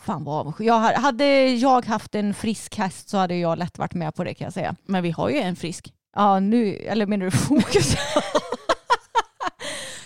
Fan 0.00 0.24
vad 0.24 0.40
avundsjuk. 0.40 0.66
Jag 0.66 0.78
hade 0.78 1.46
jag 1.46 1.86
haft 1.86 2.14
en 2.14 2.34
frisk 2.34 2.76
häst 2.76 3.08
så 3.08 3.16
hade 3.16 3.36
jag 3.36 3.58
lätt 3.58 3.78
varit 3.78 3.94
med 3.94 4.14
på 4.14 4.24
det 4.24 4.34
kan 4.34 4.44
jag 4.44 4.52
säga. 4.52 4.76
Men 4.86 5.02
vi 5.02 5.10
har 5.10 5.28
ju 5.28 5.38
en 5.38 5.56
frisk. 5.56 5.92
Ja, 6.16 6.40
nu, 6.40 6.74
eller 6.74 7.06
menar 7.06 7.24
du 7.24 7.30
fokus? 7.30 7.96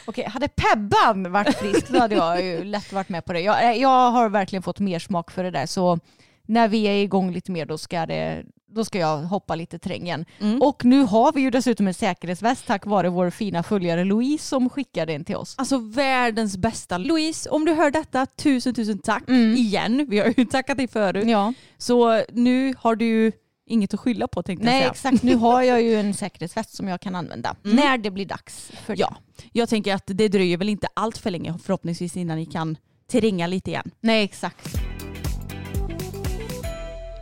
Okej, 0.07 0.25
hade 0.29 0.49
Pebban 0.49 1.33
varit 1.33 1.57
frisk 1.57 1.87
så 1.87 1.99
hade 1.99 2.15
jag 2.15 2.45
ju 2.45 2.65
lätt 2.65 2.93
varit 2.93 3.09
med 3.09 3.25
på 3.25 3.33
det. 3.33 3.41
Jag, 3.41 3.65
eh, 3.65 3.83
jag 3.83 4.11
har 4.11 4.29
verkligen 4.29 4.63
fått 4.63 4.81
mer 4.81 4.99
smak 4.99 5.31
för 5.31 5.45
det 5.45 5.51
där 5.51 5.67
så 5.67 5.99
när 6.47 6.69
vi 6.69 6.85
är 6.85 7.03
igång 7.03 7.33
lite 7.33 7.53
mer 7.53 7.67
då 7.67 7.79
ska, 7.79 8.07
det, 8.07 8.45
då 8.75 8.85
ska 8.85 8.99
jag 8.99 9.17
hoppa 9.19 9.55
lite 9.55 9.79
terräng 9.79 10.03
igen. 10.03 10.25
Mm. 10.41 10.63
Och 10.63 10.85
nu 10.85 11.03
har 11.03 11.33
vi 11.33 11.41
ju 11.41 11.51
dessutom 11.51 11.87
en 11.87 11.95
säkerhetsväst 11.95 12.67
tack 12.67 12.87
vare 12.87 13.09
vår 13.09 13.31
fina 13.31 13.63
följare 13.63 14.05
Louise 14.05 14.45
som 14.47 14.71
skickade 14.71 15.13
en 15.13 15.25
till 15.25 15.37
oss. 15.37 15.55
Alltså 15.59 15.79
världens 15.79 16.57
bästa. 16.57 16.99
Louise, 16.99 17.51
om 17.51 17.65
du 17.65 17.73
hör 17.73 17.91
detta, 17.91 18.27
tusen 18.27 18.75
tusen 18.75 18.99
tack 18.99 19.29
Mm. 19.29 19.57
igen. 19.57 20.07
Vi 20.11 20.19
har 20.19 20.35
ju 20.37 20.45
tackat 20.51 20.77
dig 20.77 20.89
förut. 20.89 21.29
Ja, 21.29 21.53
Så 21.79 22.23
nu 22.33 22.75
har 22.79 22.97
du 22.97 23.33
inget 23.67 23.95
att 23.95 24.01
skylla 24.01 24.29
på 24.29 24.43
tänkte 24.43 24.65
nej 24.65 24.75
jag 24.75 24.97
säga. 24.97 25.11
exakt. 25.13 25.23
Nu 25.23 25.37
har 25.37 25.63
jag 25.63 25.83
ju 25.83 25.95
en 26.01 26.15
säkerhetsväst 26.15 26.75
som 26.77 26.89
jag 26.89 27.01
kan 27.01 27.15
använda 27.15 27.57
Mm. 27.65 27.77
när 27.77 27.99
det 27.99 28.11
blir 28.11 28.27
dags 28.27 28.71
för 28.87 28.95
Ja, 28.99 29.17
jag 29.53 29.69
tänker 29.69 29.95
att 29.95 30.03
det 30.07 30.29
dröjer 30.29 30.57
väl 30.57 30.69
inte 30.69 30.87
allt 30.95 31.19
för 31.19 31.31
länge 31.31 31.55
förhoppningsvis 31.65 32.17
innan 32.17 32.37
ni 32.37 32.47
kan 32.47 32.77
terränga 33.11 33.47
lite 33.47 33.71
igen. 33.71 33.91
Nej 34.01 34.25
exakt. 34.25 34.69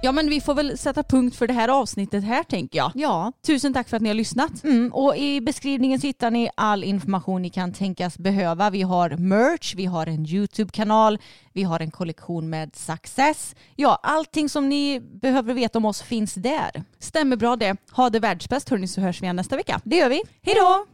Ja 0.02 0.12
men 0.12 0.30
vi 0.30 0.40
får 0.40 0.54
väl 0.54 0.78
sätta 0.78 1.02
punkt 1.02 1.36
för 1.36 1.46
det 1.46 1.52
här 1.52 1.68
avsnittet 1.68 2.24
här 2.24 2.42
tänker 2.42 2.78
jag. 2.78 2.92
Ja, 2.94 3.32
Tusen 3.46 3.74
tack 3.74 3.88
för 3.88 3.96
att 3.96 4.02
ni 4.02 4.08
har 4.08 4.14
lyssnat. 4.14 4.64
Mm, 4.64 4.92
och 4.92 5.16
I 5.16 5.40
beskrivningen 5.40 6.00
så 6.00 6.06
hittar 6.06 6.30
ni 6.30 6.50
all 6.54 6.84
information 6.84 7.42
ni 7.42 7.50
kan 7.50 7.72
tänkas 7.72 8.18
behöva. 8.18 8.70
Vi 8.70 8.82
har 8.82 9.10
merch, 9.10 9.74
vi 9.74 9.86
har 9.86 10.06
en 10.06 10.26
YouTube-kanal, 10.26 11.18
vi 11.52 11.62
har 11.62 11.80
en 11.80 11.90
kollektion 11.90 12.50
med 12.50 12.76
Success. 12.76 13.54
Ja, 13.76 14.00
allting 14.02 14.48
som 14.48 14.68
ni 14.68 15.00
behöver 15.00 15.54
veta 15.54 15.78
om 15.78 15.84
oss 15.84 16.02
finns 16.02 16.34
där. 16.34 16.84
Stämmer 16.98 17.36
bra 17.36 17.56
det. 17.56 17.76
Ha 17.92 18.10
det 18.10 18.20
världsbäst 18.20 18.68
hörni 18.68 18.88
så 18.88 19.00
hörs 19.00 19.22
vi 19.22 19.24
igen 19.24 19.36
nästa 19.36 19.56
vecka. 19.56 19.80
Det 19.84 19.96
gör 19.96 20.08
vi. 20.08 20.22
Hej 20.42 20.54
då! 20.54 20.86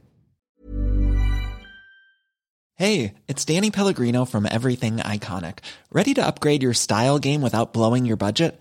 Hey, 2.79 3.15
it's 3.27 3.55
Danny 3.55 3.71
Pellegrino 3.71 4.27
from 4.27 4.47
Everything 4.47 4.97
Iconic. 4.99 5.55
Ready 5.91 6.15
to 6.15 6.27
upgrade 6.27 6.63
your 6.63 6.75
style 6.75 7.19
game 7.19 7.41
without 7.43 7.73
blowing 7.73 8.07
your 8.07 8.17
budget? 8.17 8.61